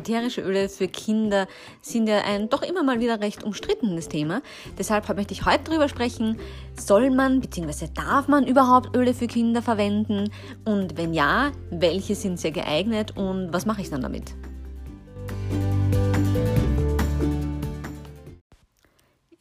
Ätherische 0.00 0.40
Öle 0.40 0.68
für 0.70 0.88
Kinder 0.88 1.46
sind 1.82 2.08
ja 2.08 2.22
ein 2.22 2.48
doch 2.48 2.62
immer 2.62 2.82
mal 2.82 3.00
wieder 3.00 3.20
recht 3.20 3.44
umstrittenes 3.44 4.08
Thema. 4.08 4.40
Deshalb 4.78 5.14
möchte 5.14 5.34
ich 5.34 5.44
heute 5.44 5.64
darüber 5.64 5.88
sprechen, 5.88 6.38
soll 6.74 7.10
man 7.10 7.40
bzw. 7.40 7.88
darf 7.94 8.26
man 8.26 8.46
überhaupt 8.46 8.96
Öle 8.96 9.12
für 9.12 9.26
Kinder 9.26 9.60
verwenden? 9.60 10.30
Und 10.64 10.96
wenn 10.96 11.12
ja, 11.12 11.52
welche 11.70 12.14
sind 12.14 12.40
sehr 12.40 12.50
geeignet 12.50 13.16
und 13.16 13.52
was 13.52 13.66
mache 13.66 13.82
ich 13.82 13.90
dann 13.90 14.00
damit? 14.00 14.34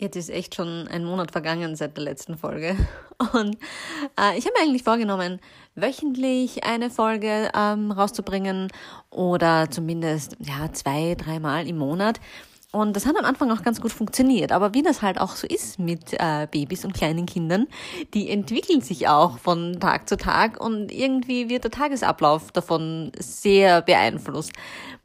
Jetzt 0.10 0.28
ist 0.28 0.36
echt 0.36 0.56
schon 0.56 0.88
ein 0.88 1.06
Monat 1.06 1.30
vergangen 1.30 1.76
seit 1.76 1.96
der 1.96 2.04
letzten 2.04 2.36
Folge. 2.36 2.76
Und 3.34 3.58
äh, 4.20 4.36
ich 4.40 4.46
habe 4.46 4.56
mir 4.58 4.64
eigentlich 4.64 4.82
vorgenommen, 4.82 5.40
wöchentlich 5.76 6.64
eine 6.64 6.90
Folge 6.90 7.52
ähm, 7.56 7.92
rauszubringen 7.92 8.70
oder 9.12 9.70
zumindest 9.70 10.36
ja, 10.40 10.74
zwei, 10.74 11.14
dreimal 11.14 11.68
im 11.68 11.78
Monat. 11.78 12.20
Und 12.72 12.96
das 12.96 13.08
hat 13.08 13.18
am 13.18 13.26
Anfang 13.26 13.50
auch 13.50 13.64
ganz 13.64 13.82
gut 13.82 13.92
funktioniert. 13.92 14.52
Aber 14.52 14.76
wie 14.76 14.84
das 14.84 15.02
halt 15.02 15.20
auch 15.20 15.36
so 15.36 15.48
ist 15.48 15.80
mit 15.80 16.14
äh, 16.14 16.48
Babys 16.52 16.86
und 16.86 16.94
kleinen 16.94 17.26
Kindern, 17.26 17.66
die 18.14 18.30
entwickeln 18.30 18.82
sich 18.82 19.08
auch 19.08 19.40
von 19.40 19.80
Tag 19.80 20.08
zu 20.08 20.18
Tag 20.18 20.64
und 20.64 20.92
irgendwie 20.92 21.50
wird 21.50 21.64
der 21.64 21.72
Tagesablauf 21.72 22.52
davon 22.52 23.12
sehr 23.18 23.82
beeinflusst. 23.82 24.52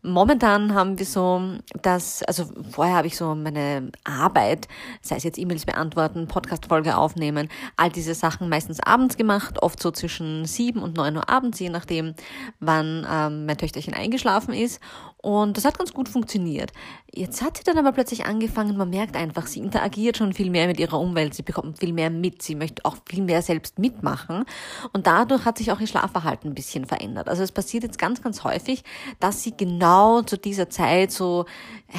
Momentan 0.02 0.74
haben 0.74 0.98
wir 0.98 1.06
so 1.06 1.40
dass, 1.80 2.22
also 2.24 2.44
vorher 2.70 2.96
habe 2.96 3.06
ich 3.06 3.16
so 3.16 3.34
meine 3.34 3.90
Arbeit, 4.04 4.68
sei 5.00 5.16
es 5.16 5.24
jetzt 5.24 5.38
E-Mails 5.38 5.64
beantworten, 5.64 6.28
Podcast-Folge 6.28 6.98
aufnehmen, 6.98 7.48
all 7.78 7.88
diese 7.88 8.14
Sachen 8.14 8.50
meistens 8.50 8.80
abends 8.80 9.16
gemacht, 9.16 9.62
oft 9.62 9.80
so 9.80 9.90
zwischen 9.90 10.44
sieben 10.44 10.82
und 10.82 10.98
neun 10.98 11.16
Uhr 11.16 11.30
abends, 11.30 11.58
je 11.58 11.70
nachdem, 11.70 12.14
wann 12.60 13.06
ähm, 13.10 13.46
mein 13.46 13.56
Töchterchen 13.56 13.94
eingeschlafen 13.94 14.52
ist. 14.52 14.82
Und 15.24 15.56
das 15.56 15.64
hat 15.64 15.78
ganz 15.78 15.94
gut 15.94 16.10
funktioniert. 16.10 16.70
Jetzt 17.10 17.40
hat 17.40 17.56
sie 17.56 17.64
dann 17.64 17.78
aber 17.78 17.92
plötzlich 17.92 18.26
angefangen, 18.26 18.76
man 18.76 18.90
merkt 18.90 19.16
einfach, 19.16 19.46
sie 19.46 19.60
interagiert 19.60 20.18
schon 20.18 20.34
viel 20.34 20.50
mehr 20.50 20.66
mit 20.66 20.78
ihrer 20.78 21.00
Umwelt, 21.00 21.32
sie 21.32 21.42
bekommt 21.42 21.78
viel 21.78 21.94
mehr 21.94 22.10
mit, 22.10 22.42
sie 22.42 22.54
möchte 22.54 22.84
auch 22.84 22.98
viel 23.06 23.22
mehr 23.22 23.40
selbst 23.40 23.78
mitmachen. 23.78 24.44
Und 24.92 25.06
dadurch 25.06 25.46
hat 25.46 25.56
sich 25.56 25.72
auch 25.72 25.80
ihr 25.80 25.86
Schlafverhalten 25.86 26.50
ein 26.50 26.54
bisschen 26.54 26.84
verändert. 26.84 27.30
Also 27.30 27.42
es 27.42 27.52
passiert 27.52 27.84
jetzt 27.84 27.98
ganz, 27.98 28.20
ganz 28.20 28.44
häufig, 28.44 28.84
dass 29.18 29.42
sie 29.42 29.56
genau 29.56 30.20
zu 30.20 30.36
dieser 30.36 30.68
Zeit, 30.68 31.10
so 31.10 31.46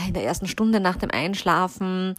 in 0.07 0.13
der 0.13 0.23
ersten 0.23 0.45
Stunde 0.45 0.79
nach 0.79 0.97
dem 0.97 1.09
Einschlafen, 1.09 2.13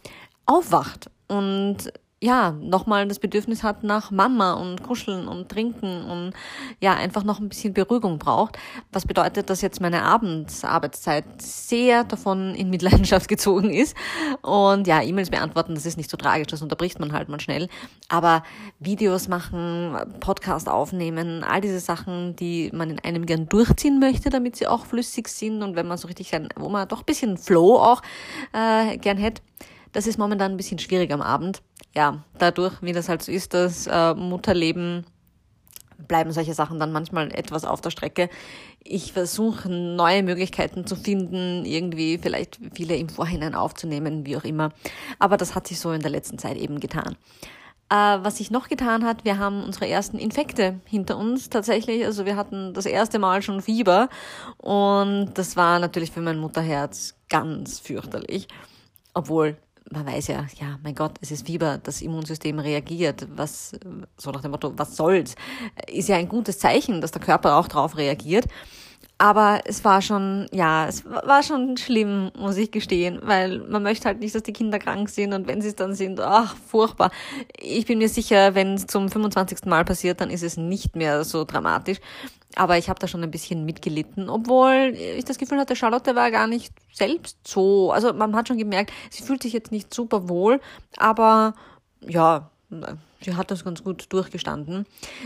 aufwacht 0.45 1.09
und 1.29 1.93
ja, 2.19 2.51
nochmal 2.51 3.07
das 3.07 3.19
Bedürfnis 3.19 3.61
hat 3.61 3.83
nach 3.83 4.09
Mama 4.09 4.53
und 4.53 4.81
Kuscheln 4.81 5.27
und 5.27 5.49
Trinken 5.49 6.03
und 6.05 6.33
ja, 6.81 6.95
einfach 6.95 7.23
noch 7.23 7.39
ein 7.39 7.47
bisschen 7.47 7.75
Beruhigung 7.75 8.17
braucht. 8.17 8.57
Was 8.91 9.05
bedeutet, 9.05 9.51
dass 9.51 9.61
jetzt 9.61 9.81
meine 9.81 10.01
Abendsarbeitszeit 10.01 11.25
sehr 11.39 12.03
davon 12.03 12.55
in 12.55 12.71
Mitleidenschaft 12.71 13.27
gezogen 13.29 13.71
ist. 13.71 13.95
Und 14.41 14.87
ja, 14.87 15.03
E-Mails 15.03 15.29
beantworten, 15.29 15.75
das 15.75 15.85
ist 15.85 15.97
nicht 15.97 16.09
so 16.09 16.17
tragisch, 16.17 16.47
das 16.47 16.63
unterbricht 16.63 16.99
man 16.99 17.13
halt 17.13 17.29
mal 17.29 17.39
schnell. 17.39 17.69
Aber 18.09 18.41
Videos 18.79 19.27
machen, 19.27 19.95
Podcast 20.19 20.69
aufnehmen, 20.69 21.43
all 21.43 21.61
diese 21.61 21.79
Sachen, 21.79 22.35
die 22.35 22.71
man 22.73 22.89
in 22.89 22.99
einem 22.99 23.27
gern 23.27 23.47
durchziehen 23.47 23.99
möchte, 23.99 24.31
damit 24.31 24.55
sie 24.55 24.65
auch 24.65 24.87
flüssig 24.87 25.27
sind 25.27 25.61
und 25.61 25.75
wenn 25.75 25.87
man 25.87 25.99
so 25.99 26.07
richtig, 26.07 26.31
wo 26.55 26.69
man 26.69 26.87
doch 26.87 27.01
ein 27.01 27.05
bisschen 27.05 27.37
Flow 27.37 27.77
auch 27.77 28.01
äh, 28.53 28.97
gern 28.97 29.17
hätte, 29.17 29.43
das 29.91 30.07
ist 30.07 30.17
momentan 30.17 30.51
ein 30.51 30.57
bisschen 30.57 30.79
schwierig 30.79 31.11
am 31.11 31.21
Abend. 31.21 31.61
Ja, 31.97 32.23
dadurch, 32.37 32.75
wie 32.81 32.93
das 32.93 33.09
halt 33.09 33.23
so 33.23 33.31
ist, 33.31 33.55
das 33.55 33.87
äh, 33.87 34.13
Mutterleben 34.13 35.03
bleiben 36.07 36.31
solche 36.31 36.53
Sachen 36.53 36.77
dann 36.79 36.91
manchmal 36.91 37.33
etwas 37.33 37.65
auf 37.65 37.81
der 37.81 37.89
Strecke. 37.89 38.29
Ich 38.83 39.13
versuche 39.13 39.67
neue 39.67 40.21
Möglichkeiten 40.21 40.85
zu 40.85 40.95
finden, 40.95 41.65
irgendwie 41.65 42.19
vielleicht 42.19 42.59
viele 42.75 42.95
im 42.95 43.09
Vorhinein 43.09 43.55
aufzunehmen, 43.55 44.27
wie 44.27 44.37
auch 44.37 44.43
immer. 44.43 44.73
Aber 45.17 45.37
das 45.37 45.55
hat 45.55 45.65
sich 45.65 45.79
so 45.79 45.91
in 45.91 46.01
der 46.01 46.11
letzten 46.11 46.37
Zeit 46.37 46.57
eben 46.57 46.79
getan. 46.79 47.15
Äh, 47.89 47.95
was 47.95 48.37
sich 48.37 48.51
noch 48.51 48.69
getan 48.69 49.03
hat, 49.03 49.25
wir 49.25 49.39
haben 49.39 49.63
unsere 49.63 49.87
ersten 49.87 50.19
Infekte 50.19 50.79
hinter 50.85 51.17
uns 51.17 51.49
tatsächlich. 51.49 52.05
Also 52.05 52.27
wir 52.27 52.35
hatten 52.35 52.75
das 52.75 52.85
erste 52.85 53.17
Mal 53.17 53.41
schon 53.41 53.59
Fieber 53.59 54.09
und 54.57 55.31
das 55.33 55.57
war 55.57 55.79
natürlich 55.79 56.11
für 56.11 56.21
mein 56.21 56.37
Mutterherz 56.37 57.15
ganz 57.27 57.79
fürchterlich. 57.79 58.47
Obwohl 59.15 59.57
man 59.91 60.05
weiß 60.05 60.27
ja, 60.27 60.45
ja, 60.59 60.79
mein 60.83 60.95
Gott, 60.95 61.13
es 61.21 61.31
ist 61.31 61.45
Fieber, 61.45 61.77
das 61.81 62.01
Immunsystem 62.01 62.59
reagiert, 62.59 63.27
was, 63.35 63.71
so 64.17 64.31
nach 64.31 64.41
dem 64.41 64.51
Motto, 64.51 64.73
was 64.75 64.95
soll's, 64.95 65.35
ist 65.87 66.09
ja 66.09 66.17
ein 66.17 66.29
gutes 66.29 66.59
Zeichen, 66.59 67.01
dass 67.01 67.11
der 67.11 67.21
Körper 67.21 67.57
auch 67.57 67.67
drauf 67.67 67.97
reagiert. 67.97 68.45
Aber 69.19 69.61
es 69.65 69.83
war 69.83 70.03
schon, 70.03 70.45
ja, 70.51 70.87
es 70.87 71.03
war 71.03 71.41
schon 71.41 71.75
schlimm, 71.77 72.31
muss 72.37 72.55
ich 72.57 72.69
gestehen, 72.69 73.19
weil 73.23 73.59
man 73.59 73.81
möchte 73.81 74.05
halt 74.05 74.19
nicht, 74.19 74.35
dass 74.35 74.43
die 74.43 74.53
Kinder 74.53 74.77
krank 74.77 75.09
sind 75.09 75.33
und 75.33 75.47
wenn 75.47 75.59
sie 75.59 75.69
es 75.69 75.75
dann 75.75 75.95
sind, 75.95 76.19
ach, 76.19 76.55
furchtbar. 76.55 77.09
Ich 77.57 77.87
bin 77.87 77.97
mir 77.97 78.09
sicher, 78.09 78.53
wenn 78.53 78.75
es 78.75 78.85
zum 78.85 79.09
25. 79.09 79.65
Mal 79.65 79.85
passiert, 79.85 80.21
dann 80.21 80.29
ist 80.29 80.43
es 80.43 80.55
nicht 80.55 80.95
mehr 80.95 81.23
so 81.23 81.45
dramatisch. 81.45 81.97
Aber 82.55 82.77
ich 82.77 82.89
habe 82.89 82.99
da 82.99 83.07
schon 83.07 83.23
ein 83.23 83.31
bisschen 83.31 83.65
mitgelitten, 83.65 84.29
obwohl 84.29 84.93
ich 84.95 85.25
das 85.25 85.39
Gefühl 85.39 85.59
hatte, 85.59 85.75
Charlotte 85.75 86.15
war 86.15 86.29
gar 86.29 86.47
nicht 86.47 86.73
selbst 86.93 87.37
so. 87.47 87.91
Also 87.91 88.13
man 88.13 88.35
hat 88.35 88.47
schon 88.47 88.57
gemerkt, 88.57 88.91
sie 89.09 89.23
fühlt 89.23 89.41
sich 89.41 89.53
jetzt 89.53 89.71
nicht 89.71 89.93
super 89.93 90.29
wohl, 90.29 90.59
aber 90.97 91.55
ja, 92.01 92.51
sie 93.21 93.35
hat 93.35 93.51
das 93.51 93.63
ganz 93.63 93.83
gut 93.83 94.05
durchgestanden. 94.09 94.85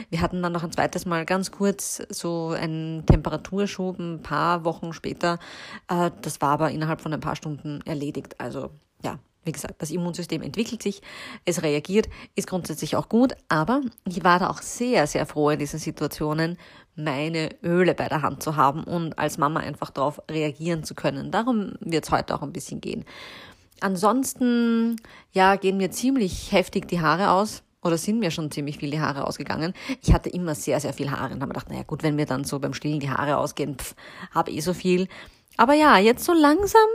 Wir 0.09 0.21
hatten 0.21 0.41
dann 0.41 0.53
noch 0.53 0.63
ein 0.63 0.71
zweites 0.71 1.05
Mal 1.05 1.25
ganz 1.25 1.51
kurz 1.51 2.01
so 2.09 2.49
einen 2.49 3.05
Temperaturschub, 3.05 3.99
ein 3.99 4.21
paar 4.21 4.63
Wochen 4.65 4.93
später. 4.93 5.39
Äh, 5.87 6.11
das 6.21 6.41
war 6.41 6.51
aber 6.51 6.71
innerhalb 6.71 7.01
von 7.01 7.13
ein 7.13 7.19
paar 7.19 7.35
Stunden 7.35 7.81
erledigt. 7.85 8.39
Also 8.39 8.71
ja, 9.03 9.19
wie 9.43 9.51
gesagt, 9.51 9.81
das 9.81 9.91
Immunsystem 9.91 10.41
entwickelt 10.41 10.83
sich, 10.83 11.01
es 11.45 11.63
reagiert, 11.63 12.07
ist 12.35 12.47
grundsätzlich 12.47 12.95
auch 12.95 13.09
gut, 13.09 13.33
aber 13.49 13.81
ich 14.07 14.23
war 14.23 14.39
da 14.39 14.49
auch 14.49 14.61
sehr, 14.61 15.07
sehr 15.07 15.25
froh 15.25 15.49
in 15.49 15.59
diesen 15.59 15.79
Situationen, 15.79 16.57
meine 16.95 17.49
Öle 17.63 17.95
bei 17.95 18.07
der 18.07 18.21
Hand 18.21 18.43
zu 18.43 18.55
haben 18.55 18.83
und 18.83 19.17
als 19.17 19.37
Mama 19.37 19.61
einfach 19.61 19.89
darauf 19.89 20.21
reagieren 20.29 20.83
zu 20.83 20.93
können. 20.93 21.31
Darum 21.31 21.73
wird 21.79 22.05
es 22.05 22.11
heute 22.11 22.35
auch 22.35 22.41
ein 22.41 22.53
bisschen 22.53 22.81
gehen. 22.81 23.05
Ansonsten, 23.79 24.97
ja, 25.31 25.55
gehen 25.55 25.77
mir 25.77 25.89
ziemlich 25.89 26.51
heftig 26.51 26.87
die 26.87 27.01
Haare 27.01 27.31
aus 27.31 27.63
oder 27.81 27.97
sind 27.97 28.19
mir 28.19 28.31
schon 28.31 28.51
ziemlich 28.51 28.77
viele 28.77 28.99
Haare 28.99 29.25
ausgegangen. 29.25 29.73
Ich 30.01 30.13
hatte 30.13 30.29
immer 30.29 30.55
sehr, 30.55 30.79
sehr 30.79 30.93
viel 30.93 31.11
Haare 31.11 31.33
und 31.33 31.41
habe 31.41 31.53
gedacht, 31.53 31.69
naja 31.69 31.83
gut, 31.83 32.03
wenn 32.03 32.15
mir 32.15 32.25
dann 32.25 32.43
so 32.43 32.59
beim 32.59 32.73
Stillen 32.73 32.99
die 32.99 33.09
Haare 33.09 33.37
ausgehen, 33.37 33.77
pff, 33.77 33.95
habe 34.31 34.51
eh 34.51 34.59
so 34.59 34.73
viel. 34.73 35.07
Aber 35.57 35.73
ja, 35.73 35.97
jetzt 35.97 36.23
so 36.23 36.33
langsam 36.33 36.87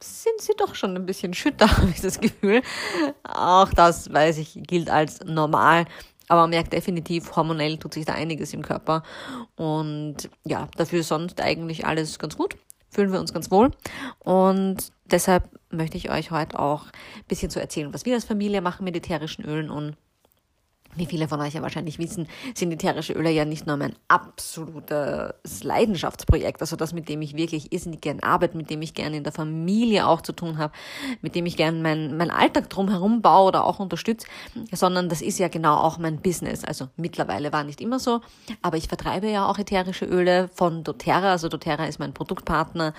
sind 0.00 0.40
sie 0.40 0.52
doch 0.56 0.74
schon 0.74 0.94
ein 0.96 1.06
bisschen 1.06 1.34
schütter, 1.34 1.70
habe 1.76 1.90
ich 1.90 2.00
das 2.00 2.20
Gefühl. 2.20 2.62
Auch 3.22 3.72
das, 3.72 4.12
weiß 4.12 4.38
ich, 4.38 4.58
gilt 4.66 4.90
als 4.90 5.20
normal. 5.24 5.86
Aber 6.28 6.42
man 6.42 6.50
merkt 6.50 6.72
definitiv, 6.72 7.36
hormonell 7.36 7.78
tut 7.78 7.94
sich 7.94 8.04
da 8.04 8.14
einiges 8.14 8.52
im 8.52 8.62
Körper. 8.62 9.04
Und 9.54 10.28
ja, 10.44 10.68
dafür 10.76 11.02
sonst 11.02 11.40
eigentlich 11.40 11.86
alles 11.86 12.18
ganz 12.18 12.36
gut. 12.36 12.56
Fühlen 12.96 13.12
wir 13.12 13.20
uns 13.20 13.34
ganz 13.34 13.50
wohl. 13.50 13.72
Und 14.20 14.90
deshalb 15.04 15.50
möchte 15.70 15.98
ich 15.98 16.10
euch 16.10 16.30
heute 16.30 16.58
auch 16.58 16.86
ein 16.86 17.24
bisschen 17.28 17.50
zu 17.50 17.60
erzählen, 17.60 17.92
was 17.92 18.06
wir 18.06 18.14
als 18.14 18.24
Familie 18.24 18.62
machen 18.62 18.84
mit 18.84 18.96
ätherischen 18.96 19.44
Ölen 19.44 19.68
und 19.68 19.98
wie 20.96 21.06
viele 21.06 21.28
von 21.28 21.40
euch 21.40 21.54
ja 21.54 21.62
wahrscheinlich 21.62 21.98
wissen, 21.98 22.28
sind 22.54 22.72
ätherische 22.72 23.12
Öle 23.12 23.30
ja 23.30 23.44
nicht 23.44 23.66
nur 23.66 23.76
mein 23.76 23.94
absolutes 24.08 25.62
Leidenschaftsprojekt, 25.62 26.60
also 26.60 26.76
das, 26.76 26.92
mit 26.92 27.08
dem 27.08 27.22
ich 27.22 27.36
wirklich 27.36 27.72
irrsinnig 27.72 28.00
gern 28.00 28.20
arbeite, 28.20 28.56
mit 28.56 28.70
dem 28.70 28.82
ich 28.82 28.94
gerne 28.94 29.16
in 29.16 29.24
der 29.24 29.32
Familie 29.32 30.06
auch 30.06 30.20
zu 30.20 30.32
tun 30.32 30.58
habe, 30.58 30.72
mit 31.22 31.34
dem 31.34 31.46
ich 31.46 31.56
gern 31.56 31.82
mein, 31.82 32.16
mein 32.16 32.30
Alltag 32.30 32.70
drumherum 32.70 33.22
baue 33.22 33.48
oder 33.48 33.64
auch 33.64 33.78
unterstütze, 33.78 34.26
sondern 34.72 35.08
das 35.08 35.22
ist 35.22 35.38
ja 35.38 35.48
genau 35.48 35.76
auch 35.76 35.98
mein 35.98 36.20
Business. 36.20 36.64
Also 36.64 36.88
mittlerweile 36.96 37.52
war 37.52 37.64
nicht 37.64 37.80
immer 37.80 37.98
so, 37.98 38.20
aber 38.62 38.76
ich 38.76 38.88
vertreibe 38.88 39.28
ja 39.28 39.46
auch 39.46 39.58
ätherische 39.58 40.04
Öle 40.04 40.48
von 40.48 40.84
doTERRA, 40.84 41.32
also 41.32 41.48
doTERRA 41.48 41.86
ist 41.86 41.98
mein 41.98 42.14
Produktpartner 42.14 42.94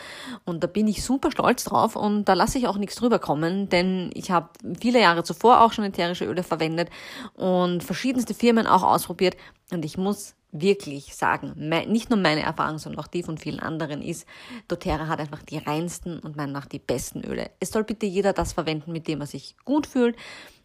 und 0.46 0.64
da 0.64 0.68
bin 0.68 0.88
ich 0.88 1.04
super 1.04 1.32
stolz 1.32 1.64
drauf 1.64 1.96
und 1.96 2.26
da 2.26 2.34
lasse 2.34 2.58
ich 2.58 2.68
auch 2.68 2.78
nichts 2.78 2.96
drüber 2.96 3.20
kommen, 3.20 3.70
denn 3.70 4.12
ich 4.14 4.32
habe 4.32 4.50
viele 4.80 5.02
Jahre 5.02 5.24
zuvor 5.24 5.62
auch 5.62 5.74
schon 5.74 5.86
ätherische 5.86 6.26
Öle 6.26 6.44
verwendet 6.44 6.90
und 7.34 7.84
verschiedenste 7.88 8.34
Firmen 8.34 8.68
auch 8.68 8.84
ausprobiert 8.84 9.36
und 9.72 9.84
ich 9.84 9.98
muss 9.98 10.36
wirklich 10.52 11.16
sagen, 11.16 11.54
nicht 11.58 12.10
nur 12.10 12.20
meine 12.20 12.42
Erfahrung, 12.42 12.78
sondern 12.78 13.04
auch 13.04 13.08
die 13.08 13.24
von 13.24 13.38
vielen 13.38 13.60
anderen 13.60 14.02
ist, 14.02 14.26
doTERRA 14.68 15.08
hat 15.08 15.20
einfach 15.20 15.44
die 15.44 15.58
reinsten 15.58 16.20
und 16.20 16.36
meiner 16.36 16.54
nach 16.54 16.66
die 16.66 16.80
besten 16.80 17.24
Öle. 17.24 17.52
Es 17.60 17.72
soll 17.72 17.84
bitte 17.84 18.06
jeder 18.06 18.34
das 18.34 18.54
verwenden, 18.54 18.92
mit 18.92 19.08
dem 19.08 19.22
er 19.22 19.28
sich 19.28 19.56
gut 19.66 19.88
fühlt, 19.88 20.16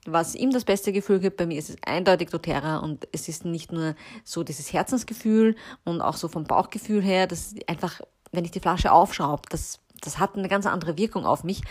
was 0.06 0.34
ihm 0.34 0.50
das 0.50 0.64
beste 0.64 0.92
Gefühl 0.92 1.20
gibt. 1.20 1.36
Bei 1.36 1.46
mir 1.46 1.58
ist 1.58 1.70
es 1.70 1.76
eindeutig 1.84 2.30
doTERRA 2.30 2.78
und 2.78 3.08
es 3.12 3.28
ist 3.28 3.44
nicht 3.44 3.72
nur 3.72 3.94
so 4.24 4.44
dieses 4.44 4.72
Herzensgefühl 4.72 5.56
und 5.84 6.00
auch 6.00 6.16
so 6.16 6.28
vom 6.28 6.44
Bauchgefühl 6.44 7.02
her, 7.02 7.26
dass 7.26 7.54
einfach, 7.66 8.00
wenn 8.30 8.44
ich 8.44 8.50
die 8.52 8.60
Flasche 8.60 8.92
aufschraube, 8.92 9.42
das 9.50 9.80
das 10.02 10.18
hat 10.18 10.36
eine 10.36 10.48
ganz 10.48 10.66
andere 10.66 10.98
Wirkung 10.98 11.24
auf 11.24 11.44
mich, 11.44 11.62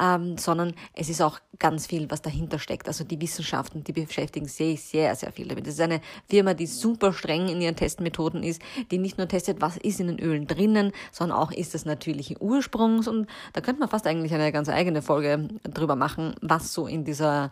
ähm, 0.00 0.38
sondern 0.38 0.74
es 0.94 1.08
ist 1.08 1.22
auch 1.22 1.40
ganz 1.58 1.86
viel, 1.86 2.10
was 2.10 2.22
dahinter 2.22 2.58
steckt. 2.58 2.86
Also 2.86 3.02
die 3.02 3.20
Wissenschaften, 3.20 3.82
die 3.82 3.92
beschäftigen 3.92 4.46
sich 4.46 4.84
sehr, 4.84 5.14
sehr 5.16 5.32
viel 5.32 5.48
damit. 5.48 5.66
Das 5.66 5.74
ist 5.74 5.80
eine 5.80 6.00
Firma, 6.28 6.54
die 6.54 6.66
super 6.66 7.12
streng 7.12 7.48
in 7.48 7.60
ihren 7.60 7.76
Testmethoden 7.76 8.42
ist, 8.42 8.62
die 8.90 8.98
nicht 8.98 9.18
nur 9.18 9.26
testet, 9.26 9.60
was 9.60 9.76
ist 9.76 10.00
in 10.00 10.08
den 10.08 10.18
Ölen 10.18 10.46
drinnen, 10.46 10.92
sondern 11.10 11.38
auch 11.38 11.50
ist 11.50 11.74
das 11.74 11.84
natürliche 11.84 12.40
Ursprungs. 12.40 13.08
Und 13.08 13.26
da 13.54 13.60
könnte 13.60 13.80
man 13.80 13.88
fast 13.88 14.06
eigentlich 14.06 14.32
eine 14.34 14.52
ganz 14.52 14.68
eigene 14.68 15.02
Folge 15.02 15.48
drüber 15.64 15.96
machen, 15.96 16.34
was 16.40 16.72
so 16.72 16.86
in 16.86 17.04
dieser, 17.04 17.50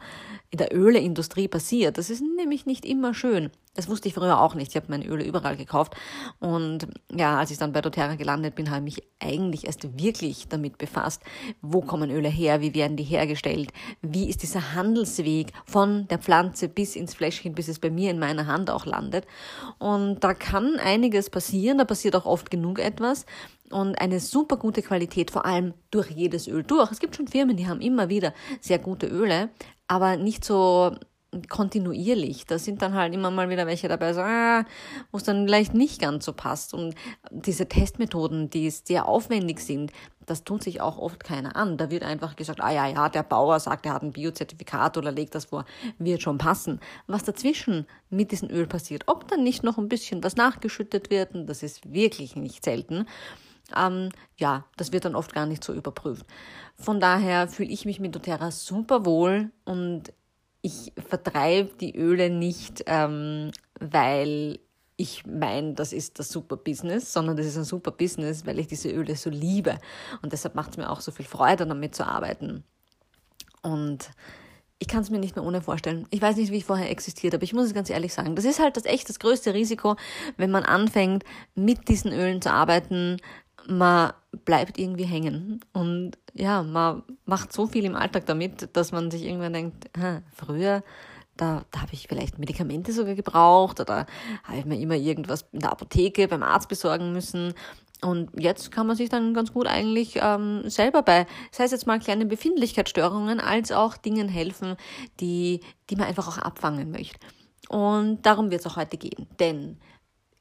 in 0.51 0.59
der 0.59 0.75
Öleindustrie 0.75 1.49
passiert. 1.49 1.99
Das 1.99 2.11
ist 2.11 2.23
nämlich 2.37 2.67
nicht 2.67 2.85
immer 2.85 3.15
schön. 3.15 3.51
Das 3.77 3.89
wusste 3.89 4.09
ich 4.09 4.15
früher 4.15 4.41
auch 4.41 4.55
nicht. 4.55 4.71
Ich 4.71 4.77
habe 4.77 4.87
meine 4.89 5.07
Öle 5.07 5.25
überall 5.25 5.57
gekauft. 5.57 5.95
Und 6.41 6.89
ja, 7.15 7.39
als 7.39 7.51
ich 7.51 7.59
dann 7.59 7.73
bei 7.73 7.83
doTERRA 7.83 8.15
gelandet 8.15 8.55
bin, 8.55 8.71
habe 8.71 8.89
ich 8.89 8.97
mich 8.97 9.07
eigentlich 9.21 9.67
erst 9.67 9.99
wirklich 9.99 10.26
damit 10.49 10.79
befasst, 10.79 11.23
wo 11.63 11.81
kommen 11.81 12.11
Öle 12.11 12.29
her, 12.29 12.61
wie 12.61 12.75
werden 12.75 12.97
die 12.97 13.05
hergestellt, 13.05 13.73
wie 14.03 14.29
ist 14.29 14.43
dieser 14.43 14.75
Handelsweg 14.75 15.53
von 15.65 16.07
der 16.09 16.19
Pflanze 16.19 16.69
bis 16.69 16.97
ins 16.97 17.15
Fläschchen, 17.15 17.55
bis 17.55 17.69
es 17.69 17.79
bei 17.79 17.91
mir 17.91 18.11
in 18.11 18.19
meiner 18.19 18.47
Hand 18.47 18.71
auch 18.71 18.87
landet. 18.87 19.27
Und 19.79 20.23
da 20.25 20.35
kann 20.35 20.79
einiges 20.79 21.31
passieren, 21.31 21.79
da 21.79 21.85
passiert 21.85 22.17
auch 22.17 22.27
oft 22.27 22.51
genug 22.51 22.79
etwas 22.79 23.27
und 23.71 24.01
eine 24.01 24.21
super 24.21 24.57
gute 24.57 24.83
Qualität, 24.83 25.31
vor 25.31 25.45
allem 25.45 25.75
durch 25.91 26.11
jedes 26.11 26.47
Öl 26.49 26.63
durch. 26.63 26.91
Es 26.93 27.01
gibt 27.01 27.17
schon 27.17 27.29
Firmen, 27.29 27.57
die 27.57 27.67
haben 27.67 27.81
immer 27.81 28.09
wieder 28.09 28.33
sehr 28.61 28.79
gute 28.79 29.07
Öle, 29.07 29.51
aber 29.89 30.17
nicht 30.17 30.45
so 30.45 30.97
kontinuierlich. 31.49 32.47
Da 32.47 32.59
sind 32.59 32.83
dann 32.83 32.95
halt 32.95 33.15
immer 33.15 33.31
mal 33.31 33.49
wieder 33.51 33.67
welche 33.67 33.89
dabei, 33.89 34.13
so, 34.15 34.21
ah, 34.21 34.65
wo 35.11 35.19
es 35.19 35.25
dann 35.25 35.47
vielleicht 35.47 35.75
nicht 35.75 36.01
ganz 36.01 36.25
so 36.25 36.33
passt. 36.33 36.73
Und 36.73 36.95
diese 37.31 37.69
Testmethoden, 37.69 38.51
die 38.51 38.71
sehr 38.71 39.07
aufwendig 39.07 39.61
sind, 39.61 39.93
das 40.27 40.45
tut 40.45 40.63
sich 40.63 40.81
auch 40.81 40.99
oft 40.99 41.25
keiner 41.25 41.57
an. 41.57 41.77
Da 41.77 41.91
wird 41.91 42.03
einfach 42.03 42.37
gesagt, 42.37 42.61
ah 42.61 42.73
ja, 42.73 42.87
ja, 42.87 43.09
der 43.09 43.23
Bauer 43.23 43.59
sagt, 43.61 43.87
er 43.87 43.95
hat 43.95 44.03
ein 44.03 44.13
Biozertifikat 44.13 44.97
oder 44.99 45.13
legt 45.13 45.35
das 45.35 45.47
vor, 45.47 45.65
wird 45.99 46.23
schon 46.23 46.39
passen. 46.39 46.81
Was 47.07 47.25
dazwischen 47.25 47.87
mit 48.11 48.33
diesem 48.33 48.51
Öl 48.51 48.67
passiert, 48.67 49.05
ob 49.07 49.29
dann 49.29 49.43
nicht 49.43 49.63
noch 49.63 49.79
ein 49.79 49.89
bisschen 49.89 50.23
was 50.23 50.37
nachgeschüttet 50.37 51.11
wird, 51.11 51.35
und 51.35 51.47
das 51.47 51.63
ist 51.63 51.93
wirklich 51.93 52.37
nicht 52.37 52.65
selten, 52.65 53.07
ähm, 53.77 54.11
ja, 54.37 54.65
das 54.77 54.93
wird 54.93 55.05
dann 55.05 55.17
oft 55.17 55.33
gar 55.33 55.47
nicht 55.47 55.65
so 55.65 55.73
überprüft. 55.73 56.27
Von 56.77 57.01
daher 57.01 57.49
fühle 57.49 57.71
ich 57.71 57.85
mich 57.85 58.01
mit 58.01 58.15
doTERRA 58.15 58.51
super 58.51 59.05
wohl 59.05 59.51
und 59.65 60.13
ich 60.63 60.93
vertreibe 60.97 61.71
die 61.81 61.97
Öle 61.97 62.31
nicht, 62.31 62.85
ähm, 62.87 63.51
weil 63.79 64.59
ich 64.97 65.27
meine, 65.27 65.75
das 65.75 65.93
ist 65.93 66.19
das 66.19 66.31
super 66.31 66.57
Business, 66.57 67.13
sondern 67.13 67.37
das 67.37 67.47
ist 67.47 67.57
ein 67.57 67.65
super 67.65 67.91
Business, 67.91 68.47
weil 68.47 68.59
ich 68.59 68.67
diese 68.67 68.91
Öle 68.91 69.15
so 69.17 69.29
liebe. 69.31 69.79
Und 70.23 70.33
deshalb 70.33 70.55
macht 70.55 70.71
es 70.71 70.77
mir 70.79 70.91
auch 70.91 71.01
so 71.01 71.13
viel 71.13 71.27
Freude, 71.27 71.67
damit 71.67 71.95
zu 71.95 72.07
arbeiten. 72.07 72.65
Und 73.63 74.11
ich 74.79 74.89
kann 74.89 75.03
es 75.03 75.11
mir 75.11 75.19
nicht 75.19 75.37
mehr 75.37 75.45
ohne 75.45 75.61
vorstellen. 75.61 76.07
Ich 76.11 76.23
weiß 76.23 76.37
nicht, 76.37 76.51
wie 76.51 76.59
ich 76.59 76.65
vorher 76.65 76.91
existiert, 76.91 77.35
aber 77.35 77.45
ich 77.45 77.53
muss 77.53 77.67
es 77.67 77.75
ganz 77.75 77.91
ehrlich 77.91 78.13
sagen. 78.13 78.37
Das 78.37 78.45
ist 78.45 78.61
halt 78.61 78.77
das 78.77 78.85
echt 78.85 79.09
das 79.09 79.19
größte 79.19 79.55
Risiko, 79.55 79.97
wenn 80.37 80.51
man 80.51 80.65
anfängt, 80.65 81.25
mit 81.55 81.89
diesen 81.89 82.13
Ölen 82.13 82.41
zu 82.41 82.51
arbeiten, 82.51 83.19
man 83.69 84.13
bleibt 84.45 84.79
irgendwie 84.79 85.05
hängen 85.05 85.61
und 85.73 86.13
ja, 86.35 86.63
man 86.63 87.03
macht 87.25 87.53
so 87.53 87.67
viel 87.67 87.85
im 87.85 87.97
Alltag 87.97 88.27
damit, 88.27 88.69
dass 88.75 88.93
man 88.93 89.11
sich 89.11 89.25
irgendwann 89.25 89.55
denkt, 89.55 89.91
früher, 90.33 90.85
da, 91.37 91.65
da 91.71 91.83
habe 91.83 91.93
ich 91.93 92.09
vielleicht 92.09 92.39
Medikamente 92.39 92.93
sogar 92.93 93.15
gebraucht 93.15 93.81
oder 93.81 94.07
habe 94.45 94.59
ich 94.59 94.65
mir 94.65 94.79
immer 94.79 94.95
irgendwas 94.95 95.47
in 95.53 95.61
der 95.61 95.73
Apotheke 95.73 96.29
beim 96.29 96.43
Arzt 96.43 96.69
besorgen 96.69 97.13
müssen. 97.13 97.55
Und 98.03 98.31
jetzt 98.39 98.71
kann 98.71 98.87
man 98.87 98.97
sich 98.97 99.09
dann 99.09 99.33
ganz 99.33 99.53
gut 99.53 99.67
eigentlich 99.67 100.19
ähm, 100.21 100.69
selber 100.69 101.03
bei, 101.03 101.27
sei 101.51 101.65
es 101.65 101.71
jetzt 101.71 101.87
mal 101.87 101.99
kleine 101.99 102.27
Befindlichkeitsstörungen, 102.27 103.41
als 103.41 103.73
auch 103.73 103.97
Dingen 103.97 104.29
helfen, 104.29 104.77
die, 105.21 105.61
die 105.89 105.97
man 105.97 106.07
einfach 106.07 106.29
auch 106.29 106.39
abfangen 106.39 106.91
möchte. 106.91 107.19
Und 107.69 108.25
darum 108.25 108.51
wird 108.51 108.61
es 108.61 108.67
auch 108.67 108.77
heute 108.77 108.99
gehen. 108.99 109.27
Denn 109.41 109.79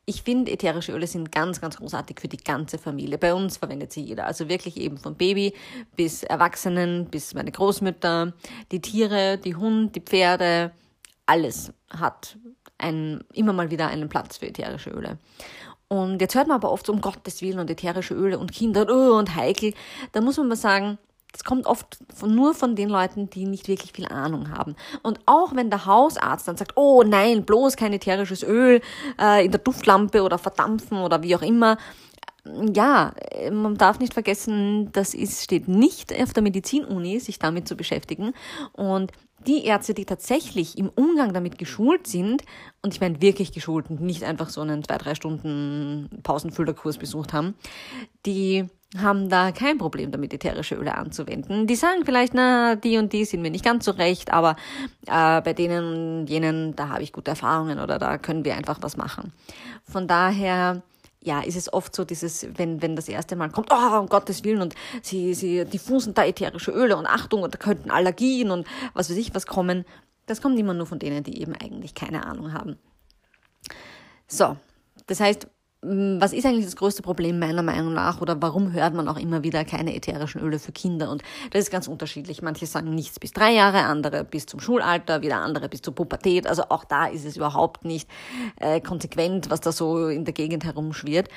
ich 0.06 0.22
finde, 0.22 0.52
ätherische 0.52 0.92
Öle 0.92 1.08
sind 1.08 1.32
ganz, 1.32 1.60
ganz 1.60 1.78
großartig 1.78 2.20
für 2.20 2.28
die 2.28 2.38
ganze 2.38 2.78
Familie. 2.78 3.18
Bei 3.18 3.34
uns 3.34 3.58
verwendet 3.58 3.92
sie 3.92 4.02
jeder. 4.02 4.28
Also 4.28 4.50
wirklich 4.50 4.78
eben 4.78 4.98
vom 4.98 5.16
Baby 5.16 5.54
bis 5.96 6.24
Erwachsenen, 6.24 7.06
bis 7.06 7.34
meine 7.34 7.52
Großmütter, 7.52 8.34
die 8.72 8.82
Tiere, 8.82 9.40
die 9.40 9.56
Hund, 9.56 9.96
die 9.96 10.02
Pferde, 10.02 10.72
alles 11.26 11.74
hat 11.90 12.38
ein, 12.78 13.24
immer 13.34 13.54
mal 13.54 13.72
wieder 13.72 13.88
einen 13.88 14.10
Platz 14.10 14.38
für 14.38 14.48
ätherische 14.48 14.90
Öle. 14.90 15.18
Und 15.88 16.20
jetzt 16.20 16.36
hört 16.36 16.48
man 16.48 16.56
aber 16.56 16.72
oft 16.72 16.86
so 16.86 16.94
um 16.94 17.02
Gottes 17.02 17.42
Willen 17.42 17.60
und 17.60 17.70
ätherische 17.70 18.16
Öle 18.16 18.40
und 18.40 18.52
Kinder 18.52 18.88
oh, 18.90 19.18
und 19.18 19.36
heikel. 19.36 19.74
Da 20.12 20.22
muss 20.22 20.38
man 20.38 20.48
mal 20.48 20.56
sagen, 20.56 20.98
das 21.32 21.44
kommt 21.44 21.68
oft 21.68 21.98
von, 22.14 22.34
nur 22.34 22.54
von 22.54 22.76
den 22.76 22.90
Leuten, 22.90 23.30
die 23.30 23.46
nicht 23.46 23.68
wirklich 23.68 23.92
viel 23.92 24.08
Ahnung 24.08 24.52
haben. 24.52 24.76
Und 25.04 25.20
auch 25.26 25.54
wenn 25.54 25.70
der 25.70 25.86
Hausarzt 25.86 26.48
dann 26.48 26.58
sagt, 26.58 26.74
oh 26.76 27.04
nein, 27.04 27.46
bloß 27.46 27.76
kein 27.76 27.94
ätherisches 27.94 28.42
Öl 28.42 28.82
äh, 29.20 29.46
in 29.46 29.52
der 29.52 29.60
Duftlampe 29.60 30.24
oder 30.24 30.38
verdampfen 30.38 31.00
oder 31.00 31.24
wie 31.24 31.36
auch 31.36 31.42
immer, 31.42 31.78
ja, 32.74 33.14
man 33.52 33.76
darf 33.76 34.00
nicht 34.00 34.14
vergessen, 34.14 34.92
das 34.92 35.14
ist, 35.14 35.44
steht 35.44 35.68
nicht 35.68 36.14
auf 36.14 36.32
der 36.32 36.44
Medizinuni, 36.44 37.20
sich 37.20 37.40
damit 37.40 37.68
zu 37.68 37.76
beschäftigen. 37.76 38.34
Und 38.72 39.12
die 39.48 39.66
Ärzte, 39.66 39.94
die 39.94 40.06
tatsächlich 40.06 40.78
im 40.78 40.90
Umgang 40.90 41.34
damit 41.34 41.58
geschult 41.58 42.08
sind, 42.08 42.44
und 42.82 42.94
ich 42.94 43.02
meine 43.02 43.22
wirklich 43.22 43.52
geschult 43.52 43.90
und 43.90 44.02
nicht 44.02 44.24
einfach 44.24 44.50
so 44.50 44.62
einen 44.62 44.84
zwei, 44.84 44.98
drei 44.98 45.16
Stunden 45.16 46.10
Pausenfüllerkurs 46.24 46.98
besucht 46.98 47.34
haben, 47.34 47.56
die 48.26 48.66
haben 48.98 49.30
da 49.30 49.52
kein 49.52 49.78
Problem 49.78 50.12
damit, 50.12 50.34
ätherische 50.34 50.76
Öle 50.76 50.96
anzuwenden. 50.96 51.68
Die 51.68 51.76
sagen 51.76 52.06
vielleicht, 52.06 52.34
na, 52.34 52.76
die 52.76 52.98
und 52.98 53.12
die 53.12 53.26
sind 53.26 53.42
mir 53.42 53.52
nicht 53.52 53.66
ganz 53.66 53.86
so 53.86 53.92
recht, 53.92 54.32
aber 54.32 54.56
äh, 55.08 55.42
bei 55.42 55.54
denen 55.54 56.22
und 56.22 56.28
jenen, 56.28 56.76
da 56.76 56.90
habe 56.90 57.04
ich 57.04 57.12
gute 57.12 57.32
Erfahrungen 57.32 57.80
oder 57.80 58.00
da 58.00 58.18
können 58.18 58.46
wir 58.46 58.56
einfach 58.56 58.78
was 58.82 58.96
machen. 58.96 59.34
Von 59.84 60.08
daher, 60.08 60.82
ja, 61.26 61.42
ist 61.42 61.56
es 61.56 61.74
oft 61.74 61.96
so 61.96 62.06
dieses, 62.06 62.48
wenn, 62.58 62.82
wenn 62.84 62.96
das 62.96 63.10
erste 63.10 63.36
Mal 63.36 63.50
kommt, 63.50 63.70
oh, 63.72 64.00
um 64.00 64.08
Gottes 64.08 64.44
Willen, 64.44 64.62
und 64.62 64.76
sie, 65.02 65.34
sie 65.34 65.66
diffusen 65.66 66.14
da 66.14 66.24
ätherische 66.24 66.72
Öle 66.72 66.96
und 66.96 67.08
Achtung, 67.08 67.42
und 67.42 67.54
da 67.54 67.58
könnten 67.58 67.90
Allergien 67.90 68.52
und 68.52 68.68
was 68.94 69.10
weiß 69.10 69.18
ich 69.18 69.34
was 69.34 69.48
kommen. 69.48 69.86
Das 70.28 70.42
kommt 70.42 70.58
immer 70.60 70.74
nur 70.74 70.86
von 70.86 71.00
denen, 71.00 71.24
die 71.24 71.42
eben 71.42 71.56
eigentlich 71.56 71.96
keine 71.96 72.26
Ahnung 72.26 72.54
haben. 72.54 72.78
So, 74.28 74.56
das 75.08 75.20
heißt, 75.20 75.48
was 76.20 76.34
ist 76.34 76.46
eigentlich 76.46 76.66
das 76.66 76.76
größte 76.76 77.04
Problem 77.04 77.38
meiner 77.38 77.62
Meinung 77.62 77.94
nach 77.94 78.20
oder 78.20 78.42
warum 78.42 78.74
hört 78.74 78.94
man 78.94 79.08
auch 79.08 79.18
immer 79.18 79.44
wieder 79.44 79.64
keine 79.66 79.96
ätherischen 79.96 80.42
Öle 80.42 80.58
für 80.58 80.72
Kinder? 80.72 81.12
Und 81.12 81.22
das 81.52 81.64
ist 81.64 81.72
ganz 81.72 81.88
unterschiedlich. 81.88 82.42
Manche 82.42 82.66
sagen 82.66 82.96
nichts 82.96 83.20
bis 83.20 83.32
drei 83.32 83.54
Jahre, 83.54 83.84
andere 83.84 84.24
bis 84.24 84.46
zum 84.46 84.60
Schulalter, 84.60 85.22
wieder 85.22 85.38
andere 85.38 85.70
bis 85.70 85.82
zur 85.82 85.94
Pubertät. 85.94 86.48
Also 86.48 86.64
auch 86.70 86.86
da 86.86 87.06
ist 87.06 87.26
es 87.26 87.38
überhaupt 87.38 87.86
nicht 87.86 88.10
äh, 88.60 88.82
konsequent, 88.82 89.50
was 89.50 89.62
da 89.62 89.72
so 89.72 90.08
in 90.08 90.26
der 90.26 90.34
Gegend 90.34 90.66
herumschwirrt. 90.66 91.30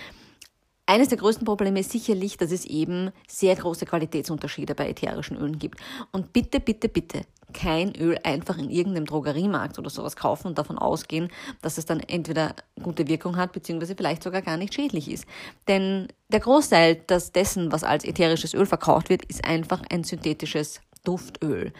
Eines 0.90 1.08
der 1.08 1.18
größten 1.18 1.44
Probleme 1.44 1.80
ist 1.80 1.90
sicherlich, 1.90 2.38
dass 2.38 2.50
es 2.50 2.64
eben 2.64 3.10
sehr 3.28 3.54
große 3.54 3.84
Qualitätsunterschiede 3.84 4.74
bei 4.74 4.88
ätherischen 4.88 5.36
Ölen 5.36 5.58
gibt. 5.58 5.78
Und 6.12 6.32
bitte, 6.32 6.60
bitte, 6.60 6.88
bitte 6.88 7.26
kein 7.52 7.94
Öl 7.94 8.18
einfach 8.24 8.56
in 8.56 8.70
irgendeinem 8.70 9.04
Drogeriemarkt 9.04 9.78
oder 9.78 9.90
sowas 9.90 10.16
kaufen 10.16 10.46
und 10.46 10.56
davon 10.56 10.78
ausgehen, 10.78 11.28
dass 11.60 11.76
es 11.76 11.84
dann 11.84 12.00
entweder 12.00 12.54
gute 12.82 13.06
Wirkung 13.06 13.36
hat, 13.36 13.52
beziehungsweise 13.52 13.96
vielleicht 13.96 14.22
sogar 14.22 14.40
gar 14.40 14.56
nicht 14.56 14.72
schädlich 14.72 15.10
ist. 15.10 15.26
Denn 15.66 16.08
der 16.32 16.40
Großteil 16.40 16.94
des 16.94 17.32
dessen, 17.32 17.70
was 17.70 17.84
als 17.84 18.04
ätherisches 18.06 18.54
Öl 18.54 18.64
verkauft 18.64 19.10
wird, 19.10 19.26
ist 19.26 19.44
einfach 19.44 19.82
ein 19.90 20.04
synthetisches 20.04 20.80
Duftöl 21.04 21.74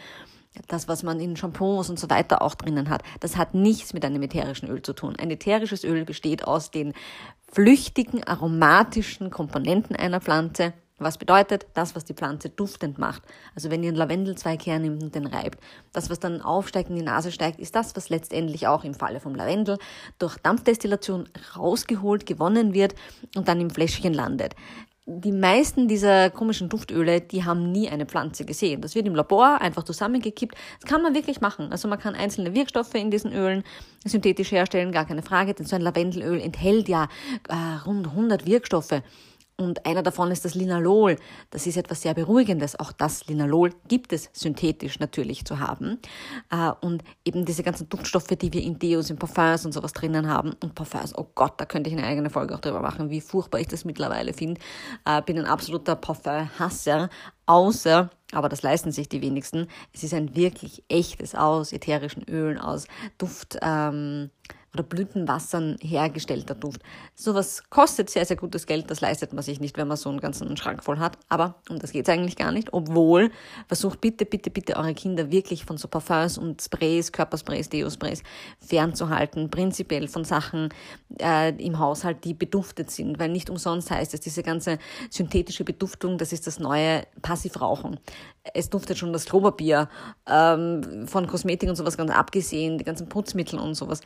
das, 0.66 0.88
was 0.88 1.02
man 1.02 1.20
in 1.20 1.36
Shampoos 1.36 1.90
und 1.90 1.98
so 1.98 2.10
weiter 2.10 2.42
auch 2.42 2.54
drinnen 2.54 2.88
hat, 2.90 3.02
das 3.20 3.36
hat 3.36 3.54
nichts 3.54 3.92
mit 3.94 4.04
einem 4.04 4.22
ätherischen 4.22 4.68
Öl 4.68 4.82
zu 4.82 4.92
tun. 4.92 5.16
Ein 5.16 5.30
ätherisches 5.30 5.84
Öl 5.84 6.04
besteht 6.04 6.44
aus 6.44 6.70
den 6.70 6.94
flüchtigen, 7.50 8.24
aromatischen 8.24 9.30
Komponenten 9.30 9.96
einer 9.96 10.20
Pflanze. 10.20 10.72
Was 11.00 11.16
bedeutet, 11.16 11.66
das, 11.74 11.94
was 11.94 12.04
die 12.04 12.14
Pflanze 12.14 12.48
duftend 12.48 12.98
macht. 12.98 13.22
Also 13.54 13.70
wenn 13.70 13.84
ihr 13.84 13.88
einen 13.90 13.96
Lavendelzweig 13.96 14.66
hernimmt 14.66 15.00
und 15.00 15.14
den 15.14 15.26
reibt, 15.26 15.60
das, 15.92 16.10
was 16.10 16.18
dann 16.18 16.42
aufsteigt 16.42 16.90
in 16.90 16.96
die 16.96 17.02
Nase 17.02 17.30
steigt, 17.30 17.60
ist 17.60 17.76
das, 17.76 17.94
was 17.94 18.08
letztendlich 18.08 18.66
auch 18.66 18.82
im 18.82 18.94
Falle 18.94 19.20
vom 19.20 19.36
Lavendel 19.36 19.78
durch 20.18 20.36
Dampfdestillation 20.38 21.28
rausgeholt, 21.56 22.26
gewonnen 22.26 22.74
wird 22.74 22.96
und 23.36 23.46
dann 23.46 23.60
im 23.60 23.70
Fläschchen 23.70 24.12
landet 24.12 24.56
die 25.10 25.32
meisten 25.32 25.88
dieser 25.88 26.28
komischen 26.28 26.68
Duftöle, 26.68 27.22
die 27.22 27.44
haben 27.44 27.72
nie 27.72 27.88
eine 27.88 28.04
Pflanze 28.04 28.44
gesehen. 28.44 28.82
Das 28.82 28.94
wird 28.94 29.06
im 29.06 29.14
Labor 29.14 29.58
einfach 29.58 29.82
zusammengekippt. 29.82 30.54
Das 30.80 30.90
kann 30.90 31.00
man 31.00 31.14
wirklich 31.14 31.40
machen. 31.40 31.72
Also 31.72 31.88
man 31.88 31.98
kann 31.98 32.14
einzelne 32.14 32.54
Wirkstoffe 32.54 32.94
in 32.94 33.10
diesen 33.10 33.32
Ölen 33.32 33.64
synthetisch 34.04 34.52
herstellen, 34.52 34.92
gar 34.92 35.06
keine 35.06 35.22
Frage, 35.22 35.54
denn 35.54 35.64
so 35.64 35.76
ein 35.76 35.82
Lavendelöl 35.82 36.38
enthält 36.38 36.88
ja 36.90 37.08
äh, 37.48 37.54
rund 37.86 38.08
100 38.08 38.46
Wirkstoffe. 38.46 39.00
Und 39.60 39.84
einer 39.86 40.04
davon 40.04 40.30
ist 40.30 40.44
das 40.44 40.54
Linalol. 40.54 41.16
Das 41.50 41.66
ist 41.66 41.76
etwas 41.76 42.02
sehr 42.02 42.14
Beruhigendes. 42.14 42.78
Auch 42.78 42.92
das 42.92 43.26
Linalol 43.26 43.72
gibt 43.88 44.12
es 44.12 44.30
synthetisch 44.32 45.00
natürlich 45.00 45.44
zu 45.44 45.58
haben. 45.58 45.98
Äh, 46.50 46.70
und 46.80 47.02
eben 47.24 47.44
diese 47.44 47.64
ganzen 47.64 47.88
Duftstoffe, 47.88 48.28
die 48.28 48.52
wir 48.52 48.62
in 48.62 48.78
Deos, 48.78 49.10
in 49.10 49.18
Parfums 49.18 49.66
und 49.66 49.72
sowas 49.72 49.92
drinnen 49.92 50.28
haben. 50.28 50.54
Und 50.62 50.76
Parfums, 50.76 51.12
oh 51.18 51.26
Gott, 51.34 51.54
da 51.60 51.64
könnte 51.64 51.90
ich 51.90 51.96
eine 51.96 52.06
eigene 52.06 52.30
Folge 52.30 52.54
auch 52.54 52.60
drüber 52.60 52.80
machen, 52.80 53.10
wie 53.10 53.20
furchtbar 53.20 53.58
ich 53.58 53.66
das 53.66 53.84
mittlerweile 53.84 54.32
finde. 54.32 54.60
Äh, 55.04 55.22
bin 55.22 55.36
ein 55.36 55.46
absoluter 55.46 55.96
Parfum-Hasser. 55.96 57.10
Außer, 57.46 58.10
aber 58.32 58.50
das 58.50 58.62
leisten 58.62 58.92
sich 58.92 59.08
die 59.08 59.22
wenigsten, 59.22 59.68
es 59.94 60.02
ist 60.02 60.12
ein 60.12 60.36
wirklich 60.36 60.84
echtes 60.88 61.34
aus 61.34 61.72
ätherischen 61.72 62.22
Ölen, 62.24 62.58
aus 62.58 62.86
Duft, 63.16 63.58
ähm, 63.62 64.28
oder 64.74 64.82
Blütenwassern 64.82 65.76
hergestellter 65.80 66.54
Duft. 66.54 66.82
Sowas 67.14 67.62
kostet 67.70 68.10
sehr, 68.10 68.24
sehr 68.24 68.36
gutes 68.36 68.66
Geld, 68.66 68.90
das 68.90 69.00
leistet 69.00 69.32
man 69.32 69.42
sich 69.42 69.60
nicht, 69.60 69.76
wenn 69.78 69.88
man 69.88 69.96
so 69.96 70.10
einen 70.10 70.20
ganzen 70.20 70.56
Schrank 70.56 70.84
voll 70.84 70.98
hat. 70.98 71.18
Aber 71.28 71.56
um 71.68 71.78
das 71.78 71.92
geht 71.92 72.06
es 72.06 72.14
eigentlich 72.14 72.36
gar 72.36 72.52
nicht. 72.52 72.72
Obwohl, 72.72 73.30
versucht 73.66 74.00
bitte, 74.00 74.26
bitte, 74.26 74.50
bitte 74.50 74.76
eure 74.76 74.94
Kinder 74.94 75.30
wirklich 75.30 75.64
von 75.64 75.78
so 75.78 75.88
Parfums 75.88 76.38
und 76.38 76.60
Sprays, 76.60 77.12
Körpersprays, 77.12 77.68
Deo-Sprays 77.68 78.22
fernzuhalten. 78.60 79.50
Prinzipiell 79.50 80.08
von 80.08 80.24
Sachen 80.24 80.68
äh, 81.20 81.50
im 81.56 81.78
Haushalt, 81.78 82.24
die 82.24 82.34
beduftet 82.34 82.90
sind. 82.90 83.18
Weil 83.18 83.30
nicht 83.30 83.50
umsonst 83.50 83.90
heißt 83.90 84.14
es, 84.14 84.20
diese 84.20 84.42
ganze 84.42 84.78
synthetische 85.10 85.64
Beduftung, 85.64 86.18
das 86.18 86.32
ist 86.32 86.46
das 86.46 86.58
neue 86.58 87.04
Passivrauchen. 87.22 87.98
Es 88.54 88.70
duftet 88.70 88.98
schon 88.98 89.12
das 89.12 89.26
Klopapier, 89.26 89.88
ähm, 90.26 91.06
von 91.06 91.26
Kosmetik 91.26 91.68
und 91.68 91.76
sowas 91.76 91.96
ganz 91.96 92.10
abgesehen, 92.10 92.78
die 92.78 92.84
ganzen 92.84 93.08
Putzmittel 93.08 93.58
und 93.58 93.74
sowas 93.74 94.00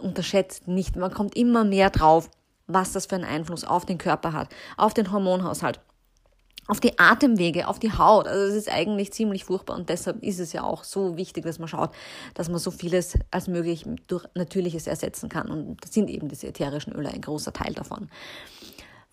unterschätzt 0.00 0.68
nicht. 0.68 0.96
Man 0.96 1.12
kommt 1.12 1.36
immer 1.36 1.64
mehr 1.64 1.90
drauf, 1.90 2.30
was 2.66 2.92
das 2.92 3.06
für 3.06 3.16
einen 3.16 3.24
Einfluss 3.24 3.64
auf 3.64 3.84
den 3.84 3.98
Körper 3.98 4.32
hat, 4.32 4.48
auf 4.76 4.94
den 4.94 5.12
Hormonhaushalt, 5.12 5.80
auf 6.66 6.80
die 6.80 6.98
Atemwege, 6.98 7.68
auf 7.68 7.78
die 7.78 7.92
Haut. 7.92 8.26
Also 8.26 8.52
es 8.52 8.54
ist 8.54 8.72
eigentlich 8.72 9.12
ziemlich 9.12 9.44
furchtbar 9.44 9.76
und 9.76 9.88
deshalb 9.88 10.22
ist 10.22 10.40
es 10.40 10.52
ja 10.52 10.62
auch 10.62 10.84
so 10.84 11.16
wichtig, 11.16 11.44
dass 11.44 11.58
man 11.58 11.68
schaut, 11.68 11.90
dass 12.34 12.48
man 12.48 12.58
so 12.58 12.70
vieles 12.70 13.18
als 13.30 13.48
möglich 13.48 13.84
durch 14.06 14.24
Natürliches 14.34 14.86
ersetzen 14.86 15.28
kann. 15.28 15.50
Und 15.50 15.84
das 15.84 15.92
sind 15.92 16.08
eben 16.08 16.28
diese 16.28 16.48
ätherischen 16.48 16.94
Öle 16.94 17.10
ein 17.10 17.20
großer 17.20 17.52
Teil 17.52 17.74
davon. 17.74 18.08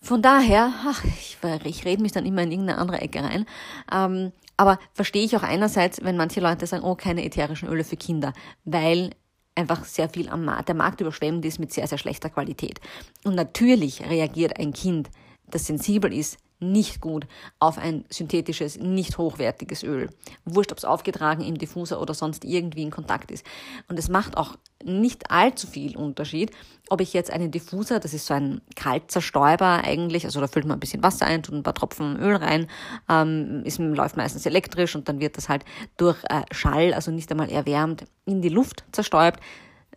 Von 0.00 0.20
daher, 0.20 0.72
ach, 0.84 1.04
ich, 1.04 1.38
ich 1.64 1.84
rede 1.84 2.02
mich 2.02 2.10
dann 2.10 2.26
immer 2.26 2.42
in 2.42 2.50
irgendeine 2.50 2.78
andere 2.78 3.00
Ecke 3.00 3.22
rein. 3.22 3.46
Ähm, 3.92 4.32
aber 4.56 4.78
verstehe 4.94 5.24
ich 5.24 5.36
auch 5.36 5.44
einerseits, 5.44 6.02
wenn 6.02 6.16
manche 6.16 6.40
Leute 6.40 6.66
sagen, 6.66 6.82
oh, 6.82 6.96
keine 6.96 7.24
ätherischen 7.24 7.68
Öle 7.68 7.84
für 7.84 7.96
Kinder, 7.96 8.32
weil 8.64 9.10
einfach 9.54 9.84
sehr 9.84 10.08
viel 10.08 10.28
am 10.28 10.44
Markt, 10.44 10.68
der 10.68 10.74
Markt 10.74 11.00
überschwemmt 11.00 11.44
ist 11.44 11.58
mit 11.58 11.72
sehr, 11.72 11.86
sehr 11.86 11.98
schlechter 11.98 12.30
Qualität. 12.30 12.80
Und 13.24 13.34
natürlich 13.34 14.02
reagiert 14.08 14.58
ein 14.58 14.72
Kind, 14.72 15.10
das 15.46 15.66
sensibel 15.66 16.12
ist, 16.12 16.38
nicht 16.62 17.00
gut 17.00 17.26
auf 17.58 17.76
ein 17.76 18.04
synthetisches, 18.08 18.78
nicht 18.78 19.18
hochwertiges 19.18 19.82
Öl. 19.82 20.08
Wurscht, 20.44 20.72
ob 20.72 20.78
es 20.78 20.84
aufgetragen 20.84 21.44
im 21.44 21.58
Diffuser 21.58 22.00
oder 22.00 22.14
sonst 22.14 22.44
irgendwie 22.44 22.82
in 22.82 22.90
Kontakt 22.90 23.30
ist. 23.30 23.44
Und 23.88 23.98
es 23.98 24.08
macht 24.08 24.36
auch 24.36 24.56
nicht 24.84 25.30
allzu 25.30 25.66
viel 25.66 25.96
Unterschied, 25.96 26.50
ob 26.88 27.00
ich 27.00 27.12
jetzt 27.12 27.30
einen 27.30 27.50
Diffuser, 27.50 28.00
das 28.00 28.14
ist 28.14 28.26
so 28.26 28.34
ein 28.34 28.60
Kaltzerstäuber 28.76 29.82
eigentlich, 29.84 30.24
also 30.24 30.40
da 30.40 30.46
füllt 30.46 30.66
man 30.66 30.76
ein 30.76 30.80
bisschen 30.80 31.02
Wasser 31.02 31.26
ein, 31.26 31.42
tut 31.42 31.54
ein 31.54 31.62
paar 31.62 31.74
Tropfen 31.74 32.18
Öl 32.18 32.36
rein, 32.36 32.68
ähm, 33.08 33.62
ist, 33.64 33.78
läuft 33.78 34.16
meistens 34.16 34.46
elektrisch 34.46 34.94
und 34.94 35.08
dann 35.08 35.20
wird 35.20 35.36
das 35.36 35.48
halt 35.48 35.64
durch 35.96 36.18
äh, 36.24 36.42
Schall, 36.50 36.94
also 36.94 37.10
nicht 37.10 37.30
einmal 37.30 37.50
erwärmt, 37.50 38.04
in 38.24 38.42
die 38.42 38.48
Luft 38.48 38.84
zerstäubt. 38.92 39.40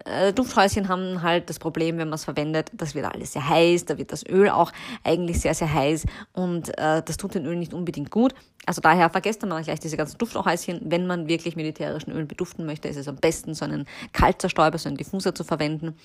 Äh, 0.04 0.34
Dufthäuschen 0.34 0.90
haben 0.90 1.22
halt 1.22 1.50
das 1.50 1.58
Problem, 1.58 1.98
wenn 1.98 2.10
man 2.10 2.16
es 2.16 2.26
verwendet, 2.26 2.70
das 2.74 2.96
wird 2.96 3.06
alles 3.06 3.34
sehr 3.34 3.48
heiß, 3.48 3.86
da 3.86 3.98
wird 3.98 4.12
das 4.12 4.26
Öl 4.28 4.50
auch 4.50 4.72
eigentlich 5.04 5.40
sehr, 5.40 5.54
sehr 5.54 5.74
heiß 5.74 6.06
und 6.34 6.78
äh, 6.78 7.02
das 7.02 7.18
tut 7.18 7.36
den 7.36 7.46
Öl 7.46 7.56
nicht 7.56 7.74
unbedingt 7.74 8.12
gut. 8.12 8.36
Also 8.66 8.82
daher 8.82 9.10
vergesst 9.10 9.46
man 9.46 9.64
gleich 9.64 9.80
diese 9.80 9.96
ganzen 9.96 10.18
Dufthäuschen. 10.18 10.82
Wenn 10.84 11.08
man 11.08 11.28
wirklich 11.28 11.56
mit 11.56 11.66
ätherischen 11.66 12.12
Ölen 12.12 12.28
beduften 12.28 12.66
möchte, 12.66 12.88
ist 12.88 12.98
es 12.98 13.08
am 13.08 13.16
besten, 13.16 13.54
so 13.54 13.64
einen 13.64 13.86
Kaltzerstäuber, 14.12 14.78
so 14.78 14.90
einen 14.90 14.98
Diffuser 14.98 15.34
zu 15.34 15.44
verwenden. 15.44 15.96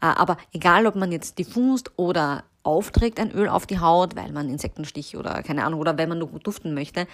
Äh, 0.00 0.06
aber 0.06 0.36
egal, 0.52 0.86
ob 0.86 0.94
man 0.94 1.12
jetzt 1.12 1.38
diffust 1.38 1.90
oder 1.96 2.44
aufträgt 2.62 3.20
ein 3.20 3.30
Öl 3.30 3.48
auf 3.48 3.66
die 3.66 3.78
Haut, 3.78 4.16
weil 4.16 4.32
man 4.32 4.48
Insektenstich 4.48 5.16
oder 5.16 5.42
keine 5.42 5.64
Ahnung, 5.64 5.80
oder 5.80 5.98
wenn 5.98 6.08
man 6.08 6.18
nur 6.18 6.28
gut 6.28 6.46
duften 6.46 6.72
möchte, 6.72 7.06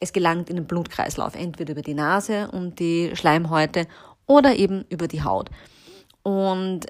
es 0.00 0.12
gelangt 0.12 0.50
in 0.50 0.56
den 0.56 0.66
Blutkreislauf, 0.66 1.34
entweder 1.34 1.72
über 1.72 1.82
die 1.82 1.94
Nase 1.94 2.50
und 2.50 2.78
die 2.78 3.14
Schleimhäute 3.14 3.86
oder 4.26 4.56
eben 4.56 4.84
über 4.88 5.08
die 5.08 5.22
Haut. 5.22 5.50
Und 6.24 6.86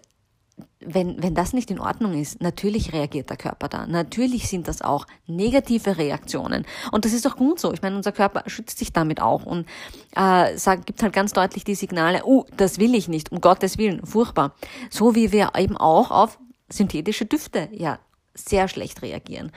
wenn, 0.81 1.23
wenn 1.23 1.35
das 1.35 1.53
nicht 1.53 1.71
in 1.71 1.81
Ordnung 1.81 2.19
ist, 2.19 2.41
natürlich 2.41 2.93
reagiert 2.93 3.29
der 3.29 3.37
Körper 3.37 3.69
da. 3.69 3.87
Natürlich 3.87 4.49
sind 4.49 4.69
das 4.69 4.83
auch 4.83 5.07
negative 5.27 5.99
Reaktionen. 5.99 6.65
Und 6.93 7.05
das 7.05 7.13
ist 7.13 7.27
doch 7.27 7.37
gut 7.37 7.59
so. 7.59 7.73
Ich 7.73 7.83
meine, 7.83 7.97
unser 7.97 8.13
Körper 8.13 8.45
schützt 8.47 8.79
sich 8.79 8.93
damit 8.93 9.21
auch 9.21 9.45
und 9.45 9.67
äh, 10.15 10.57
sagt, 10.57 10.87
gibt 10.87 11.03
halt 11.03 11.13
ganz 11.13 11.33
deutlich 11.33 11.65
die 11.65 11.75
Signale, 11.75 12.23
oh, 12.25 12.45
das 12.57 12.79
will 12.79 12.95
ich 12.95 13.09
nicht, 13.09 13.33
um 13.33 13.41
Gottes 13.41 13.79
Willen, 13.79 14.07
furchtbar. 14.07 14.55
So 14.91 15.15
wie 15.15 15.33
wir 15.33 15.53
eben 15.57 15.77
auch 15.77 16.11
auf 16.11 16.39
synthetische 16.69 17.27
Düfte 17.27 17.69
ja 17.73 17.99
sehr 18.35 18.69
schlecht 18.69 19.03
reagieren. 19.03 19.53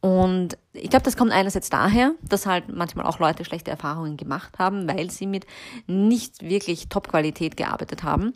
Und 0.00 0.58
ich 0.72 0.90
glaube, 0.90 1.04
das 1.04 1.16
kommt 1.16 1.30
einerseits 1.30 1.70
daher, 1.70 2.12
dass 2.28 2.44
halt 2.44 2.68
manchmal 2.68 3.06
auch 3.06 3.20
Leute 3.20 3.44
schlechte 3.44 3.70
Erfahrungen 3.70 4.16
gemacht 4.16 4.58
haben, 4.58 4.88
weil 4.88 5.12
sie 5.12 5.28
mit 5.28 5.46
nicht 5.86 6.42
wirklich 6.42 6.88
Top-Qualität 6.88 7.56
gearbeitet 7.56 8.02
haben. 8.02 8.32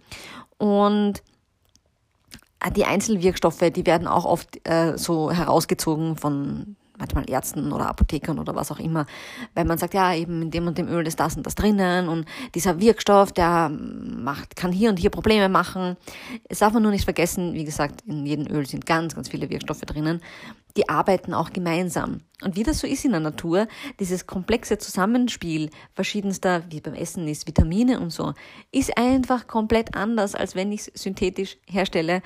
Und 0.58 1.22
die 2.74 2.84
Einzelwirkstoffe, 2.84 3.70
die 3.70 3.86
werden 3.86 4.06
auch 4.08 4.24
oft 4.24 4.66
äh, 4.68 4.96
so 4.96 5.30
herausgezogen 5.30 6.16
von 6.16 6.76
manchmal 6.98 7.28
Ärzten 7.28 7.72
oder 7.72 7.88
Apothekern 7.88 8.38
oder 8.38 8.54
was 8.54 8.72
auch 8.72 8.78
immer, 8.78 9.06
weil 9.54 9.66
man 9.66 9.76
sagt, 9.76 9.94
ja, 9.94 10.14
eben 10.14 10.42
in 10.42 10.50
dem 10.50 10.66
und 10.66 10.78
dem 10.78 10.88
Öl 10.88 11.06
ist 11.06 11.20
das 11.20 11.36
und 11.36 11.44
das 11.44 11.54
drinnen 11.54 12.08
und 12.08 12.26
dieser 12.54 12.80
Wirkstoff, 12.80 13.32
der 13.32 13.68
macht, 13.68 14.56
kann 14.56 14.72
hier 14.72 14.88
und 14.88 14.98
hier 14.98 15.10
Probleme 15.10 15.50
machen. 15.50 15.96
Es 16.48 16.60
darf 16.60 16.72
man 16.72 16.82
nur 16.82 16.92
nicht 16.92 17.04
vergessen, 17.04 17.52
wie 17.52 17.64
gesagt, 17.64 18.02
in 18.06 18.24
jedem 18.24 18.46
Öl 18.46 18.66
sind 18.66 18.86
ganz, 18.86 19.14
ganz 19.14 19.28
viele 19.28 19.50
Wirkstoffe 19.50 19.82
drinnen 19.82 20.22
die 20.76 20.88
arbeiten 20.88 21.34
auch 21.34 21.50
gemeinsam. 21.50 22.20
Und 22.42 22.54
wie 22.54 22.64
das 22.64 22.80
so 22.80 22.86
ist 22.86 23.06
in 23.06 23.12
der 23.12 23.20
Natur, 23.20 23.66
dieses 23.98 24.26
komplexe 24.26 24.76
Zusammenspiel 24.76 25.70
verschiedenster, 25.94 26.64
wie 26.68 26.82
beim 26.82 26.92
Essen 26.92 27.26
ist, 27.28 27.46
Vitamine 27.46 27.98
und 27.98 28.10
so, 28.10 28.34
ist 28.72 28.98
einfach 28.98 29.46
komplett 29.46 29.96
anders, 29.96 30.34
als 30.34 30.54
wenn 30.54 30.70
ich 30.70 30.80
es 30.80 31.02
synthetisch 31.02 31.56
herstelle 31.66 32.20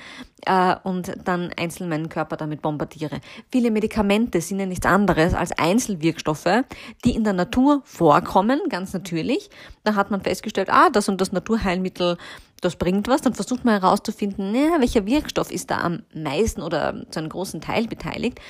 äh, 0.46 0.74
und 0.82 1.12
dann 1.24 1.52
einzeln 1.56 1.88
meinen 1.88 2.08
Körper 2.08 2.36
damit 2.36 2.60
bombardiere. 2.60 3.20
Viele 3.52 3.70
Medikamente 3.70 4.40
sind 4.40 4.58
ja 4.58 4.66
nichts 4.66 4.84
anderes 4.84 5.32
als 5.32 5.52
Einzelwirkstoffe, 5.52 6.64
die 7.04 7.14
in 7.14 7.22
der 7.22 7.32
Natur 7.34 7.82
vorkommen, 7.84 8.60
ganz 8.68 8.92
natürlich. 8.92 9.48
Da 9.84 9.94
hat 9.94 10.10
man 10.10 10.22
festgestellt, 10.22 10.70
ah, 10.70 10.90
das 10.90 11.08
und 11.08 11.20
das 11.20 11.30
Naturheilmittel 11.30 12.18
das 12.60 12.76
bringt 12.76 13.08
was, 13.08 13.22
dann 13.22 13.34
versucht 13.34 13.64
man 13.64 13.80
herauszufinden, 13.80 14.52
naja, 14.52 14.80
welcher 14.80 15.06
Wirkstoff 15.06 15.50
ist 15.50 15.70
da 15.70 15.80
am 15.80 16.02
meisten 16.14 16.62
oder 16.62 17.06
zu 17.10 17.18
einem 17.18 17.28
großen 17.28 17.60
Teil 17.60 17.86
beteiligt. 17.86 18.40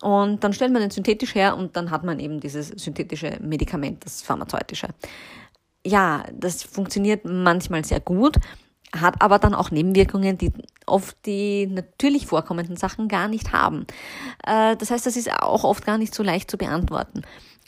Und 0.00 0.42
dann 0.42 0.52
stellt 0.52 0.72
man 0.72 0.82
den 0.82 0.90
synthetisch 0.90 1.34
her 1.34 1.56
und 1.56 1.76
dann 1.76 1.90
hat 1.90 2.02
man 2.02 2.18
eben 2.18 2.40
dieses 2.40 2.68
synthetische 2.68 3.38
Medikament, 3.40 4.04
das 4.04 4.22
pharmazeutische. 4.22 4.88
Ja, 5.86 6.24
das 6.32 6.64
funktioniert 6.64 7.24
manchmal 7.24 7.84
sehr 7.84 8.00
gut, 8.00 8.36
hat 8.94 9.22
aber 9.22 9.38
dann 9.38 9.54
auch 9.54 9.70
Nebenwirkungen, 9.70 10.38
die 10.38 10.52
oft 10.86 11.16
die 11.24 11.66
natürlich 11.66 12.26
vorkommenden 12.26 12.76
Sachen 12.76 13.06
gar 13.06 13.28
nicht 13.28 13.52
haben. 13.52 13.86
Äh, 14.44 14.76
das 14.76 14.90
heißt, 14.90 15.06
das 15.06 15.16
ist 15.16 15.32
auch 15.32 15.62
oft 15.62 15.86
gar 15.86 15.98
nicht 15.98 16.14
so 16.14 16.24
leicht 16.24 16.50
zu 16.50 16.58
beantworten. 16.58 17.22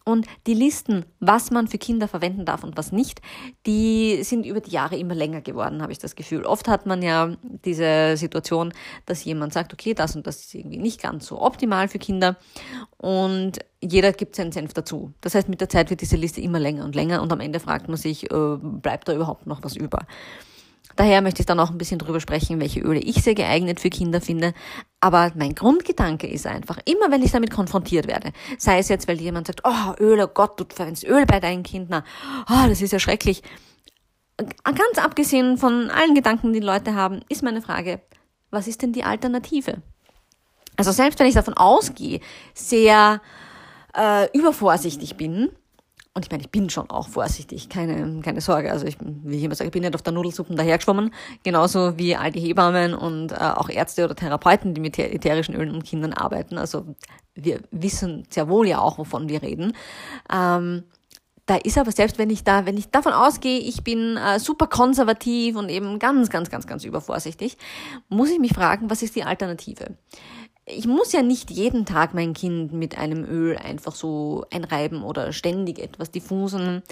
Und 0.07 0.27
die 0.47 0.53
Listen, 0.53 1.07
was 1.21 1.51
man 1.51 1.67
für 1.67 1.79
Kinder 1.79 2.09
verwenden 2.09 2.45
darf 2.45 2.63
und 2.63 2.77
was 2.77 2.93
nicht, 2.93 3.23
die 3.65 4.23
sind 4.23 4.45
über 4.45 4.61
die 4.61 4.71
Jahre 4.71 4.97
immer 4.97 5.15
länger 5.15 5.41
geworden, 5.41 5.81
habe 5.81 5.93
ich 5.93 5.99
das 5.99 6.15
Gefühl. 6.15 6.45
Oft 6.45 6.69
hat 6.69 6.85
man 6.85 7.01
ja 7.01 7.35
diese 7.65 8.19
Situation, 8.19 8.75
dass 9.07 9.25
jemand 9.25 9.55
sagt, 9.55 9.73
okay, 9.73 9.95
das 9.95 10.15
und 10.15 10.27
das 10.27 10.41
ist 10.41 10.55
irgendwie 10.55 10.77
nicht 10.77 11.01
ganz 11.01 11.27
so 11.27 11.41
optimal 11.41 11.89
für 11.89 11.99
Kinder 11.99 12.37
und 12.99 13.61
jeder 13.81 14.13
gibt 14.13 14.37
seinen 14.37 14.53
Senf 14.53 14.75
dazu. 14.75 15.15
Das 15.23 15.35
heißt, 15.35 15.49
mit 15.49 15.63
der 15.63 15.71
Zeit 15.71 15.89
wird 15.89 16.03
diese 16.03 16.17
Liste 16.17 16.43
immer 16.43 16.61
länger 16.61 16.85
und 16.85 16.95
länger 16.95 17.23
und 17.23 17.33
am 17.33 17.41
Ende 17.41 17.59
fragt 17.59 17.89
man 17.89 17.97
sich, 17.97 18.31
äh, 18.31 18.57
bleibt 18.61 19.09
da 19.09 19.15
überhaupt 19.15 19.47
noch 19.47 19.63
was 19.63 19.75
über? 19.75 20.07
Daher 20.97 21.23
möchte 21.23 21.43
ich 21.43 21.47
dann 21.47 21.59
auch 21.59 21.71
ein 21.71 21.79
bisschen 21.79 21.99
drüber 21.99 22.21
sprechen, 22.21 22.61
welche 22.61 22.81
Öle 22.81 23.01
ich 23.01 23.23
sehr 23.23 23.35
geeignet 23.35 23.81
für 23.81 23.91
Kinder 23.91 24.21
finde. 24.21 24.55
Aber 25.01 25.33
mein 25.35 25.55
Grundgedanke 25.55 26.27
ist 26.29 26.47
einfach, 26.47 26.79
immer 26.85 27.11
wenn 27.11 27.23
ich 27.23 27.33
damit 27.33 27.51
konfrontiert 27.51 28.07
werde, 28.07 28.33
sei 28.59 28.79
es 28.79 28.89
jetzt, 28.89 29.09
weil 29.09 29.21
jemand 29.21 29.49
sagt, 29.49 29.63
oh, 29.65 29.95
Öl, 29.99 30.21
oh 30.21 30.29
Gott, 30.29 30.59
du 30.61 30.65
verwendest 30.69 31.05
Öl 31.05 31.27
bei 31.27 31.41
deinen 31.41 31.65
Kindern, 31.65 32.05
oh, 32.49 32.69
das 32.69 32.81
ist 32.81 32.93
ja 32.93 33.01
schrecklich. 33.01 33.43
Ganz 34.37 34.99
abgesehen 34.99 35.59
von 35.59 35.91
allen 35.91 36.15
Gedanken, 36.15 36.53
die 36.53 36.61
Leute 36.61 36.95
haben, 36.95 37.21
ist 37.29 37.43
meine 37.43 37.63
Frage, 37.63 38.01
was 38.51 38.69
ist 38.69 38.83
denn 38.83 38.93
die 38.93 39.05
Alternative? 39.05 39.83
Also 40.77 40.93
selbst 40.93 41.19
wenn 41.19 41.27
ich 41.27 41.35
davon 41.35 41.55
ausgehe, 41.55 42.21
sehr 42.53 43.21
äh, 43.97 44.29
übervorsichtig 44.37 45.17
bin, 45.17 45.51
Und 46.17 46.25
ich 46.25 46.31
meine, 46.31 46.45
ich 46.45 46.51
bin 46.51 46.71
schon 46.71 46.89
auch 46.91 47.09
vorsichtig, 47.09 47.69
keine, 47.69 48.21
keine 48.21 48.41
Sorge. 48.41 48.71
Also 48.71 48.87
ich, 48.87 48.97
wie 49.01 49.37
ich 49.37 49.43
immer 49.43 49.57
sage, 49.57 49.67
ich 49.67 49.73
bin 49.73 49.83
nicht 49.83 49.97
auf 49.97 50.03
der 50.03 50.13
Nudelsuppen 50.13 50.57
dahergeschwommen. 50.57 51.13
Genauso 51.43 51.99
wie 51.99 52.15
all 52.15 52.31
die 52.31 52.39
Hebammen 52.39 52.95
und 52.95 53.33
äh, 53.33 53.35
auch 53.35 53.69
Ärzte 53.69 54.05
oder 54.05 54.15
Therapeuten, 54.15 54.75
die 54.75 54.81
mit 54.81 54.97
ätherischen 54.97 55.57
Ölen 55.57 55.75
und 55.75 55.85
Kindern 55.85 56.13
arbeiten. 56.13 56.57
Also 56.57 56.95
wir 57.35 57.61
wissen 57.73 58.29
sehr 58.31 58.49
wohl 58.49 58.69
ja 58.69 58.79
auch, 58.79 58.99
wovon 58.99 59.29
wir 59.29 59.43
reden. 59.43 59.73
Ähm, 60.33 60.85
da 61.47 61.57
ist 61.57 61.77
aber 61.77 61.93
selbst 61.93 62.17
wenn 62.17 62.31
ich 62.31 62.45
da, 62.45 62.65
wenn 62.65 62.79
ich 62.79 62.91
davon 62.91 63.13
ausgehe, 63.13 63.59
ich 63.59 63.83
bin 63.83 64.17
äh, 64.17 64.39
super 64.39 64.69
konservativ 64.69 65.57
und 65.57 65.69
eben 65.69 65.99
ganz, 65.99 66.31
ganz, 66.31 66.49
ganz, 66.49 66.67
ganz 66.67 66.85
übervorsichtig, 66.85 67.59
muss 68.09 68.31
ich 68.31 68.39
mich 68.39 68.55
fragen, 68.55 68.89
was 68.89 69.03
ist 69.03 69.17
die 69.17 69.25
Alternative? 69.25 69.97
Ich 70.67 70.87
muss 70.87 71.13
ja 71.13 71.23
nicht 71.23 71.51
jeden 71.51 71.85
Tag 71.85 72.15
mein 72.15 72.33
Kind 72.33 72.73
mit 72.73 72.97
einem 72.97 73.25
Öl 73.25 73.57
einfach 73.57 73.95
so 73.95 74.47
einreiben 74.51 75.03
oder 75.03 75.33
ständig 75.33 75.79
etwas 75.79 76.11
diffusen. 76.11 76.83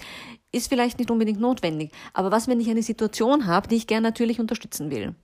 Ist 0.52 0.69
vielleicht 0.69 0.99
nicht 0.99 1.11
unbedingt 1.11 1.41
notwendig. 1.41 1.91
Aber 2.12 2.31
was, 2.31 2.49
wenn 2.49 2.61
ich 2.61 2.69
eine 2.69 2.83
Situation 2.83 3.47
habe, 3.47 3.69
die 3.69 3.76
ich 3.76 3.87
gern 3.87 4.02
natürlich 4.02 4.41
unterstützen 4.41 4.91
will? 4.91 5.14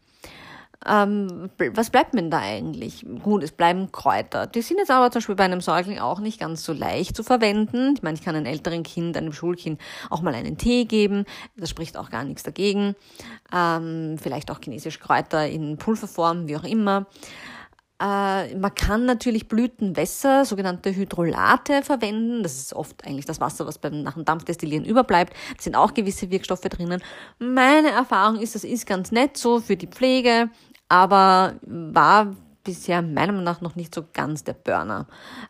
Ähm, 0.86 1.50
was 1.74 1.90
bleibt 1.90 2.14
mir 2.14 2.22
da 2.30 2.38
eigentlich? 2.38 3.04
Gut, 3.22 3.42
es 3.42 3.50
bleiben 3.50 3.90
Kräuter. 3.90 4.46
Die 4.46 4.62
sind 4.62 4.78
jetzt 4.78 4.92
aber 4.92 5.10
zum 5.10 5.18
Beispiel 5.18 5.34
bei 5.34 5.44
einem 5.44 5.60
Säugling 5.60 5.98
auch 5.98 6.20
nicht 6.20 6.38
ganz 6.38 6.62
so 6.62 6.72
leicht 6.72 7.16
zu 7.16 7.24
verwenden. 7.24 7.94
Ich 7.96 8.02
meine, 8.02 8.16
ich 8.16 8.24
kann 8.24 8.36
einem 8.36 8.46
älteren 8.46 8.84
Kind, 8.84 9.16
einem 9.16 9.32
Schulkind 9.32 9.80
auch 10.08 10.22
mal 10.22 10.34
einen 10.34 10.56
Tee 10.56 10.84
geben. 10.84 11.24
Das 11.56 11.68
spricht 11.68 11.96
auch 11.96 12.10
gar 12.10 12.22
nichts 12.22 12.44
dagegen. 12.44 12.94
Ähm, 13.52 14.16
vielleicht 14.22 14.50
auch 14.52 14.60
chinesische 14.62 15.00
Kräuter 15.00 15.48
in 15.48 15.78
Pulverform, 15.78 16.46
wie 16.46 16.56
auch 16.56 16.64
immer. 16.64 17.06
Äh, 18.00 18.54
man 18.54 18.74
kann 18.74 19.06
natürlich 19.06 19.48
Blütenwässer, 19.48 20.44
sogenannte 20.44 20.94
Hydrolate, 20.94 21.82
verwenden. 21.82 22.42
Das 22.42 22.56
ist 22.56 22.74
oft 22.74 23.04
eigentlich 23.04 23.26
das 23.26 23.40
Wasser, 23.40 23.66
was 23.66 23.78
beim 23.78 24.02
nach 24.02 24.14
dem 24.14 24.24
Dampfdestillieren 24.24 24.84
überbleibt. 24.84 25.32
Da 25.56 25.62
sind 25.62 25.74
auch 25.74 25.94
gewisse 25.94 26.30
Wirkstoffe 26.30 26.60
drinnen. 26.60 27.02
Meine 27.38 27.90
Erfahrung 27.90 28.40
ist, 28.40 28.54
das 28.54 28.64
ist 28.64 28.86
ganz 28.86 29.10
nett 29.10 29.36
so 29.36 29.60
für 29.60 29.76
die 29.76 29.88
Pflege, 29.88 30.50
aber 30.88 31.56
war 31.62 32.36
bisher 32.62 33.02
meiner 33.02 33.32
Meinung 33.32 33.44
nach 33.44 33.60
noch 33.60 33.76
nicht 33.76 33.94
so 33.94 34.04
ganz 34.12 34.44
der 34.44 34.52
Burner. 34.52 35.06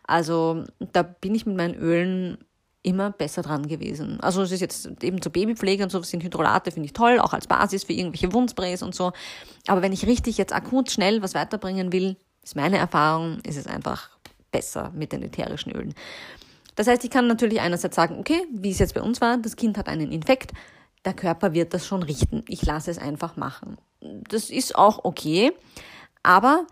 Also 0.07 0.63
da 0.79 1.03
bin 1.03 1.35
ich 1.35 1.45
mit 1.45 1.57
meinen 1.57 1.75
Ölen 1.75 2.37
immer 2.81 3.11
besser 3.11 3.41
dran 3.41 3.67
gewesen. 3.67 4.19
Also 4.21 4.41
es 4.41 4.51
ist 4.51 4.61
jetzt 4.61 5.03
eben 5.03 5.21
zur 5.21 5.31
Babypflege 5.31 5.83
und 5.83 5.91
so 5.91 6.01
sind 6.01 6.23
Hydrolate, 6.23 6.71
finde 6.71 6.85
ich 6.85 6.93
toll, 6.93 7.19
auch 7.19 7.33
als 7.33 7.45
Basis 7.45 7.83
für 7.83 7.93
irgendwelche 7.93 8.33
Wundsprays 8.33 8.81
und 8.81 8.95
so. 8.95 9.11
Aber 9.67 9.81
wenn 9.81 9.91
ich 9.91 10.07
richtig 10.07 10.37
jetzt 10.37 10.53
akut 10.53 10.89
schnell 10.89 11.21
was 11.21 11.33
weiterbringen 11.33 11.91
will, 11.91 12.15
ist 12.49 12.55
meine 12.55 12.77
Erfahrung, 12.77 13.39
ist 13.45 13.57
es 13.57 13.67
einfach 13.67 14.09
besser 14.51 14.91
mit 14.95 15.11
den 15.11 15.21
ätherischen 15.21 15.71
Ölen. 15.71 15.93
Das 16.75 16.87
heißt, 16.87 17.03
ich 17.03 17.11
kann 17.11 17.27
natürlich 17.27 17.61
einerseits 17.61 17.95
sagen, 17.95 18.17
okay, 18.19 18.41
wie 18.51 18.71
es 18.71 18.79
jetzt 18.79 18.95
bei 18.95 19.01
uns 19.01 19.21
war, 19.21 19.37
das 19.37 19.55
Kind 19.55 19.77
hat 19.77 19.87
einen 19.87 20.11
Infekt, 20.11 20.53
der 21.05 21.13
Körper 21.13 21.53
wird 21.53 21.73
das 21.73 21.85
schon 21.85 22.01
richten. 22.01 22.43
Ich 22.47 22.65
lasse 22.65 22.89
es 22.89 22.97
einfach 22.97 23.37
machen. 23.37 23.77
Das 24.01 24.49
ist 24.49 24.75
auch 24.75 25.03
okay, 25.03 25.51
aber 26.23 26.65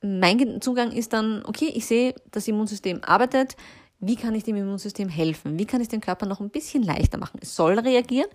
mein 0.00 0.60
Zugang 0.60 0.92
ist 0.92 1.12
dann, 1.12 1.44
okay, 1.44 1.72
ich 1.74 1.86
sehe, 1.86 2.14
das 2.30 2.46
Immunsystem 2.46 3.00
arbeitet, 3.02 3.56
wie 3.98 4.14
kann 4.14 4.36
ich 4.36 4.44
dem 4.44 4.54
Immunsystem 4.54 5.08
helfen? 5.08 5.58
Wie 5.58 5.66
kann 5.66 5.80
ich 5.80 5.88
den 5.88 6.00
Körper 6.00 6.26
noch 6.26 6.38
ein 6.38 6.50
bisschen 6.50 6.84
leichter 6.84 7.18
machen? 7.18 7.40
Es 7.42 7.56
soll 7.56 7.76
reagieren, 7.78 8.28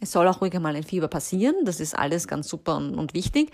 es 0.00 0.12
soll 0.12 0.28
auch 0.28 0.42
ruhig 0.42 0.52
mal 0.58 0.76
ein 0.76 0.82
Fieber 0.82 1.08
passieren, 1.08 1.54
das 1.64 1.80
ist 1.80 1.96
alles 1.96 2.28
ganz 2.28 2.48
super 2.48 2.76
und, 2.76 2.94
und 2.96 3.14
wichtig, 3.14 3.50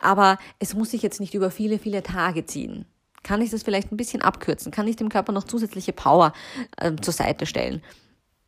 aber 0.00 0.38
es 0.58 0.74
muss 0.74 0.90
sich 0.90 1.02
jetzt 1.02 1.20
nicht 1.20 1.34
über 1.34 1.50
viele, 1.50 1.78
viele 1.78 2.02
Tage 2.02 2.46
ziehen. 2.46 2.86
Kann 3.22 3.42
ich 3.42 3.50
das 3.50 3.62
vielleicht 3.62 3.92
ein 3.92 3.96
bisschen 3.96 4.22
abkürzen? 4.22 4.72
Kann 4.72 4.88
ich 4.88 4.96
dem 4.96 5.10
Körper 5.10 5.32
noch 5.32 5.44
zusätzliche 5.44 5.92
Power 5.92 6.32
äh, 6.78 6.94
zur 7.00 7.12
Seite 7.12 7.46
stellen? 7.46 7.82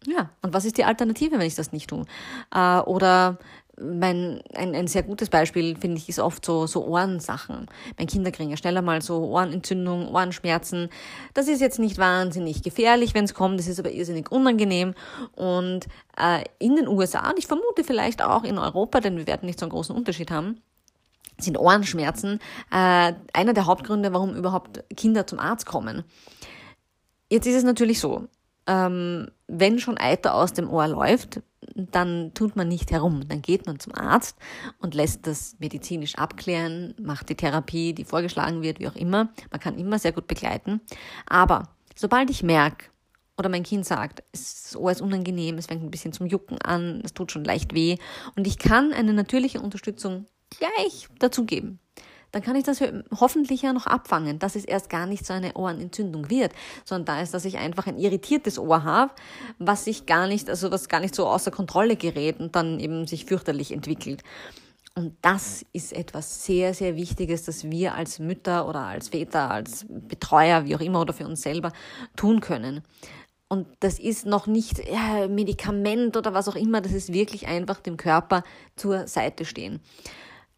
Ja, 0.06 0.30
und 0.40 0.52
was 0.52 0.64
ist 0.64 0.78
die 0.78 0.84
Alternative, 0.84 1.38
wenn 1.38 1.46
ich 1.46 1.54
das 1.54 1.72
nicht 1.72 1.90
tue? 1.90 2.04
Äh, 2.52 2.78
oder 2.80 3.38
mein, 3.80 4.42
ein, 4.54 4.74
ein 4.74 4.86
sehr 4.86 5.02
gutes 5.02 5.30
Beispiel, 5.30 5.76
finde 5.76 5.98
ich, 5.98 6.08
ist 6.08 6.18
oft 6.18 6.44
so, 6.44 6.66
so 6.66 6.84
Ohrensachen. 6.84 7.66
Mein 7.98 8.06
Kinder 8.06 8.30
kriegen 8.30 8.50
ja 8.50 8.56
schneller 8.56 8.82
mal 8.82 9.00
so 9.02 9.24
Ohrenentzündung, 9.24 10.08
Ohrenschmerzen. 10.08 10.88
Das 11.34 11.48
ist 11.48 11.60
jetzt 11.60 11.78
nicht 11.78 11.98
wahnsinnig 11.98 12.62
gefährlich, 12.62 13.14
wenn 13.14 13.24
es 13.24 13.34
kommt, 13.34 13.58
das 13.58 13.68
ist 13.68 13.78
aber 13.78 13.90
irrsinnig 13.92 14.30
unangenehm. 14.30 14.94
Und 15.36 15.86
äh, 16.18 16.44
in 16.58 16.76
den 16.76 16.88
USA, 16.88 17.30
und 17.30 17.38
ich 17.38 17.46
vermute 17.46 17.84
vielleicht 17.84 18.22
auch 18.22 18.44
in 18.44 18.58
Europa, 18.58 19.00
denn 19.00 19.16
wir 19.16 19.26
werden 19.26 19.46
nicht 19.46 19.58
so 19.58 19.66
einen 19.66 19.72
großen 19.72 19.94
Unterschied 19.94 20.30
haben, 20.30 20.60
sind 21.44 21.58
Ohrenschmerzen 21.58 22.38
äh, 22.70 23.12
einer 23.32 23.52
der 23.54 23.66
Hauptgründe, 23.66 24.12
warum 24.12 24.34
überhaupt 24.34 24.84
Kinder 24.96 25.26
zum 25.26 25.38
Arzt 25.38 25.66
kommen. 25.66 26.04
Jetzt 27.30 27.46
ist 27.46 27.56
es 27.56 27.64
natürlich 27.64 27.98
so, 27.98 28.28
ähm, 28.66 29.28
wenn 29.48 29.78
schon 29.78 29.98
Eiter 29.98 30.34
aus 30.34 30.52
dem 30.52 30.70
Ohr 30.70 30.86
läuft, 30.86 31.40
dann 31.74 32.32
tut 32.34 32.56
man 32.56 32.68
nicht 32.68 32.90
herum. 32.90 33.26
Dann 33.28 33.42
geht 33.42 33.66
man 33.66 33.78
zum 33.78 33.94
Arzt 33.94 34.36
und 34.78 34.94
lässt 34.94 35.26
das 35.26 35.56
medizinisch 35.58 36.16
abklären, 36.16 36.94
macht 37.00 37.28
die 37.28 37.34
Therapie, 37.34 37.92
die 37.92 38.04
vorgeschlagen 38.04 38.62
wird, 38.62 38.80
wie 38.80 38.88
auch 38.88 38.96
immer. 38.96 39.30
Man 39.50 39.60
kann 39.60 39.78
immer 39.78 39.98
sehr 39.98 40.12
gut 40.12 40.26
begleiten. 40.26 40.80
Aber 41.26 41.68
sobald 41.94 42.30
ich 42.30 42.42
merke, 42.42 42.86
oder 43.38 43.48
mein 43.48 43.62
Kind 43.62 43.86
sagt, 43.86 44.22
das 44.32 44.76
Ohr 44.76 44.92
ist 44.92 45.00
unangenehm, 45.00 45.56
es 45.58 45.66
fängt 45.66 45.82
ein 45.82 45.90
bisschen 45.90 46.12
zum 46.12 46.26
Jucken 46.26 46.60
an, 46.60 47.00
es 47.02 47.14
tut 47.14 47.32
schon 47.32 47.44
leicht 47.44 47.74
weh 47.74 47.96
und 48.36 48.46
ich 48.46 48.58
kann 48.58 48.92
eine 48.92 49.14
natürliche 49.14 49.60
Unterstützung 49.60 50.26
gleich 50.58 51.08
dazugeben. 51.18 51.78
Dann 52.32 52.42
kann 52.42 52.56
ich 52.56 52.64
das 52.64 52.82
hoffentlich 53.14 53.60
ja 53.60 53.74
noch 53.74 53.86
abfangen, 53.86 54.38
dass 54.38 54.56
es 54.56 54.64
erst 54.64 54.88
gar 54.88 55.06
nicht 55.06 55.26
so 55.26 55.34
eine 55.34 55.52
Ohrenentzündung 55.52 56.30
wird, 56.30 56.52
sondern 56.84 57.04
da 57.16 57.22
ist, 57.22 57.34
dass 57.34 57.44
ich 57.44 57.58
einfach 57.58 57.86
ein 57.86 57.98
irritiertes 57.98 58.58
Ohr 58.58 58.84
habe, 58.84 59.12
was 59.58 59.84
sich 59.84 60.06
gar 60.06 60.26
nicht, 60.26 60.48
also 60.48 60.70
was 60.70 60.88
gar 60.88 61.00
nicht 61.00 61.14
so 61.14 61.26
außer 61.26 61.50
Kontrolle 61.50 61.96
gerät 61.96 62.40
und 62.40 62.56
dann 62.56 62.80
eben 62.80 63.06
sich 63.06 63.26
fürchterlich 63.26 63.70
entwickelt. 63.70 64.22
Und 64.94 65.16
das 65.22 65.64
ist 65.72 65.92
etwas 65.92 66.44
sehr, 66.44 66.74
sehr 66.74 66.96
Wichtiges, 66.96 67.44
das 67.44 67.70
wir 67.70 67.94
als 67.94 68.18
Mütter 68.18 68.68
oder 68.68 68.80
als 68.80 69.08
Väter, 69.08 69.50
als 69.50 69.86
Betreuer, 69.88 70.66
wie 70.66 70.76
auch 70.76 70.80
immer, 70.80 71.00
oder 71.00 71.12
für 71.12 71.26
uns 71.26 71.42
selber 71.42 71.72
tun 72.16 72.40
können. 72.40 72.82
Und 73.48 73.66
das 73.80 73.98
ist 73.98 74.24
noch 74.24 74.46
nicht 74.46 74.78
ja, 74.90 75.28
Medikament 75.28 76.16
oder 76.16 76.32
was 76.32 76.48
auch 76.48 76.56
immer, 76.56 76.80
das 76.80 76.92
ist 76.92 77.12
wirklich 77.12 77.46
einfach 77.46 77.80
dem 77.80 77.98
Körper 77.98 78.42
zur 78.76 79.06
Seite 79.06 79.44
stehen. 79.44 79.80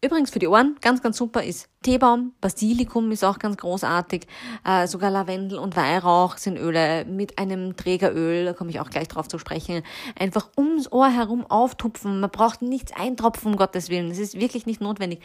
Übrigens 0.05 0.29
für 0.29 0.37
die 0.37 0.47
Ohren 0.47 0.75
ganz, 0.81 1.01
ganz 1.01 1.17
super 1.17 1.41
ist 1.41 1.67
Teebaum, 1.81 2.33
Basilikum 2.39 3.09
ist 3.09 3.23
auch 3.23 3.39
ganz 3.39 3.57
großartig, 3.57 4.27
äh, 4.63 4.85
sogar 4.85 5.09
Lavendel 5.09 5.57
und 5.57 5.75
Weihrauch 5.75 6.37
sind 6.37 6.59
Öle 6.59 7.05
mit 7.05 7.39
einem 7.39 7.75
Trägeröl, 7.75 8.45
da 8.45 8.53
komme 8.53 8.69
ich 8.69 8.79
auch 8.79 8.91
gleich 8.91 9.07
drauf 9.07 9.27
zu 9.27 9.39
sprechen, 9.39 9.81
einfach 10.15 10.49
ums 10.57 10.91
Ohr 10.91 11.09
herum 11.09 11.43
auftupfen. 11.49 12.19
Man 12.19 12.29
braucht 12.29 12.61
nichts 12.61 12.91
eintropfen, 12.95 13.53
um 13.53 13.57
Gottes 13.57 13.89
Willen. 13.89 14.09
Das 14.09 14.19
ist 14.19 14.39
wirklich 14.39 14.67
nicht 14.67 14.79
notwendig. 14.79 15.21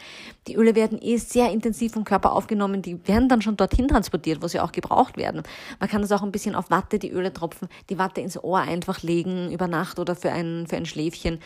Die 0.47 0.55
Öle 0.55 0.73
werden 0.73 0.97
eh 0.99 1.17
sehr 1.17 1.51
intensiv 1.51 1.91
vom 1.93 2.03
Körper 2.03 2.31
aufgenommen, 2.31 2.81
die 2.81 3.07
werden 3.07 3.29
dann 3.29 3.43
schon 3.43 3.57
dorthin 3.57 3.87
transportiert, 3.87 4.41
wo 4.41 4.47
sie 4.47 4.59
auch 4.59 4.71
gebraucht 4.71 5.15
werden. 5.15 5.43
Man 5.79 5.89
kann 5.89 6.01
das 6.01 6.11
auch 6.11 6.23
ein 6.23 6.31
bisschen 6.31 6.55
auf 6.55 6.71
Watte, 6.71 6.97
die 6.97 7.11
Öle 7.11 7.31
tropfen, 7.31 7.67
die 7.91 7.99
Watte 7.99 8.21
ins 8.21 8.43
Ohr 8.43 8.59
einfach 8.59 9.03
legen 9.03 9.51
über 9.51 9.67
Nacht 9.67 9.99
oder 9.99 10.15
für 10.15 10.31
ein, 10.31 10.65
für 10.67 10.77
ein 10.77 10.87
Schläfchen. 10.87 11.39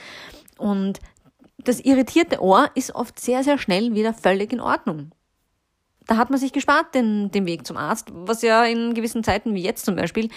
Und 0.58 1.02
das 1.65 1.80
irritierte 1.80 2.41
Ohr 2.41 2.69
ist 2.75 2.95
oft 2.95 3.19
sehr, 3.19 3.43
sehr 3.43 3.58
schnell 3.58 3.93
wieder 3.93 4.13
völlig 4.13 4.54
in 4.54 4.62
Ordnung. 4.62 5.12
Da 6.08 6.17
hat 6.17 6.30
man 6.30 6.39
sich 6.39 6.54
gespart, 6.54 6.93
den, 6.93 7.32
den 7.32 7.47
Weg 7.47 7.65
zum 7.65 7.78
Arzt, 7.78 8.10
was 8.13 8.43
ja 8.43 8.63
in 8.63 8.93
gewissen 8.93 9.23
Zeiten 9.23 9.56
wie 9.56 9.63
jetzt 9.63 9.86
zum 9.86 9.95
Beispiel 9.95 10.30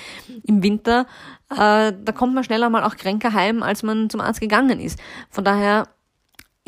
im 0.45 0.63
Winter, 0.63 1.07
äh, 1.51 1.93
da 1.93 2.13
kommt 2.15 2.35
man 2.35 2.45
schneller 2.45 2.71
mal 2.71 2.85
auch 2.85 2.97
kränker 2.97 3.35
heim, 3.35 3.63
als 3.63 3.83
man 3.83 4.09
zum 4.09 4.23
Arzt 4.23 4.41
gegangen 4.41 4.81
ist. 4.81 4.99
Von 5.29 5.45
daher 5.45 5.89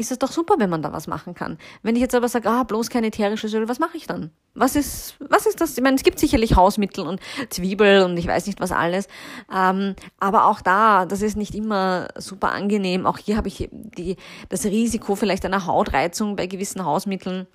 ist 0.00 0.10
es 0.10 0.18
doch 0.18 0.32
super, 0.32 0.54
wenn 0.58 0.70
man 0.70 0.82
da 0.82 0.92
was 0.92 1.06
machen 1.06 1.34
kann. 1.34 1.58
Wenn 1.82 1.94
ich 1.94 2.00
jetzt 2.02 2.14
aber 2.14 2.28
sage, 2.28 2.48
ah, 2.48 2.64
bloß 2.64 2.90
kein 2.90 3.04
ätherisches 3.04 3.54
Öl, 3.54 3.68
was 3.68 3.78
mache 3.78 3.96
ich 3.96 4.06
dann? 4.06 4.30
Was 4.54 4.74
ist, 4.74 5.14
was 5.20 5.46
ist 5.46 5.60
das? 5.60 5.76
Ich 5.76 5.82
meine, 5.84 5.96
es 5.96 6.02
gibt 6.02 6.18
sicherlich 6.18 6.56
Hausmittel 6.56 7.06
und 7.06 7.20
Zwiebel 7.50 8.02
und 8.02 8.16
ich 8.16 8.26
weiß 8.26 8.46
nicht 8.46 8.60
was 8.60 8.72
alles. 8.72 9.06
Ähm, 9.54 9.94
aber 10.18 10.46
auch 10.46 10.60
da, 10.60 11.06
das 11.06 11.22
ist 11.22 11.36
nicht 11.36 11.54
immer 11.54 12.08
super 12.16 12.50
angenehm. 12.50 13.06
Auch 13.06 13.18
hier 13.18 13.36
habe 13.36 13.48
ich 13.48 13.68
die, 13.70 14.16
das 14.48 14.64
Risiko 14.64 15.14
vielleicht 15.14 15.44
einer 15.44 15.66
Hautreizung 15.66 16.36
bei 16.36 16.46
gewissen 16.46 16.84
Hausmitteln. 16.84 17.46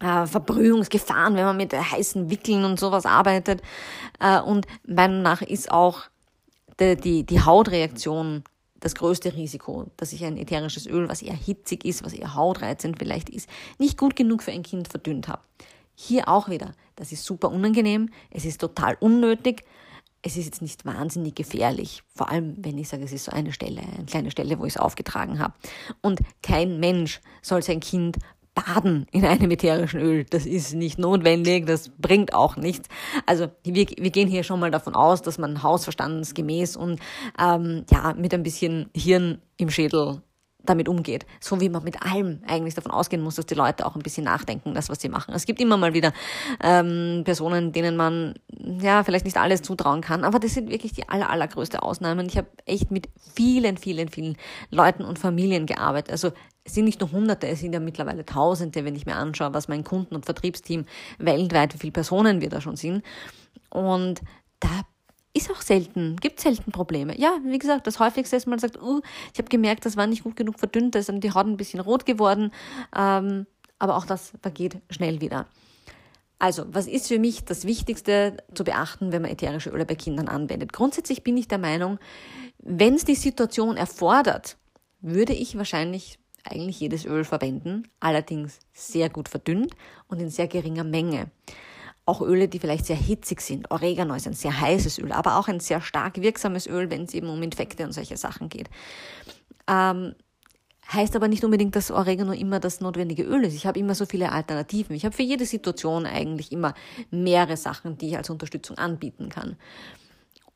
Äh, 0.00 0.26
Verbrühungsgefahren, 0.26 1.34
wenn 1.34 1.44
man 1.44 1.56
mit 1.56 1.72
heißen 1.72 2.30
Wickeln 2.30 2.64
und 2.64 2.78
sowas 2.78 3.04
arbeitet. 3.04 3.62
Äh, 4.20 4.40
und 4.40 4.66
meiner 4.86 5.20
nach 5.20 5.42
ist 5.42 5.70
auch 5.72 6.02
die, 6.78 6.96
die, 6.96 7.24
die 7.24 7.40
Hautreaktion 7.40 8.44
das 8.80 8.94
größte 8.94 9.34
Risiko, 9.34 9.86
dass 9.96 10.12
ich 10.12 10.24
ein 10.24 10.36
ätherisches 10.36 10.86
Öl, 10.86 11.08
was 11.08 11.22
eher 11.22 11.34
hitzig 11.34 11.84
ist, 11.84 12.04
was 12.04 12.12
eher 12.12 12.34
hautreizend 12.34 12.98
vielleicht 12.98 13.28
ist, 13.28 13.48
nicht 13.78 13.98
gut 13.98 14.16
genug 14.16 14.42
für 14.42 14.52
ein 14.52 14.62
Kind 14.62 14.88
verdünnt 14.88 15.28
habe. 15.28 15.42
Hier 15.94 16.28
auch 16.28 16.48
wieder, 16.48 16.72
das 16.96 17.10
ist 17.10 17.24
super 17.24 17.50
unangenehm, 17.50 18.10
es 18.30 18.44
ist 18.44 18.60
total 18.60 18.96
unnötig, 19.00 19.64
es 20.22 20.36
ist 20.36 20.46
jetzt 20.46 20.62
nicht 20.62 20.84
wahnsinnig 20.84 21.34
gefährlich, 21.34 22.02
vor 22.14 22.28
allem 22.28 22.56
wenn 22.58 22.78
ich 22.78 22.88
sage, 22.88 23.04
es 23.04 23.12
ist 23.12 23.24
so 23.24 23.32
eine 23.32 23.52
Stelle, 23.52 23.80
eine 23.80 24.06
kleine 24.06 24.30
Stelle, 24.30 24.58
wo 24.58 24.64
ich 24.64 24.74
es 24.74 24.80
aufgetragen 24.80 25.38
habe. 25.38 25.54
Und 26.02 26.20
kein 26.42 26.80
Mensch 26.80 27.20
soll 27.42 27.62
sein 27.62 27.80
Kind 27.80 28.16
baden 28.58 29.06
in 29.10 29.24
einem 29.24 29.50
ätherischen 29.50 30.00
Öl. 30.00 30.24
Das 30.24 30.46
ist 30.46 30.74
nicht 30.74 30.98
notwendig, 30.98 31.66
das 31.66 31.90
bringt 31.98 32.34
auch 32.34 32.56
nichts. 32.56 32.88
Also 33.26 33.48
wir, 33.64 33.86
wir 33.96 34.10
gehen 34.10 34.28
hier 34.28 34.42
schon 34.42 34.60
mal 34.60 34.70
davon 34.70 34.94
aus, 34.94 35.22
dass 35.22 35.38
man 35.38 35.62
hausverstandesgemäß 35.62 36.76
und 36.76 37.00
ähm, 37.38 37.84
ja 37.90 38.14
mit 38.14 38.34
ein 38.34 38.42
bisschen 38.42 38.90
Hirn 38.94 39.40
im 39.56 39.70
Schädel 39.70 40.22
damit 40.64 40.88
umgeht. 40.88 41.24
So 41.40 41.60
wie 41.60 41.68
man 41.68 41.84
mit 41.84 42.02
allem 42.02 42.40
eigentlich 42.46 42.74
davon 42.74 42.92
ausgehen 42.92 43.22
muss, 43.22 43.36
dass 43.36 43.46
die 43.46 43.54
Leute 43.54 43.86
auch 43.86 43.94
ein 43.94 44.02
bisschen 44.02 44.24
nachdenken, 44.24 44.74
das, 44.74 44.88
was 44.88 45.00
sie 45.00 45.08
machen. 45.08 45.34
Es 45.34 45.46
gibt 45.46 45.60
immer 45.60 45.76
mal 45.76 45.94
wieder 45.94 46.12
ähm, 46.62 47.22
Personen, 47.24 47.72
denen 47.72 47.96
man 47.96 48.34
ja 48.80 49.04
vielleicht 49.04 49.24
nicht 49.24 49.36
alles 49.36 49.62
zutrauen 49.62 50.00
kann, 50.00 50.24
aber 50.24 50.38
das 50.38 50.54
sind 50.54 50.70
wirklich 50.70 50.92
die 50.92 51.08
aller, 51.08 51.30
allergrößte 51.30 51.82
Ausnahmen. 51.82 52.26
Ich 52.26 52.36
habe 52.36 52.48
echt 52.66 52.90
mit 52.90 53.08
vielen, 53.34 53.76
vielen, 53.76 54.08
vielen 54.08 54.36
Leuten 54.70 55.04
und 55.04 55.18
Familien 55.18 55.66
gearbeitet. 55.66 56.10
Also 56.10 56.32
es 56.68 56.74
sind 56.74 56.84
nicht 56.84 57.00
nur 57.00 57.10
Hunderte, 57.10 57.48
es 57.48 57.60
sind 57.60 57.72
ja 57.72 57.80
mittlerweile 57.80 58.26
Tausende, 58.26 58.84
wenn 58.84 58.94
ich 58.94 59.06
mir 59.06 59.16
anschaue, 59.16 59.54
was 59.54 59.68
mein 59.68 59.84
Kunden- 59.84 60.14
und 60.14 60.26
Vertriebsteam 60.26 60.84
weltweit, 61.18 61.72
wie 61.72 61.78
viele 61.78 61.92
Personen 61.92 62.42
wir 62.42 62.50
da 62.50 62.60
schon 62.60 62.76
sind. 62.76 63.02
Und 63.70 64.20
da 64.60 64.82
ist 65.32 65.50
auch 65.50 65.62
selten, 65.62 66.16
gibt 66.16 66.40
selten 66.40 66.70
Probleme. 66.70 67.18
Ja, 67.18 67.38
wie 67.42 67.58
gesagt, 67.58 67.86
das 67.86 68.00
häufigste 68.00 68.36
ist, 68.36 68.46
man 68.46 68.58
sagt, 68.58 68.80
uh, 68.82 69.00
ich 69.32 69.38
habe 69.38 69.48
gemerkt, 69.48 69.86
das 69.86 69.96
war 69.96 70.06
nicht 70.06 70.24
gut 70.24 70.36
genug 70.36 70.58
verdünnt, 70.58 70.94
da 70.94 70.98
ist 70.98 71.08
dann 71.08 71.22
die 71.22 71.32
Haut 71.32 71.46
ein 71.46 71.56
bisschen 71.56 71.80
rot 71.80 72.04
geworden, 72.04 72.52
ähm, 72.94 73.46
aber 73.78 73.96
auch 73.96 74.04
das 74.04 74.32
vergeht 74.42 74.76
schnell 74.90 75.22
wieder. 75.22 75.46
Also, 76.38 76.64
was 76.68 76.86
ist 76.86 77.08
für 77.08 77.18
mich 77.18 77.46
das 77.46 77.64
Wichtigste 77.64 78.36
zu 78.52 78.62
beachten, 78.62 79.10
wenn 79.10 79.22
man 79.22 79.30
ätherische 79.30 79.70
Öle 79.70 79.86
bei 79.86 79.94
Kindern 79.94 80.28
anwendet? 80.28 80.74
Grundsätzlich 80.74 81.24
bin 81.24 81.38
ich 81.38 81.48
der 81.48 81.58
Meinung, 81.58 81.98
wenn 82.58 82.94
es 82.94 83.06
die 83.06 83.14
Situation 83.14 83.78
erfordert, 83.78 84.58
würde 85.00 85.32
ich 85.32 85.56
wahrscheinlich 85.56 86.18
eigentlich 86.50 86.80
jedes 86.80 87.04
Öl 87.04 87.24
verwenden, 87.24 87.88
allerdings 88.00 88.58
sehr 88.72 89.08
gut 89.10 89.28
verdünnt 89.28 89.74
und 90.08 90.20
in 90.20 90.30
sehr 90.30 90.48
geringer 90.48 90.84
Menge 90.84 91.30
auch 92.08 92.22
Öle, 92.22 92.48
die 92.48 92.58
vielleicht 92.58 92.86
sehr 92.86 92.96
hitzig 92.96 93.42
sind. 93.42 93.70
Oregano 93.70 94.14
ist 94.14 94.26
ein 94.26 94.32
sehr 94.32 94.58
heißes 94.58 94.98
Öl, 94.98 95.12
aber 95.12 95.36
auch 95.36 95.46
ein 95.46 95.60
sehr 95.60 95.82
stark 95.82 96.20
wirksames 96.20 96.66
Öl, 96.66 96.90
wenn 96.90 97.02
es 97.04 97.12
eben 97.12 97.28
um 97.28 97.42
Infekte 97.42 97.84
und 97.84 97.92
solche 97.92 98.16
Sachen 98.16 98.48
geht. 98.48 98.70
Ähm, 99.68 100.14
heißt 100.90 101.14
aber 101.16 101.28
nicht 101.28 101.44
unbedingt, 101.44 101.76
dass 101.76 101.90
Oregano 101.90 102.32
immer 102.32 102.60
das 102.60 102.80
notwendige 102.80 103.24
Öl 103.24 103.44
ist. 103.44 103.54
Ich 103.54 103.66
habe 103.66 103.78
immer 103.78 103.94
so 103.94 104.06
viele 104.06 104.32
Alternativen. 104.32 104.96
Ich 104.96 105.04
habe 105.04 105.14
für 105.14 105.22
jede 105.22 105.44
Situation 105.44 106.06
eigentlich 106.06 106.50
immer 106.50 106.72
mehrere 107.10 107.58
Sachen, 107.58 107.98
die 107.98 108.08
ich 108.08 108.16
als 108.16 108.30
Unterstützung 108.30 108.78
anbieten 108.78 109.28
kann. 109.28 109.56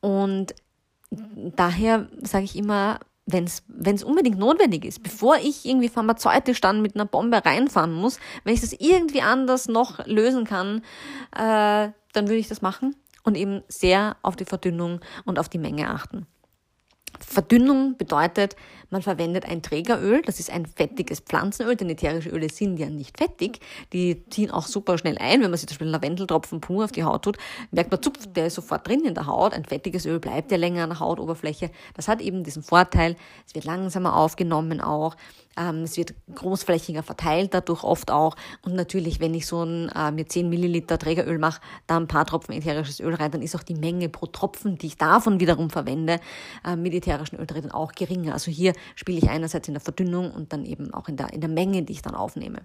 Und 0.01 0.55
daher 1.11 2.09
sage 2.23 2.45
ich 2.45 2.55
immer, 2.55 2.99
wenn 3.25 3.45
es 3.45 4.03
unbedingt 4.03 4.37
notwendig 4.37 4.85
ist, 4.85 5.01
bevor 5.01 5.37
ich 5.37 5.65
irgendwie 5.65 5.89
pharmazeutisch 5.89 6.59
dann 6.59 6.81
mit 6.81 6.95
einer 6.95 7.05
Bombe 7.05 7.43
reinfahren 7.43 7.93
muss, 7.93 8.19
wenn 8.43 8.53
ich 8.53 8.61
das 8.61 8.73
irgendwie 8.73 9.21
anders 9.21 9.67
noch 9.67 10.05
lösen 10.05 10.43
kann, 10.45 10.81
äh, 11.31 11.91
dann 12.13 12.27
würde 12.27 12.35
ich 12.35 12.49
das 12.49 12.61
machen 12.61 12.95
und 13.23 13.35
eben 13.35 13.63
sehr 13.67 14.17
auf 14.21 14.35
die 14.35 14.45
Verdünnung 14.45 14.99
und 15.25 15.39
auf 15.39 15.49
die 15.49 15.57
Menge 15.57 15.89
achten. 15.89 16.27
Verdünnung 17.19 17.95
bedeutet, 17.97 18.55
man 18.93 19.01
verwendet 19.01 19.45
ein 19.45 19.61
Trägeröl, 19.61 20.21
das 20.21 20.39
ist 20.39 20.51
ein 20.51 20.65
fettiges 20.65 21.19
Pflanzenöl, 21.19 21.75
denn 21.75 21.89
ätherische 21.89 22.29
Öle 22.29 22.47
sind 22.47 22.77
ja 22.77 22.89
nicht 22.89 23.17
fettig, 23.17 23.59
die 23.91 24.23
ziehen 24.29 24.51
auch 24.51 24.67
super 24.67 24.97
schnell 24.97 25.17
ein. 25.17 25.41
Wenn 25.41 25.49
man 25.49 25.57
sich 25.57 25.67
zum 25.67 25.73
Beispiel 25.73 25.87
Lavendeltropfen 25.87 26.61
pur 26.61 26.85
auf 26.85 26.91
die 26.91 27.03
Haut 27.03 27.23
tut, 27.23 27.37
merkt 27.71 27.91
man, 27.91 28.01
zupft, 28.01 28.37
der 28.37 28.47
ist 28.47 28.53
sofort 28.53 28.87
drin 28.87 29.03
in 29.03 29.15
der 29.15 29.25
Haut. 29.25 29.53
Ein 29.53 29.65
fettiges 29.65 30.05
Öl 30.05 30.19
bleibt 30.19 30.51
ja 30.51 30.57
länger 30.57 30.83
an 30.83 30.91
der 30.91 30.99
Hautoberfläche. 30.99 31.71
Das 31.95 32.07
hat 32.07 32.21
eben 32.21 32.43
diesen 32.43 32.63
Vorteil, 32.63 33.15
es 33.47 33.55
wird 33.55 33.65
langsamer 33.65 34.15
aufgenommen 34.15 34.79
auch. 34.79 35.15
Ähm, 35.57 35.83
es 35.83 35.97
wird 35.97 36.13
großflächiger 36.33 37.03
verteilt, 37.03 37.53
dadurch 37.53 37.83
oft 37.83 38.11
auch. 38.11 38.35
Und 38.63 38.75
natürlich, 38.75 39.19
wenn 39.19 39.33
ich 39.33 39.47
so 39.47 39.63
ein 39.63 39.89
äh, 39.89 40.11
mir 40.11 40.27
10 40.27 40.49
Milliliter 40.49 40.97
Trägeröl 40.97 41.37
mache, 41.37 41.61
da 41.87 41.97
ein 41.97 42.07
paar 42.07 42.25
Tropfen 42.25 42.53
ätherisches 42.53 42.99
Öl 42.99 43.13
rein, 43.13 43.31
dann 43.31 43.41
ist 43.41 43.55
auch 43.55 43.63
die 43.63 43.75
Menge 43.75 44.09
pro 44.09 44.25
Tropfen, 44.27 44.77
die 44.77 44.87
ich 44.87 44.97
davon 44.97 45.39
wiederum 45.39 45.69
verwende, 45.69 46.19
äh, 46.65 46.75
mit 46.75 46.93
ätherischen 46.93 47.39
Ölträgern 47.39 47.71
auch 47.71 47.91
geringer. 47.91 48.33
Also 48.33 48.51
hier 48.51 48.73
spiele 48.95 49.17
ich 49.17 49.29
einerseits 49.29 49.67
in 49.67 49.73
der 49.73 49.81
Verdünnung 49.81 50.31
und 50.31 50.53
dann 50.53 50.65
eben 50.65 50.93
auch 50.93 51.07
in 51.07 51.17
der, 51.17 51.33
in 51.33 51.41
der 51.41 51.49
Menge, 51.49 51.83
die 51.83 51.93
ich 51.93 52.01
dann 52.01 52.15
aufnehme 52.15 52.61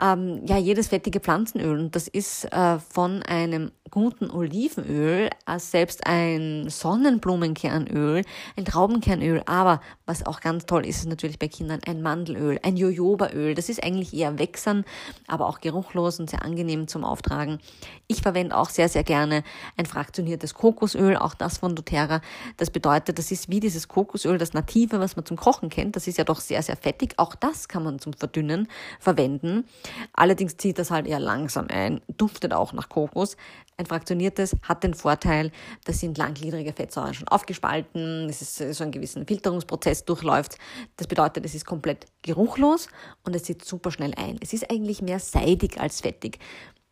ähm, 0.00 0.46
ja, 0.46 0.56
jedes 0.56 0.88
fettige 0.88 1.20
Pflanzenöl. 1.20 1.78
Und 1.78 1.96
das 1.96 2.08
ist 2.08 2.44
äh, 2.52 2.78
von 2.78 3.22
einem 3.22 3.72
guten 3.90 4.30
Olivenöl, 4.30 5.30
als 5.44 5.70
selbst 5.70 6.06
ein 6.06 6.68
Sonnenblumenkernöl, 6.68 8.22
ein 8.56 8.64
Traubenkernöl. 8.64 9.42
Aber 9.46 9.80
was 10.06 10.26
auch 10.26 10.40
ganz 10.40 10.66
toll 10.66 10.86
ist, 10.86 10.98
ist 10.98 11.08
natürlich 11.08 11.38
bei 11.38 11.48
Kindern 11.48 11.80
ein 11.86 12.02
Mandelöl, 12.02 12.58
ein 12.62 12.76
Jojobaöl. 12.76 13.54
Das 13.54 13.68
ist 13.68 13.82
eigentlich 13.82 14.14
eher 14.14 14.38
wächsern, 14.38 14.84
aber 15.26 15.46
auch 15.46 15.60
geruchlos 15.60 16.20
und 16.20 16.30
sehr 16.30 16.44
angenehm 16.44 16.86
zum 16.88 17.04
Auftragen. 17.04 17.58
Ich 18.06 18.22
verwende 18.22 18.56
auch 18.56 18.70
sehr, 18.70 18.88
sehr 18.88 19.04
gerne 19.04 19.42
ein 19.76 19.86
fraktioniertes 19.86 20.54
Kokosöl, 20.54 21.16
auch 21.16 21.34
das 21.34 21.58
von 21.58 21.74
doTERRA. 21.74 22.20
Das 22.56 22.70
bedeutet, 22.70 23.18
das 23.18 23.30
ist 23.30 23.48
wie 23.48 23.60
dieses 23.60 23.88
Kokosöl, 23.88 24.38
das 24.38 24.52
native, 24.52 25.00
was 25.00 25.16
man 25.16 25.24
zum 25.24 25.36
Kochen 25.36 25.70
kennt. 25.70 25.96
Das 25.96 26.06
ist 26.06 26.18
ja 26.18 26.24
doch 26.24 26.40
sehr, 26.40 26.62
sehr 26.62 26.76
fettig. 26.76 27.14
Auch 27.16 27.34
das 27.34 27.68
kann 27.68 27.82
man 27.82 27.98
zum 27.98 28.12
Verdünnen 28.12 28.68
verwenden. 29.00 29.64
Allerdings 30.12 30.56
zieht 30.56 30.78
das 30.78 30.90
halt 30.90 31.06
eher 31.06 31.20
langsam 31.20 31.66
ein, 31.68 32.00
duftet 32.08 32.52
auch 32.52 32.72
nach 32.72 32.88
Kokos. 32.88 33.36
Ein 33.76 33.86
fraktioniertes 33.86 34.56
hat 34.62 34.82
den 34.82 34.94
Vorteil, 34.94 35.52
da 35.84 35.92
sind 35.92 36.18
langgliedrige 36.18 36.72
Fettsäuren 36.72 37.14
schon 37.14 37.28
aufgespalten, 37.28 38.28
es 38.28 38.42
ist 38.42 38.76
so 38.76 38.82
einen 38.82 38.92
gewissen 38.92 39.26
Filterungsprozess 39.26 40.04
durchläuft. 40.04 40.58
Das 40.96 41.06
bedeutet, 41.06 41.44
es 41.44 41.54
ist 41.54 41.64
komplett 41.64 42.06
geruchlos 42.22 42.88
und 43.22 43.36
es 43.36 43.44
zieht 43.44 43.64
super 43.64 43.92
schnell 43.92 44.14
ein. 44.16 44.36
Es 44.42 44.52
ist 44.52 44.68
eigentlich 44.70 45.00
mehr 45.00 45.20
seidig 45.20 45.80
als 45.80 46.00
fettig. 46.00 46.40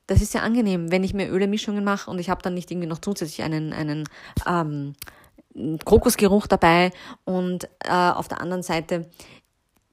Das 0.06 0.22
ist 0.22 0.30
sehr 0.30 0.44
angenehm, 0.44 0.92
wenn 0.92 1.02
ich 1.02 1.14
mir 1.14 1.28
Ölemischungen 1.28 1.82
mache 1.82 2.08
und 2.08 2.20
ich 2.20 2.30
habe 2.30 2.40
dann 2.42 2.54
nicht 2.54 2.70
irgendwie 2.70 2.86
noch 2.86 3.00
zusätzlich 3.00 3.42
einen, 3.42 3.72
einen 3.72 4.04
ähm, 4.46 4.94
Kokosgeruch 5.84 6.46
dabei 6.46 6.92
und 7.24 7.64
äh, 7.84 7.90
auf 7.90 8.28
der 8.28 8.40
anderen 8.40 8.62
Seite 8.62 9.10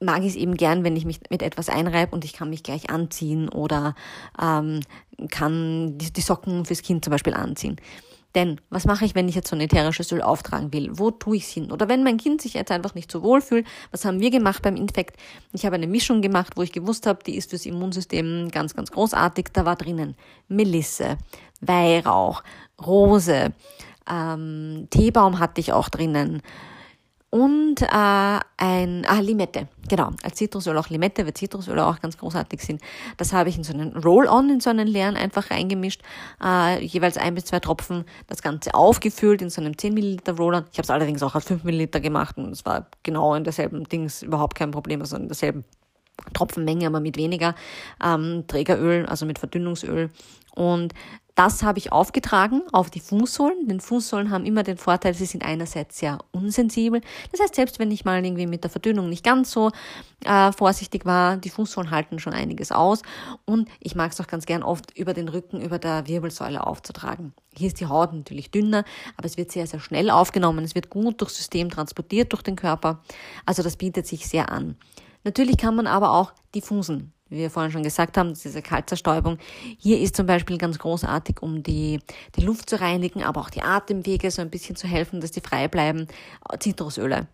mag 0.04 0.22
ich 0.22 0.30
es 0.30 0.36
eben 0.36 0.56
gern, 0.56 0.84
wenn 0.84 0.96
ich 0.96 1.06
mich 1.06 1.20
mit 1.30 1.42
etwas 1.42 1.70
einreibe 1.70 2.13
und 2.13 2.26
ich 2.26 2.34
kann 2.34 2.50
mich 2.50 2.63
gleich 2.63 2.89
anziehen 2.89 3.50
oder 3.50 3.96
ähm, 4.42 4.82
kann 5.30 5.98
die, 5.98 6.12
die 6.12 6.22
Socken 6.22 6.66
fürs 6.66 6.82
Kind 6.82 7.04
zum 7.04 7.12
Beispiel 7.12 7.34
anziehen. 7.34 7.78
Denn 8.36 8.60
was 8.70 8.86
mache 8.86 9.06
ich, 9.06 9.13
wenn 9.13 9.30
ich 9.30 9.36
jetzt 9.36 9.50
so 9.50 9.56
ein 9.56 9.62
ätherisches 9.62 10.12
Öl 10.12 10.22
auftragen 10.22 10.74
will? 10.74 10.89
Wo 10.94 11.12
tue 11.12 11.38
ich 11.38 11.44
es 11.44 11.50
hin? 11.50 11.72
Oder 11.72 11.88
wenn 11.88 12.04
mein 12.04 12.18
Kind 12.18 12.42
sich 12.42 12.56
jetzt 12.56 12.72
einfach 12.72 12.96
nicht 12.96 13.12
so 13.12 13.22
wohl 13.22 13.42
fühlt, 13.42 13.68
was 13.92 14.06
haben 14.06 14.20
wir 14.20 14.32
gemacht 14.32 14.63
beim 14.63 14.76
Infekt? 14.76 15.18
Ich 15.52 15.66
habe 15.66 15.76
eine 15.76 15.86
Mischung 15.86 16.22
gemacht, 16.22 16.54
wo 16.56 16.63
ich 16.63 16.72
gewusst 16.72 17.06
habe, 17.06 17.24
die 17.24 17.36
ist 17.36 17.52
fürs 17.52 17.68
Immunsystem 17.68 18.50
ganz, 18.50 18.76
ganz 18.76 18.92
großartig. 18.92 19.50
Da 19.54 19.66
war 19.66 19.76
drinnen 19.76 20.16
Melisse, 20.48 21.18
Weihrauch, 21.62 22.44
Rose, 22.84 23.54
ähm, 24.10 24.88
Teebaum 24.89 25.39
hatte 25.39 25.62
ich 25.62 25.72
auch 25.72 25.89
drinnen 25.89 26.42
und 27.34 27.82
äh, 27.82 27.88
ein 27.88 29.06
ah, 29.08 29.19
Limette, 29.19 29.67
genau, 29.89 30.12
als 30.22 30.36
Zitrusöl 30.36 30.78
auch 30.78 30.89
Limette, 30.89 31.26
weil 31.26 31.34
Zitrusöle 31.34 31.84
auch 31.84 32.00
ganz 32.00 32.15
großartig 32.15 32.62
sind. 32.62 32.80
Das 33.17 33.34
habe 33.34 33.50
ich 33.50 33.58
in 33.58 33.63
so 33.63 33.74
einen 33.74 33.98
Roll-On, 33.98 34.52
in 34.52 34.60
so 34.60 34.69
einen 34.69 34.88
leeren 34.88 35.15
einfach 35.15 35.50
reingemischt, 35.50 36.04
äh, 36.43 36.86
jeweils 36.86 37.17
ein 37.17 37.34
bis 37.34 37.46
zwei 37.46 37.60
Tropfen, 37.60 38.06
das 38.28 38.43
Ganze 38.43 38.76
aufgefüllt 38.76 39.41
in 39.41 39.50
so 39.50 39.62
einem 39.62 39.76
10 39.76 39.96
Milliliter 39.96 40.38
Roller. 40.38 40.65
Ich 40.72 40.78
habe 40.78 40.84
es 40.84 40.91
allerdings 40.91 41.24
auch 41.24 41.34
auf 41.34 41.43
5 41.43 41.63
Milliliter 41.63 42.00
gemacht 42.00 42.38
und 42.38 42.52
es 42.52 42.67
war 42.67 42.86
genau 43.02 43.34
in 43.34 43.43
derselben 43.43 43.86
Dings, 43.86 44.22
überhaupt 44.22 44.54
kein 44.54 44.69
Problem, 44.69 45.02
also 45.02 45.15
in 45.15 45.28
derselben 45.28 45.65
Tropfenmenge, 46.36 46.86
aber 46.86 47.00
mit 47.00 47.17
weniger 47.17 47.56
ähm, 48.04 48.43
Trägeröl, 48.48 49.08
also 49.08 49.26
mit 49.26 49.39
Verdünnungsöl. 49.39 50.12
Und 50.54 50.93
das 51.36 51.63
habe 51.63 51.80
ich 51.80 51.91
aufgetragen 51.91 52.62
auf 52.72 52.89
die 52.89 53.00
Fußsohlen. 53.00 53.67
Denn 53.67 53.80
Fußsohlen 53.80 54.30
haben 54.30 54.46
immer 54.46 54.63
den 54.63 54.78
Vorteil, 54.78 55.13
sie 55.13 55.26
sind 55.26 55.43
einerseits 55.43 55.98
sehr 55.98 56.19
unsensibel. 56.32 57.02
Das 57.32 57.41
heißt, 57.41 57.56
selbst 57.56 57.80
wenn 57.80 57.91
ich 57.91 58.06
mal 58.06 58.24
irgendwie 58.24 58.46
mit 58.46 58.63
der 58.63 58.69
Verdünnung 58.69 59.10
nicht 59.10 59.24
ganz 59.24 59.52
so 59.52 59.72
äh, 60.26 60.52
vorsichtig 60.52 61.06
war, 61.06 61.38
die 61.38 61.50
Fußsohlen 61.50 61.89
halten 61.89 62.19
schon 62.19 62.34
einiges 62.34 62.72
aus. 62.72 63.02
Und 63.46 63.67
ich 63.80 63.96
mag 63.96 64.12
es 64.12 64.22
auch 64.22 64.28
ganz 64.28 64.46
gern 64.46 64.62
oft 64.62 64.96
über 64.98 65.13
den 65.13 65.28
Rücken, 65.28 65.62
über 65.62 65.80
der 65.80 66.08
Wirbelsäule 66.08 66.65
aufzutragen. 66.65 67.34
Hier 67.56 67.67
ist 67.67 67.80
die 67.80 67.88
Haut 67.88 68.13
natürlich 68.13 68.52
dünner, 68.52 68.84
aber 69.17 69.26
es 69.26 69.38
wird 69.38 69.52
sehr, 69.52 69.65
sehr 69.65 69.80
schnell 69.80 70.12
aufgenommen. 70.12 70.63
Es 70.63 70.76
wird 70.76 70.89
gut 70.89 71.19
durchs 71.19 71.38
System 71.38 71.69
transportiert 71.69 72.32
durch 72.32 72.43
den 72.43 72.56
Körper. 72.56 73.02
Also 73.46 73.63
das 73.63 73.78
bietet 73.78 74.06
sich 74.06 74.28
sehr 74.28 74.52
an. 74.52 74.78
Natürlich 75.24 75.58
kann 75.58 75.76
man 75.76 75.88
aber 75.88 76.12
auch 76.12 76.34
diffusen 76.54 77.13
wie 77.34 77.39
wir 77.39 77.50
vorhin 77.50 77.72
schon 77.72 77.84
gesagt 77.84 78.17
haben, 78.17 78.34
diese 78.34 78.62
Kaltzerstäubung. 78.62 79.38
Hier 79.80 80.00
ist 80.00 80.15
zum 80.15 80.28
Beispiel 80.28 80.58
ganz 80.58 80.78
großartig, 80.78 81.41
um 81.41 81.63
die, 81.63 82.00
die 82.38 82.41
Luft 82.41 82.69
zu 82.69 82.80
reinigen, 82.80 83.24
aber 83.24 83.41
auch 83.41 83.50
die 83.50 83.63
Atemwege 83.63 84.30
so 84.32 84.41
ein 84.41 84.50
bisschen 84.50 84.76
zu 84.76 84.88
helfen, 84.88 85.19
dass 85.19 85.32
die 85.32 85.41
frei 85.41 85.67
bleiben. 85.67 86.08
Zitrusöle. 86.60 87.28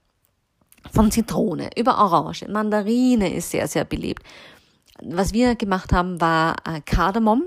Von 0.91 1.11
Zitrone 1.11 1.69
über 1.75 1.97
Orange. 1.97 2.47
Mandarine 2.47 3.33
ist 3.33 3.51
sehr, 3.51 3.67
sehr 3.67 3.83
beliebt. 3.83 4.23
Was 5.01 5.33
wir 5.33 5.55
gemacht 5.55 5.91
haben, 5.91 6.21
war 6.21 6.55
äh, 6.65 6.79
Kardamom 6.81 7.43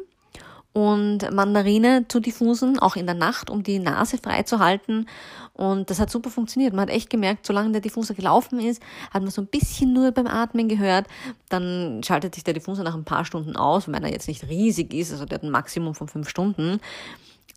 und 0.72 1.30
Mandarine 1.32 2.06
zu 2.08 2.20
diffusen, 2.20 2.78
auch 2.78 2.96
in 2.96 3.06
der 3.06 3.14
Nacht, 3.14 3.50
um 3.50 3.62
die 3.62 3.78
Nase 3.78 4.18
frei 4.18 4.42
zu 4.42 4.58
halten. 4.58 5.06
Und 5.54 5.90
das 5.90 6.00
hat 6.00 6.10
super 6.10 6.30
funktioniert. 6.30 6.72
Man 6.72 6.82
hat 6.82 6.94
echt 6.94 7.10
gemerkt, 7.10 7.46
solange 7.46 7.72
der 7.72 7.80
Diffuser 7.80 8.14
gelaufen 8.14 8.58
ist, 8.58 8.82
hat 9.10 9.22
man 9.22 9.30
so 9.30 9.42
ein 9.42 9.48
bisschen 9.48 9.92
nur 9.92 10.10
beim 10.12 10.26
Atmen 10.26 10.68
gehört. 10.68 11.06
Dann 11.48 12.00
schaltet 12.04 12.34
sich 12.34 12.44
der 12.44 12.54
Diffuser 12.54 12.82
nach 12.82 12.94
ein 12.94 13.04
paar 13.04 13.24
Stunden 13.24 13.56
aus, 13.56 13.86
wenn 13.86 14.02
er 14.02 14.10
jetzt 14.10 14.28
nicht 14.28 14.48
riesig 14.48 14.94
ist, 14.94 15.12
also 15.12 15.26
der 15.26 15.38
hat 15.38 15.44
ein 15.44 15.50
Maximum 15.50 15.94
von 15.94 16.08
fünf 16.08 16.28
Stunden. 16.28 16.80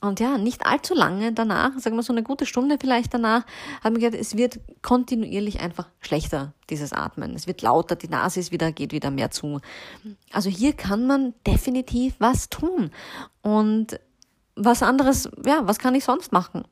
Und 0.01 0.19
ja, 0.19 0.37
nicht 0.37 0.65
allzu 0.65 0.93
lange 0.93 1.31
danach, 1.31 1.71
sagen 1.79 1.95
wir 1.95 2.03
so 2.03 2.11
eine 2.11 2.21
gute 2.21 2.45
Stunde 2.45 2.77
vielleicht 2.79 3.13
danach, 3.13 3.45
haben 3.81 3.95
wir 3.95 4.01
gehört, 4.01 4.21
es 4.21 4.35
wird 4.35 4.59
kontinuierlich 4.81 5.61
einfach 5.61 5.87
schlechter, 6.01 6.53
dieses 6.69 6.91
Atmen. 6.91 7.33
Es 7.33 7.47
wird 7.47 7.61
lauter, 7.61 7.95
die 7.95 8.09
Nase 8.09 8.41
ist 8.41 8.51
wieder, 8.51 8.71
geht 8.73 8.91
wieder 8.91 9.09
mehr 9.09 9.31
zu. 9.31 9.61
Also 10.31 10.49
hier 10.49 10.73
kann 10.73 11.07
man 11.07 11.33
definitiv 11.47 12.15
was 12.19 12.49
tun. 12.49 12.91
Und 13.41 13.99
was 14.55 14.81
anderes, 14.81 15.29
ja, 15.45 15.61
was 15.65 15.79
kann 15.79 15.95
ich 15.95 16.05
sonst 16.05 16.31
machen? 16.31 16.63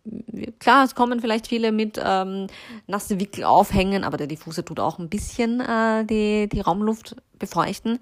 Klar, 0.59 0.85
es 0.85 0.95
kommen 0.95 1.19
vielleicht 1.19 1.47
viele 1.47 1.71
mit 1.71 1.99
ähm, 2.03 2.47
nasse 2.87 3.19
Wickel 3.19 3.43
aufhängen, 3.43 4.03
aber 4.03 4.17
der 4.17 4.27
Diffuser 4.27 4.63
tut 4.63 4.79
auch 4.79 4.99
ein 4.99 5.09
bisschen 5.09 5.59
äh, 5.59 6.05
die, 6.05 6.47
die 6.47 6.61
Raumluft 6.61 7.15
befeuchten 7.39 7.99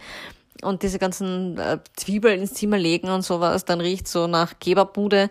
und 0.62 0.84
diese 0.84 1.00
ganzen 1.00 1.58
äh, 1.58 1.80
Zwiebeln 1.96 2.42
ins 2.42 2.54
Zimmer 2.54 2.78
legen 2.78 3.10
und 3.10 3.24
sowas, 3.24 3.66
dann 3.66 3.82
riecht 3.82 4.08
so 4.08 4.28
nach 4.28 4.60
Kebabbude, 4.60 5.30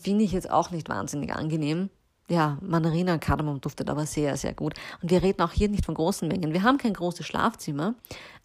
finde 0.00 0.24
ich 0.24 0.32
jetzt 0.32 0.50
auch 0.50 0.70
nicht 0.70 0.88
wahnsinnig 0.88 1.34
angenehm. 1.34 1.90
Ja, 2.28 2.58
Mandarina 2.62 3.14
und 3.14 3.20
Kardamom 3.20 3.60
duftet 3.60 3.90
aber 3.90 4.06
sehr, 4.06 4.36
sehr 4.36 4.54
gut. 4.54 4.74
Und 5.02 5.10
wir 5.10 5.22
reden 5.22 5.42
auch 5.42 5.52
hier 5.52 5.68
nicht 5.68 5.84
von 5.84 5.96
großen 5.96 6.28
Mengen. 6.28 6.52
Wir 6.52 6.62
haben 6.62 6.78
kein 6.78 6.94
großes 6.94 7.26
Schlafzimmer, 7.26 7.94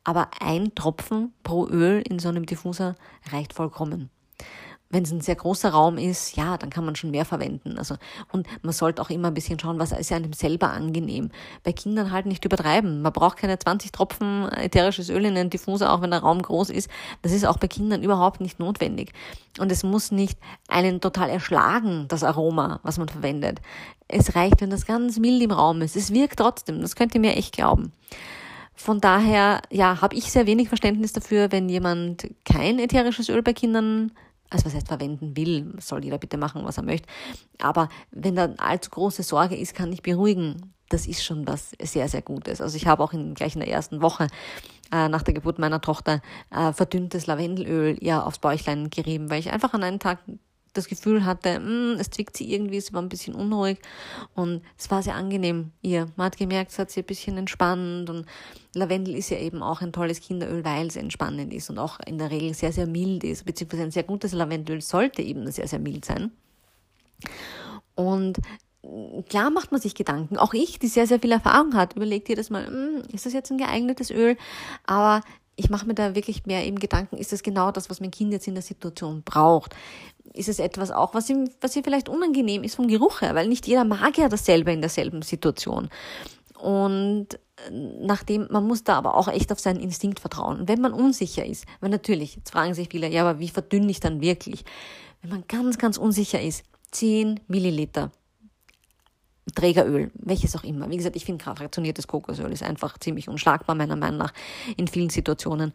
aber 0.04 0.32
ein 0.42 0.74
Tropfen 0.74 1.32
pro 1.44 1.68
Öl 1.68 2.02
in 2.10 2.18
so 2.18 2.28
einem 2.28 2.48
Diffuser 2.48 2.96
reicht 3.32 3.54
vollkommen 3.54 4.10
wenn 4.90 5.04
es 5.04 5.12
ein 5.12 5.22
sehr 5.22 5.36
großer 5.36 5.70
Raum 5.70 5.98
ist, 5.98 6.38
ja, 6.38 6.58
dann 6.58 6.70
kann 6.70 6.86
man 6.86 6.96
schon 6.96 7.12
mehr 7.12 7.26
verwenden. 7.26 7.78
Also, 7.78 7.96
und 8.32 8.48
man 8.62 8.74
sollte 8.74 9.02
auch 9.02 9.10
immer 9.10 9.28
ein 9.28 9.34
bisschen 9.34 9.60
schauen, 9.60 9.80
was 9.80 9.92
ist 9.92 10.12
einem 10.12 10.34
selber 10.34 10.72
angenehm. 10.72 11.30
Bei 11.64 11.74
Kindern 11.74 12.12
halt 12.12 12.26
nicht 12.26 12.46
übertreiben. 12.46 13.02
Man 13.02 13.12
braucht 13.12 13.38
keine 13.38 13.60
20 13.60 13.92
Tropfen 13.92 14.50
ätherisches 14.52 15.10
Öl 15.10 15.26
in 15.26 15.38
einen 15.38 15.50
Diffuser, 15.50 15.92
auch 15.92 16.02
wenn 16.02 16.12
der 16.12 16.22
Raum 16.22 16.42
groß 16.42 16.70
ist. 16.70 16.90
Das 17.22 17.34
ist 17.34 17.46
auch 17.46 17.58
bei 17.58 17.68
Kindern 17.68 18.02
überhaupt 18.02 18.40
nicht 18.40 18.60
notwendig. 18.60 19.12
Und 19.60 19.72
es 19.72 19.84
muss 19.84 20.12
nicht 20.12 20.40
einen 20.70 21.02
total 21.02 21.30
erschlagen, 21.30 22.06
das 22.08 22.24
Aroma, 22.24 22.80
was 22.84 22.98
man 22.98 23.10
verwendet. 23.10 23.60
Es 24.08 24.36
reicht, 24.36 24.62
wenn 24.62 24.70
das 24.70 24.86
ganz 24.86 25.20
mild 25.20 25.42
im 25.42 25.52
Raum 25.52 25.82
ist. 25.82 25.98
Es 25.98 26.14
wirkt 26.14 26.40
trotzdem. 26.40 26.82
Das 26.82 26.96
könnt 26.96 27.14
ihr 27.14 27.22
mir 27.22 27.36
echt 27.36 27.54
glauben. 27.54 27.92
Von 28.74 29.02
daher, 29.02 29.62
ja, 29.72 30.02
habe 30.02 30.16
ich 30.16 30.32
sehr 30.32 30.46
wenig 30.46 30.70
Verständnis 30.70 31.12
dafür, 31.12 31.52
wenn 31.52 31.68
jemand 31.68 32.30
kein 32.46 32.78
ätherisches 32.78 33.28
Öl 33.28 33.42
bei 33.42 33.54
Kindern 33.54 34.12
also 34.50 34.66
was 34.66 34.76
heißt 34.76 34.88
verwenden 34.88 35.36
will, 35.36 35.74
soll 35.80 36.04
jeder 36.04 36.18
bitte 36.18 36.38
machen, 36.38 36.64
was 36.64 36.78
er 36.78 36.84
möchte. 36.84 37.08
Aber 37.60 37.90
wenn 38.12 38.36
da 38.36 38.54
allzu 38.58 38.90
große 38.90 39.24
Sorge 39.24 39.56
ist, 39.56 39.76
kann 39.76 39.92
ich 39.92 40.02
beruhigen. 40.02 40.74
Das 40.90 41.06
ist 41.06 41.24
schon 41.24 41.46
was 41.48 41.72
sehr, 41.82 42.08
sehr 42.08 42.22
Gutes. 42.22 42.62
Also 42.62 42.78
ich 42.78 42.88
habe 42.88 43.04
auch 43.04 43.12
in, 43.12 43.34
gleich 43.34 43.56
in 43.56 43.60
der 43.60 43.70
ersten 43.70 44.02
Woche 44.02 44.28
äh, 44.92 45.10
nach 45.10 45.24
der 45.24 45.34
Geburt 45.34 45.60
meiner 45.60 45.82
Tochter 45.82 46.22
äh, 46.50 46.72
verdünntes 46.72 47.28
Lavendelöl 47.28 47.98
ihr 48.00 48.26
aufs 48.26 48.40
Bäuchlein 48.40 48.90
gerieben, 48.90 49.30
weil 49.30 49.40
ich 49.40 49.52
einfach 49.52 49.74
an 49.74 49.84
einem 49.84 50.00
Tag 50.00 50.20
das 50.78 50.88
Gefühl 50.88 51.26
hatte, 51.26 51.60
mh, 51.60 51.96
mm, 51.96 52.00
es 52.00 52.10
zwickt 52.10 52.38
sie 52.38 52.52
irgendwie, 52.54 52.80
sie 52.80 52.94
war 52.94 53.02
ein 53.02 53.10
bisschen 53.10 53.36
unruhig 53.36 53.80
und 54.36 54.62
es 54.78 54.90
war 54.92 55.02
sehr 55.04 55.16
angenehm 55.16 55.72
ihr. 55.82 56.08
Man 56.16 56.28
hat 56.28 56.38
gemerkt, 56.38 56.72
es 56.72 56.80
hat 56.80 56.92
sie 56.92 57.02
ein 57.02 57.06
bisschen 57.06 57.38
entspannt 57.38 58.10
und 58.10 58.26
Lavendel 58.74 59.16
ist 59.16 59.30
ja 59.30 59.40
eben 59.40 59.64
auch 59.64 59.82
ein 59.82 59.92
tolles 59.92 60.22
Kinderöl, 60.22 60.64
weil 60.64 60.88
es 60.88 60.96
entspannend 60.96 61.54
ist 61.54 61.70
und 61.70 61.80
auch 61.80 62.00
in 62.06 62.18
der 62.18 62.32
Regel 62.32 62.54
sehr, 62.54 62.72
sehr 62.72 62.88
mild 62.88 63.24
ist, 63.24 63.46
beziehungsweise 63.46 63.84
ein 63.84 63.92
sehr 63.92 64.04
gutes 64.04 64.34
Lavendelöl 64.34 64.82
sollte 64.82 65.22
eben 65.22 65.50
sehr, 65.52 65.68
sehr 65.68 65.80
mild 65.80 66.06
sein. 66.06 66.32
Und 67.96 68.38
klar 69.28 69.50
macht 69.50 69.72
man 69.72 69.82
sich 69.82 69.96
Gedanken. 69.96 70.38
Auch 70.38 70.54
ich, 70.54 70.80
die 70.80 70.88
sehr, 70.88 71.08
sehr 71.08 71.20
viel 71.20 71.32
Erfahrung 71.32 71.74
hat, 71.74 71.96
überlegt 71.96 72.30
jedes 72.30 72.50
Mal, 72.50 72.68
hm, 72.68 73.04
ist 73.12 73.26
das 73.26 73.34
jetzt 73.34 73.52
ein 73.52 73.58
geeignetes 73.58 74.12
Öl? 74.12 74.38
Aber 74.86 75.22
ich 75.58 75.70
mache 75.70 75.88
mir 75.88 75.96
da 75.96 76.16
wirklich 76.16 76.46
mehr 76.46 76.66
eben 76.66 76.80
Gedanken, 76.80 77.18
ist 77.18 77.34
das 77.34 77.44
genau 77.44 77.72
das, 77.72 77.90
was 77.90 78.00
mein 78.00 78.12
Kind 78.12 78.32
jetzt 78.32 78.48
in 78.48 78.54
der 78.54 78.64
Situation 78.64 79.24
braucht? 79.24 79.76
Ist 80.34 80.50
es 80.50 80.60
etwas 80.60 80.92
auch, 80.92 81.16
was 81.16 81.30
ihm, 81.30 81.50
was 81.60 81.76
ihm 81.76 81.84
vielleicht 81.84 82.10
unangenehm 82.10 82.64
ist 82.64 82.76
vom 82.76 82.88
Geruch 82.88 83.22
her, 83.22 83.34
weil 83.34 83.48
nicht 83.48 83.68
jeder 83.68 83.84
mag 83.84 84.18
ja 84.18 84.30
dasselbe 84.30 84.72
in 84.72 84.82
derselben 84.82 85.24
Situation. 85.24 85.90
Und 86.60 87.34
äh, 87.34 87.72
nachdem, 87.72 88.48
man 88.52 88.66
muss 88.66 88.84
da 88.84 88.98
aber 88.98 89.16
auch 89.16 89.28
echt 89.28 89.52
auf 89.52 89.60
seinen 89.60 89.80
Instinkt 89.80 90.20
vertrauen. 90.20 90.62
Und 90.62 90.68
wenn 90.68 90.80
man 90.80 90.94
unsicher 90.94 91.46
ist, 91.46 91.66
weil 91.80 91.90
natürlich, 91.90 92.36
jetzt 92.36 92.52
fragen 92.52 92.76
sich 92.76 92.90
viele, 92.90 93.10
ja, 93.10 93.28
aber 93.28 93.40
wie 93.40 93.50
verdünne 93.50 93.90
ich 93.90 94.00
dann 94.00 94.22
wirklich? 94.22 94.64
Wenn 95.22 95.32
man 95.32 95.44
ganz, 95.48 95.80
ganz 95.80 95.98
unsicher 95.98 96.40
ist, 96.40 96.64
10 96.92 97.40
Milliliter 97.48 98.12
Trägeröl, 99.58 100.12
welches 100.14 100.56
auch 100.56 100.64
immer. 100.64 100.88
Wie 100.92 100.98
gesagt, 100.98 101.16
ich 101.16 101.26
finde 101.26 101.44
fraktioniertes 101.44 102.06
Kokosöl 102.06 102.52
ist 102.52 102.62
einfach 102.62 103.00
ziemlich 103.00 103.28
unschlagbar, 103.28 103.76
meiner 103.76 103.96
Meinung 103.96 104.20
nach, 104.20 104.34
in 104.78 104.88
vielen 104.88 105.10
Situationen. 105.10 105.74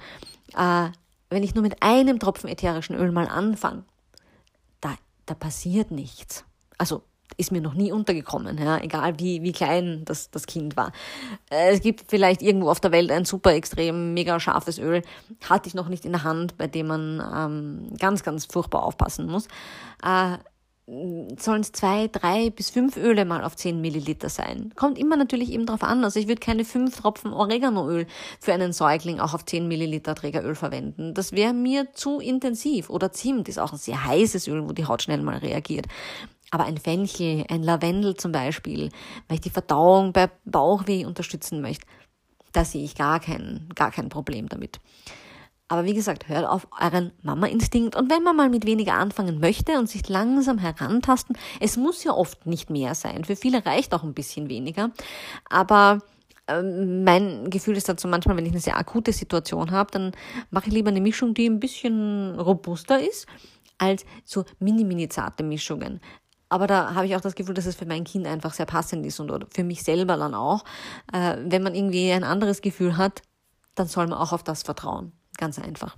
Äh, 0.57 0.89
wenn 1.31 1.43
ich 1.43 1.57
nur 1.57 1.63
mit 1.63 1.83
einem 1.83 2.21
Tropfen 2.21 2.49
ätherischen 2.49 2.95
Öl 2.95 3.11
mal 3.11 3.27
anfange, 3.27 3.83
da, 4.81 4.95
da 5.27 5.35
passiert 5.35 5.91
nichts. 5.91 6.45
Also 6.79 7.03
ist 7.37 7.51
mir 7.51 7.61
noch 7.61 7.75
nie 7.75 7.91
untergekommen, 7.91 8.57
ja, 8.59 8.79
egal 8.79 9.19
wie, 9.19 9.43
wie 9.43 9.53
klein 9.53 10.03
das, 10.05 10.31
das 10.31 10.47
Kind 10.47 10.77
war. 10.77 10.93
Äh, 11.51 11.73
es 11.73 11.81
gibt 11.81 12.05
vielleicht 12.09 12.41
irgendwo 12.41 12.71
auf 12.71 12.79
der 12.79 12.93
Welt 12.93 13.11
ein 13.11 13.25
super 13.25 13.53
extrem, 13.53 14.15
mega 14.15 14.39
scharfes 14.39 14.79
Öl, 14.79 15.03
hatte 15.49 15.69
ich 15.69 15.75
noch 15.75 15.89
nicht 15.89 16.05
in 16.05 16.13
der 16.13 16.23
Hand, 16.23 16.57
bei 16.57 16.69
dem 16.69 16.87
man 16.87 17.23
ähm, 17.35 17.97
ganz, 17.99 18.23
ganz 18.23 18.47
furchtbar 18.47 18.85
aufpassen 18.85 19.27
muss. 19.27 19.49
Äh, 20.05 20.37
sollen 20.87 21.61
es 21.61 21.71
zwei, 21.71 22.09
drei 22.09 22.51
bis 22.51 22.71
fünf 22.71 22.97
Öle 22.97 23.25
mal 23.25 23.45
auf 23.45 23.55
zehn 23.55 23.81
Milliliter 23.81 24.29
sein. 24.29 24.73
Kommt 24.75 24.99
immer 24.99 25.17
natürlich 25.17 25.53
eben 25.53 25.65
drauf 25.65 25.83
an. 25.85 26.03
Also 26.03 26.19
ich 26.19 26.27
würde 26.27 26.41
keine 26.41 26.65
fünf 26.65 27.01
Tropfen 27.01 27.33
Oreganoöl 27.33 28.07
für 28.41 28.53
einen 28.53 28.73
Säugling 28.73 29.21
auch 29.21 29.33
auf 29.33 29.45
zehn 29.45 29.69
Milliliter 29.69 30.17
Trägeröl 30.17 30.57
verwenden. 30.57 31.15
Das 31.15 31.33
wäre 31.33 31.53
mir 31.53 31.93
zu 31.93 32.19
intensiv. 32.19 32.91
Oder 32.91 33.13
Zimt 33.13 33.49
ist 33.49 33.59
auch 33.59 33.73
ein 33.73 33.79
sehr 33.79 34.05
heißes 34.05 34.49
Öl, 34.49 34.69
wo 34.69 34.73
die 34.73 34.87
Haut 34.87 35.03
schnell 35.03 35.23
mal 35.23 35.39
reagiert. 35.39 35.87
Aber 36.51 36.65
ein 36.65 36.79
Fenchel, 36.79 37.45
ein 37.49 37.63
Lavendel 37.63 38.17
zum 38.17 38.33
Beispiel, 38.33 38.91
weil 39.29 39.37
ich 39.37 39.41
die 39.41 39.51
Verdauung 39.51 40.13
bei 40.13 40.31
Bauchweh 40.45 41.07
unterstützen 41.07 41.61
möchte, 41.61 41.87
da 42.53 42.65
sehe 42.65 42.85
ich 42.85 42.97
gar 42.97 43.21
kein, 43.21 43.69
gar 43.75 43.93
kein 43.93 44.09
Problem 44.09 44.49
damit. 44.49 44.81
Aber 45.73 45.87
wie 45.87 45.95
gesagt, 45.95 46.29
hört 46.29 46.47
auf 46.47 46.69
euren 46.83 47.13
Mama-Instinkt. 47.23 47.97
Und 47.97 48.11
wenn 48.11 48.23
man 48.23 48.37
mal 48.37 48.51
mit 48.51 48.67
weniger 48.67 48.93
anfangen 48.93 49.41
möchte 49.41 49.79
und 49.79 49.89
sich 49.89 50.07
langsam 50.07 50.59
herantasten, 50.59 51.35
es 51.61 51.79
muss 51.79 52.05
ja 52.05 52.13
oft 52.13 52.45
nicht 52.45 52.69
mehr 52.69 52.95
sein. 52.95 53.25
Für 53.25 53.37
viele 53.37 53.65
reicht 53.65 53.95
auch 53.95 54.03
ein 54.03 54.13
bisschen 54.13 54.51
weniger. 54.51 54.91
Aber 55.49 56.01
ähm, 56.47 57.05
mein 57.05 57.49
Gefühl 57.49 57.79
ist 57.79 57.89
dazu 57.89 58.07
manchmal, 58.07 58.37
wenn 58.37 58.45
ich 58.45 58.53
eine 58.53 58.61
sehr 58.61 58.77
akute 58.77 59.15
Situation 59.15 59.71
habe, 59.71 59.91
dann 59.93 60.13
mache 60.51 60.67
ich 60.67 60.75
lieber 60.75 60.91
eine 60.91 61.01
Mischung, 61.01 61.33
die 61.33 61.47
ein 61.47 61.59
bisschen 61.59 62.39
robuster 62.39 63.01
ist, 63.01 63.27
als 63.79 64.05
so 64.27 64.45
mini-mini 64.59 65.09
zarte 65.09 65.43
Mischungen. 65.43 66.03
Aber 66.51 66.67
da 66.67 66.95
habe 66.95 67.07
ich 67.07 67.17
auch 67.17 67.23
das 67.23 67.35
Gefühl, 67.35 67.55
dass 67.55 67.65
es 67.65 67.77
für 67.77 67.87
mein 67.87 68.05
Kind 68.05 68.27
einfach 68.27 68.53
sehr 68.53 68.67
passend 68.67 69.07
ist 69.07 69.21
und 69.21 69.47
für 69.55 69.65
mich 69.65 69.85
selber 69.85 70.19
dann 70.19 70.35
auch. 70.35 70.67
Äh, 71.15 71.39
wenn 71.47 71.63
man 71.63 71.75
irgendwie 71.75 72.13
ein 72.13 72.25
anderes 72.25 72.61
Gefühl 72.61 72.99
hat, 72.99 73.23
dann 73.75 73.87
soll 73.87 74.07
man 74.07 74.19
auch 74.19 74.33
auf 74.33 74.43
das 74.43 74.65
vertrauen. 74.65 75.13
Ganz 75.43 75.59
einfach. 75.59 75.97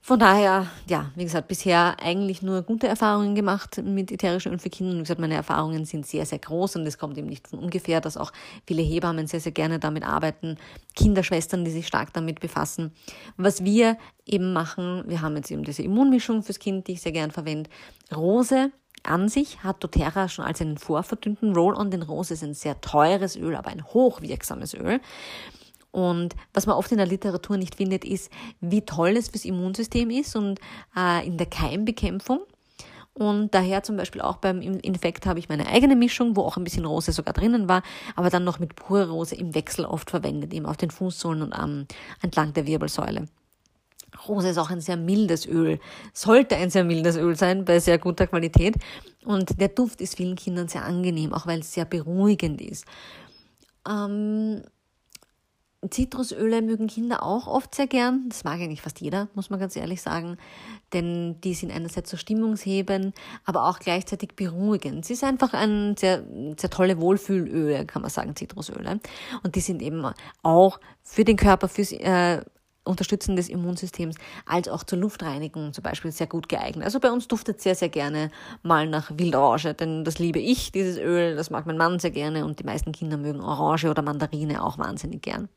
Von 0.00 0.20
daher, 0.20 0.68
ja, 0.88 1.10
wie 1.16 1.24
gesagt, 1.24 1.48
bisher 1.48 1.96
eigentlich 2.00 2.40
nur 2.40 2.62
gute 2.62 2.86
Erfahrungen 2.86 3.34
gemacht 3.34 3.82
mit 3.82 4.12
ätherischen 4.12 4.52
Öl 4.52 4.60
für 4.60 4.70
Kinder. 4.70 4.94
Wie 4.94 5.00
gesagt, 5.00 5.18
meine 5.18 5.34
Erfahrungen 5.34 5.84
sind 5.84 6.06
sehr, 6.06 6.24
sehr 6.24 6.38
groß 6.38 6.76
und 6.76 6.86
es 6.86 6.98
kommt 6.98 7.18
eben 7.18 7.26
nicht 7.26 7.48
von 7.48 7.58
ungefähr, 7.58 8.00
dass 8.00 8.16
auch 8.16 8.32
viele 8.64 8.80
Hebammen 8.82 9.26
sehr, 9.26 9.40
sehr 9.40 9.50
gerne 9.50 9.80
damit 9.80 10.04
arbeiten, 10.04 10.56
Kinderschwestern, 10.94 11.64
die 11.64 11.72
sich 11.72 11.88
stark 11.88 12.12
damit 12.12 12.38
befassen. 12.38 12.92
Was 13.36 13.64
wir 13.64 13.98
eben 14.24 14.52
machen, 14.52 15.02
wir 15.08 15.20
haben 15.20 15.34
jetzt 15.34 15.50
eben 15.50 15.64
diese 15.64 15.82
Immunmischung 15.82 16.44
fürs 16.44 16.60
Kind, 16.60 16.86
die 16.86 16.92
ich 16.92 17.02
sehr 17.02 17.10
gern 17.10 17.32
verwende. 17.32 17.68
Rose 18.14 18.70
an 19.02 19.28
sich 19.28 19.64
hat 19.64 19.82
doTERRA 19.82 20.28
schon 20.28 20.44
als 20.44 20.60
einen 20.60 20.78
vorverdünnten 20.78 21.56
Roll-on. 21.56 21.90
Denn 21.90 22.02
Rose 22.02 22.34
ist 22.34 22.44
ein 22.44 22.54
sehr 22.54 22.80
teures 22.80 23.34
Öl, 23.34 23.56
aber 23.56 23.70
ein 23.70 23.84
hochwirksames 23.84 24.74
Öl. 24.74 25.00
Und 25.92 26.36
was 26.54 26.66
man 26.66 26.76
oft 26.76 26.92
in 26.92 26.98
der 26.98 27.06
Literatur 27.06 27.56
nicht 27.56 27.74
findet, 27.74 28.04
ist, 28.04 28.30
wie 28.60 28.82
toll 28.82 29.16
es 29.16 29.28
fürs 29.28 29.44
Immunsystem 29.44 30.10
ist 30.10 30.36
und 30.36 30.60
äh, 30.96 31.26
in 31.26 31.36
der 31.36 31.46
Keimbekämpfung. 31.46 32.40
Und 33.12 33.54
daher 33.54 33.82
zum 33.82 33.96
Beispiel 33.96 34.20
auch 34.20 34.36
beim 34.36 34.62
Infekt 34.62 35.26
habe 35.26 35.40
ich 35.40 35.48
meine 35.48 35.66
eigene 35.66 35.96
Mischung, 35.96 36.36
wo 36.36 36.42
auch 36.42 36.56
ein 36.56 36.64
bisschen 36.64 36.84
Rose 36.84 37.12
sogar 37.12 37.34
drinnen 37.34 37.68
war, 37.68 37.82
aber 38.14 38.30
dann 38.30 38.44
noch 38.44 38.60
mit 38.60 38.76
pure 38.76 39.10
Rose 39.10 39.34
im 39.34 39.54
Wechsel 39.54 39.84
oft 39.84 40.10
verwendet, 40.10 40.54
eben 40.54 40.64
auf 40.64 40.76
den 40.76 40.90
Fußsohlen 40.90 41.42
und 41.42 41.54
ähm, 41.60 41.86
entlang 42.22 42.52
der 42.52 42.66
Wirbelsäule. 42.66 43.26
Rose 44.28 44.48
ist 44.48 44.58
auch 44.58 44.70
ein 44.70 44.80
sehr 44.80 44.96
mildes 44.96 45.46
Öl, 45.46 45.80
sollte 46.12 46.56
ein 46.56 46.70
sehr 46.70 46.84
mildes 46.84 47.16
Öl 47.16 47.36
sein, 47.36 47.64
bei 47.64 47.80
sehr 47.80 47.98
guter 47.98 48.26
Qualität. 48.26 48.76
Und 49.24 49.60
der 49.60 49.68
Duft 49.68 50.00
ist 50.00 50.16
vielen 50.16 50.36
Kindern 50.36 50.68
sehr 50.68 50.84
angenehm, 50.84 51.32
auch 51.32 51.46
weil 51.46 51.60
es 51.60 51.72
sehr 51.72 51.84
beruhigend 51.84 52.60
ist. 52.60 52.84
Ähm, 53.88 54.62
Zitrusöle 55.88 56.60
mögen 56.60 56.88
Kinder 56.88 57.22
auch 57.22 57.46
oft 57.46 57.74
sehr 57.74 57.86
gern. 57.86 58.26
Das 58.28 58.44
mag 58.44 58.60
eigentlich 58.60 58.82
fast 58.82 59.00
jeder, 59.00 59.28
muss 59.34 59.48
man 59.48 59.58
ganz 59.58 59.76
ehrlich 59.76 60.02
sagen. 60.02 60.36
Denn 60.92 61.40
die 61.40 61.54
sind 61.54 61.72
einerseits 61.72 62.10
so 62.10 62.18
stimmungshebend, 62.18 63.14
aber 63.46 63.66
auch 63.66 63.78
gleichzeitig 63.78 64.36
beruhigend. 64.36 65.06
Sie 65.06 65.14
ist 65.14 65.24
einfach 65.24 65.54
ein 65.54 65.96
sehr, 65.96 66.24
sehr 66.58 66.68
tolle 66.68 67.00
Wohlfühlöle, 67.00 67.86
kann 67.86 68.02
man 68.02 68.10
sagen, 68.10 68.36
Zitrusöle. 68.36 69.00
Und 69.42 69.54
die 69.54 69.60
sind 69.60 69.80
eben 69.80 70.04
auch 70.42 70.80
für 71.02 71.24
den 71.24 71.36
Körper, 71.36 71.68
fürs 71.68 71.92
äh, 71.92 72.42
Unterstützen 72.84 73.36
des 73.36 73.48
Immunsystems, 73.48 74.16
als 74.46 74.68
auch 74.68 74.84
zur 74.84 74.98
Luftreinigung 74.98 75.72
zum 75.72 75.82
Beispiel 75.82 76.12
sehr 76.12 76.26
gut 76.26 76.48
geeignet. 76.48 76.84
Also 76.84 76.98
bei 76.98 77.10
uns 77.10 77.28
duftet 77.28 77.60
sehr, 77.60 77.74
sehr 77.74 77.90
gerne 77.90 78.30
mal 78.62 78.88
nach 78.88 79.10
Wildorange, 79.14 79.74
denn 79.74 80.04
das 80.04 80.18
liebe 80.18 80.38
ich, 80.38 80.72
dieses 80.72 80.98
Öl, 80.98 81.36
das 81.36 81.50
mag 81.50 81.66
mein 81.66 81.76
Mann 81.76 81.98
sehr 81.98 82.10
gerne 82.10 82.44
und 82.44 82.58
die 82.58 82.64
meisten 82.64 82.92
Kinder 82.92 83.18
mögen 83.18 83.40
Orange 83.40 83.90
oder 83.90 84.02
Mandarine 84.02 84.64
auch 84.64 84.78
wahnsinnig 84.78 85.22
gern. 85.22 85.48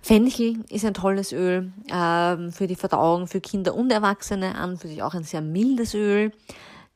Fenchel 0.00 0.64
ist 0.70 0.84
ein 0.84 0.94
tolles 0.94 1.32
Öl 1.32 1.72
äh, 1.88 2.50
für 2.50 2.66
die 2.66 2.76
Verdauung 2.76 3.26
für 3.26 3.40
Kinder 3.40 3.74
und 3.74 3.90
Erwachsene, 3.90 4.54
an 4.54 4.76
für 4.76 4.88
sich 4.88 5.02
auch 5.02 5.14
ein 5.14 5.24
sehr 5.24 5.40
mildes 5.40 5.94
Öl. 5.94 6.32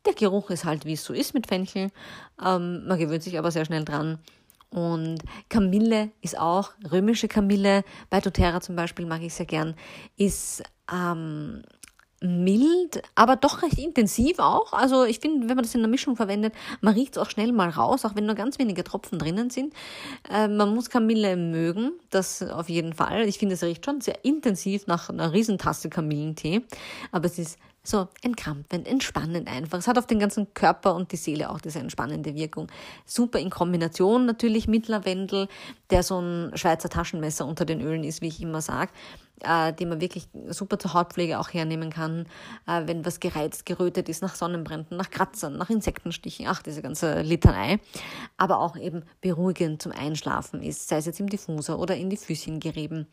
Der 0.05 0.15
Geruch 0.15 0.51
ist 0.51 0.65
halt, 0.65 0.85
wie 0.85 0.95
es 0.95 1.05
so 1.05 1.13
ist 1.13 1.35
mit 1.35 1.47
Fenchel. 1.47 1.91
Ähm, 2.45 2.87
man 2.87 2.99
gewöhnt 2.99 3.23
sich 3.23 3.39
aber 3.39 3.51
sehr 3.51 3.65
schnell 3.65 3.85
dran. 3.85 4.19
Und 4.73 5.19
Kamille 5.51 6.11
ist 6.23 6.39
auch, 6.39 6.73
römische 6.91 7.29
Kamille, 7.29 7.85
bei 8.09 8.21
doTERRA 8.21 8.63
zum 8.63 8.75
Beispiel 8.75 9.05
mag 9.05 9.21
ich 9.23 9.35
sehr 9.35 9.45
gern, 9.45 9.75
ist 10.17 10.63
ähm, 10.91 11.63
mild, 12.23 13.03
aber 13.15 13.37
doch 13.37 13.63
recht 13.63 13.79
intensiv 13.79 14.39
auch. 14.39 14.73
Also 14.73 15.05
ich 15.05 15.19
finde, 15.21 15.49
wenn 15.49 15.57
man 15.57 15.65
das 15.65 15.75
in 15.75 15.83
der 15.83 15.91
Mischung 15.91 16.17
verwendet, 16.17 16.55
man 16.81 16.95
riecht 16.95 17.17
es 17.17 17.23
auch 17.23 17.29
schnell 17.29 17.53
mal 17.53 17.69
raus, 17.69 18.07
auch 18.07 18.15
wenn 18.15 18.25
nur 18.25 18.35
ganz 18.35 18.59
wenige 18.59 18.83
Tropfen 18.83 19.19
drinnen 19.19 19.51
sind. 19.51 19.75
Äh, 20.31 20.49
man 20.49 20.75
muss 20.75 20.89
Kamille 20.89 21.37
mögen, 21.37 21.93
das 22.09 22.43
auf 22.43 22.71
jeden 22.71 22.95
Fall. 22.95 23.29
Ich 23.29 23.39
finde, 23.39 23.57
es 23.57 23.63
riecht 23.63 23.85
schon 23.85 24.01
sehr 24.01 24.25
intensiv 24.25 24.87
nach 24.87 25.11
einer 25.11 25.35
Riesentasse 25.35 25.91
Kamillentee, 25.91 26.63
aber 27.11 27.27
es 27.27 27.39
ist 27.39 27.59
so 27.85 28.09
entkrampfend, 28.23 28.87
entspannend 28.87 29.49
einfach. 29.49 29.79
Es 29.79 29.89
hat 29.89 29.99
auf 29.99 30.07
den 30.07 30.19
ganzen 30.19 30.55
Körper 30.55 30.95
und 30.95 31.11
die 31.11 31.17
Seele 31.17 31.51
auch 31.51 31.61
diese 31.61 31.81
entspannende 31.81 32.35
Wirkung. 32.35 32.69
Super 33.07 33.41
in 33.41 33.51
Kombination 33.51 34.25
natürlich 34.25 34.69
mit 34.69 34.89
Lavendel, 34.89 35.49
der 35.91 36.03
so 36.03 36.21
ein 36.21 36.53
Schweizer 36.55 36.89
Taschenmesser 36.89 37.45
unter 37.45 37.65
den 37.65 37.81
Ölen 37.81 38.05
ist, 38.05 38.23
wie 38.23 38.29
ich 38.29 38.41
immer 38.41 38.61
sage 38.61 38.93
äh, 39.45 39.73
die 39.73 39.87
man 39.87 40.01
wirklich 40.01 40.29
super 40.49 40.79
zur 40.79 40.95
Hautpflege 40.95 41.39
auch 41.39 41.53
hernehmen 41.53 41.91
kann, 41.91 42.27
äh, 42.67 42.83
wenn 42.87 43.05
was 43.05 43.21
gereizt, 43.21 43.67
gerötet 43.67 44.09
ist 44.09 44.23
nach 44.23 44.35
Sonnenbränden, 44.35 44.97
nach 44.97 45.11
Kratzern, 45.11 45.57
nach 45.57 45.71
Insektenstichen, 45.71 46.47
ach, 46.49 46.63
diese 46.63 46.83
ganze 46.83 47.23
Litanei, 47.23 47.79
aber 48.37 48.59
auch 48.59 48.77
eben 48.77 49.03
beruhigend 49.21 49.83
zum 49.83 49.93
Einschlafen 49.93 50.63
ist, 50.63 50.89
sei 50.89 50.97
es 50.97 51.07
jetzt 51.07 51.21
im 51.21 51.29
Diffuser 51.29 51.79
oder 51.79 51.97
in 51.97 52.11
die 52.11 52.17
Füßchen 52.17 52.61
gerieben. 52.61 53.07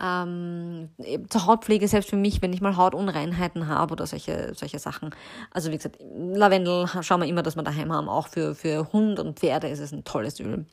Ähm, 0.00 0.90
zur 1.28 1.46
Hautpflege, 1.46 1.88
selbst 1.88 2.10
für 2.10 2.16
mich, 2.16 2.40
wenn 2.42 2.52
ich 2.52 2.60
mal 2.60 2.76
Hautunreinheiten 2.76 3.66
habe 3.68 3.92
oder 3.92 4.06
solche, 4.06 4.52
solche 4.54 4.78
Sachen. 4.78 5.10
Also 5.50 5.70
wie 5.72 5.76
gesagt, 5.76 5.98
Lavendel 6.00 6.86
schauen 7.02 7.20
wir 7.20 7.28
immer, 7.28 7.42
dass 7.42 7.56
wir 7.56 7.62
daheim 7.62 7.92
haben, 7.92 8.08
auch 8.08 8.28
für, 8.28 8.54
für 8.54 8.92
Hund 8.92 9.18
und 9.18 9.38
Pferde 9.38 9.68
ist 9.68 9.80
es 9.80 9.92
ein 9.92 10.04
tolles 10.04 10.40
Öl. 10.40 10.66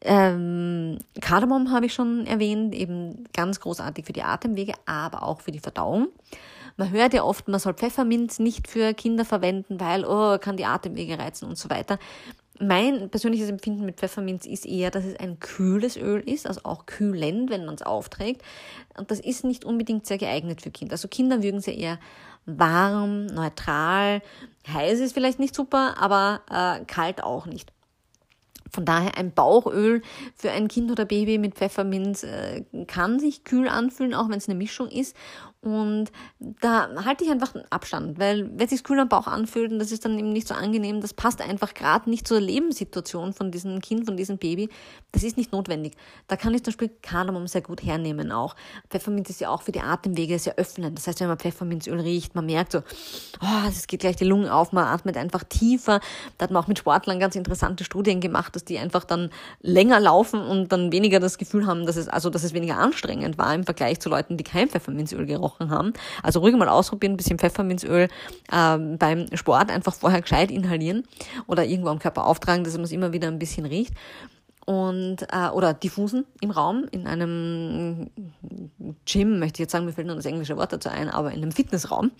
Ähm, 0.00 0.98
Kardamom 1.20 1.72
habe 1.72 1.86
ich 1.86 1.94
schon 1.94 2.26
erwähnt, 2.26 2.74
eben 2.74 3.24
ganz 3.32 3.60
großartig 3.60 4.06
für 4.06 4.12
die 4.12 4.22
Atemwege, 4.22 4.74
aber 4.86 5.22
auch 5.22 5.40
für 5.40 5.50
die 5.50 5.58
Verdauung. 5.58 6.08
Man 6.76 6.90
hört 6.92 7.12
ja 7.12 7.24
oft, 7.24 7.48
man 7.48 7.58
soll 7.58 7.74
Pfefferminz 7.74 8.38
nicht 8.38 8.68
für 8.68 8.94
Kinder 8.94 9.24
verwenden, 9.24 9.80
weil, 9.80 10.04
oh, 10.04 10.38
kann 10.38 10.56
die 10.56 10.64
Atemwege 10.64 11.18
reizen 11.18 11.46
und 11.46 11.58
so 11.58 11.68
weiter. 11.70 11.98
Mein 12.60 13.08
persönliches 13.10 13.48
Empfinden 13.48 13.84
mit 13.84 13.96
Pfefferminz 13.96 14.46
ist 14.46 14.66
eher, 14.66 14.90
dass 14.90 15.04
es 15.04 15.18
ein 15.18 15.38
kühles 15.38 15.96
Öl 15.96 16.20
ist, 16.20 16.46
also 16.46 16.60
auch 16.64 16.86
kühlend, 16.86 17.50
wenn 17.50 17.64
man 17.64 17.74
es 17.74 17.82
aufträgt. 17.82 18.42
Und 18.96 19.10
das 19.10 19.20
ist 19.20 19.44
nicht 19.44 19.64
unbedingt 19.64 20.06
sehr 20.06 20.18
geeignet 20.18 20.62
für 20.62 20.70
Kinder. 20.70 20.92
Also 20.92 21.08
Kinder 21.08 21.38
mögen 21.38 21.60
sie 21.60 21.78
eher 21.78 21.98
warm, 22.46 23.26
neutral. 23.26 24.22
Heiß 24.72 25.00
ist 25.00 25.12
vielleicht 25.12 25.38
nicht 25.38 25.54
super, 25.54 25.96
aber 25.98 26.42
äh, 26.50 26.84
kalt 26.84 27.22
auch 27.22 27.46
nicht. 27.46 27.72
Von 28.70 28.84
daher 28.84 29.16
ein 29.16 29.32
Bauchöl 29.32 30.02
für 30.34 30.50
ein 30.50 30.68
Kind 30.68 30.90
oder 30.90 31.04
Baby 31.04 31.38
mit 31.38 31.54
Pfefferminz 31.54 32.22
äh, 32.22 32.64
kann 32.86 33.18
sich 33.18 33.44
kühl 33.44 33.68
anfühlen, 33.68 34.14
auch 34.14 34.28
wenn 34.28 34.38
es 34.38 34.48
eine 34.48 34.58
Mischung 34.58 34.88
ist. 34.88 35.16
Und 35.60 36.12
da 36.38 36.88
halte 37.04 37.24
ich 37.24 37.30
einfach 37.30 37.52
Abstand, 37.70 38.20
weil 38.20 38.48
wenn 38.56 38.68
sich 38.68 38.84
kühl 38.84 39.00
am 39.00 39.08
Bauch 39.08 39.26
anfühlt 39.26 39.72
und 39.72 39.80
das 39.80 39.90
ist 39.90 40.04
dann 40.04 40.16
eben 40.16 40.32
nicht 40.32 40.46
so 40.46 40.54
angenehm, 40.54 41.00
das 41.00 41.14
passt 41.14 41.42
einfach 41.42 41.74
gerade 41.74 42.08
nicht 42.08 42.28
zur 42.28 42.40
Lebenssituation 42.40 43.32
von 43.32 43.50
diesem 43.50 43.80
Kind, 43.80 44.06
von 44.06 44.16
diesem 44.16 44.38
Baby. 44.38 44.68
Das 45.10 45.24
ist 45.24 45.36
nicht 45.36 45.50
notwendig. 45.50 45.94
Da 46.28 46.36
kann 46.36 46.54
ich 46.54 46.62
zum 46.62 46.72
Beispiel 46.72 46.90
Kardamom 47.02 47.48
sehr 47.48 47.62
gut 47.62 47.82
hernehmen 47.82 48.30
auch. 48.30 48.54
Pfefferminz 48.88 49.30
ist 49.30 49.40
ja 49.40 49.48
auch 49.48 49.62
für 49.62 49.72
die 49.72 49.80
Atemwege 49.80 50.38
sehr 50.38 50.54
öffnend. 50.58 50.96
Das 50.96 51.08
heißt, 51.08 51.18
wenn 51.20 51.26
man 51.26 51.38
Pfefferminzöl 51.38 51.98
riecht, 51.98 52.36
man 52.36 52.46
merkt 52.46 52.70
so, 52.70 52.78
oh, 53.40 53.68
es 53.68 53.88
geht 53.88 54.00
gleich 54.00 54.14
die 54.14 54.24
Lungen 54.24 54.48
auf, 54.48 54.70
man 54.70 54.84
atmet 54.84 55.16
einfach 55.16 55.42
tiefer. 55.42 55.98
Da 56.38 56.44
hat 56.44 56.52
man 56.52 56.62
auch 56.62 56.68
mit 56.68 56.78
Sportlern 56.78 57.18
ganz 57.18 57.34
interessante 57.34 57.82
Studien 57.82 58.20
gemacht, 58.20 58.54
dass 58.54 58.64
die 58.64 58.78
einfach 58.78 59.02
dann 59.02 59.30
länger 59.60 59.98
laufen 59.98 60.40
und 60.40 60.70
dann 60.70 60.92
weniger 60.92 61.18
das 61.18 61.36
Gefühl 61.36 61.66
haben, 61.66 61.84
dass 61.84 61.96
es, 61.96 62.06
also, 62.06 62.30
dass 62.30 62.44
es 62.44 62.54
weniger 62.54 62.78
anstrengend 62.78 63.38
war 63.38 63.52
im 63.52 63.64
Vergleich 63.64 63.98
zu 63.98 64.08
Leuten, 64.08 64.36
die 64.36 64.44
kein 64.44 64.68
Pfefferminzöl 64.68 65.26
gerochen 65.26 65.47
gesprochen 65.48 65.70
haben. 65.70 65.92
Also 66.22 66.40
ruhig 66.40 66.56
mal 66.56 66.68
ausprobieren, 66.68 67.14
ein 67.14 67.16
bisschen 67.16 67.38
Pfefferminzöl 67.38 68.08
ähm, 68.52 68.98
beim 68.98 69.26
Sport 69.34 69.70
einfach 69.70 69.94
vorher 69.94 70.22
gescheit 70.22 70.50
inhalieren 70.50 71.04
oder 71.46 71.64
irgendwo 71.64 71.90
am 71.90 71.98
Körper 71.98 72.26
auftragen, 72.26 72.64
dass 72.64 72.74
man 72.74 72.84
es 72.84 72.92
immer 72.92 73.12
wieder 73.12 73.28
ein 73.28 73.38
bisschen 73.38 73.66
riecht 73.66 73.94
und 74.66 75.22
äh, 75.32 75.48
oder 75.48 75.72
diffusen 75.72 76.26
im 76.42 76.50
Raum 76.50 76.84
in 76.90 77.06
einem 77.06 78.10
Gym 79.06 79.38
möchte 79.38 79.56
ich 79.56 79.60
jetzt 79.60 79.72
sagen 79.72 79.86
mir 79.86 79.94
fällt 79.94 80.06
nur 80.06 80.16
das 80.16 80.26
englische 80.26 80.58
Wort 80.58 80.74
dazu 80.74 80.90
ein 80.90 81.08
aber 81.08 81.30
in 81.30 81.38
einem 81.38 81.52
Fitnessraum 81.52 82.10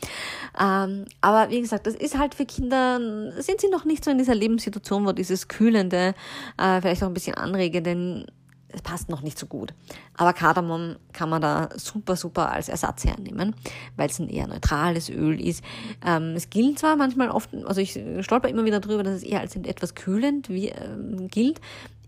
ähm, 0.58 1.04
aber 1.20 1.50
wie 1.50 1.60
gesagt 1.60 1.86
das 1.86 1.94
ist 1.94 2.16
halt 2.16 2.34
für 2.34 2.46
Kinder 2.46 2.98
sind 3.42 3.60
sie 3.60 3.68
noch 3.68 3.84
nicht 3.84 4.02
so 4.02 4.10
in 4.10 4.16
dieser 4.16 4.34
Lebenssituation 4.34 5.04
wo 5.04 5.12
dieses 5.12 5.48
kühlende 5.48 6.14
äh, 6.56 6.80
vielleicht 6.80 7.02
auch 7.02 7.08
ein 7.08 7.12
bisschen 7.12 7.34
anregende 7.34 8.24
es 8.68 8.82
passt 8.82 9.08
noch 9.08 9.22
nicht 9.22 9.38
so 9.38 9.46
gut. 9.46 9.72
Aber 10.14 10.32
Kardamom 10.32 10.96
kann 11.12 11.28
man 11.28 11.40
da 11.40 11.70
super, 11.76 12.16
super 12.16 12.52
als 12.52 12.68
Ersatz 12.68 13.04
hernehmen, 13.04 13.54
weil 13.96 14.10
es 14.10 14.18
ein 14.18 14.28
eher 14.28 14.46
neutrales 14.46 15.08
Öl 15.08 15.40
ist. 15.40 15.64
Ähm, 16.04 16.34
es 16.36 16.50
gilt 16.50 16.78
zwar 16.78 16.96
manchmal 16.96 17.30
oft, 17.30 17.54
also 17.64 17.80
ich 17.80 17.98
stolper 18.20 18.48
immer 18.48 18.64
wieder 18.64 18.80
drüber, 18.80 19.02
dass 19.02 19.16
es 19.16 19.22
eher 19.22 19.40
als 19.40 19.56
etwas 19.56 19.94
kühlend 19.94 20.48
wie, 20.48 20.68
ähm, 20.68 21.28
gilt. 21.28 21.60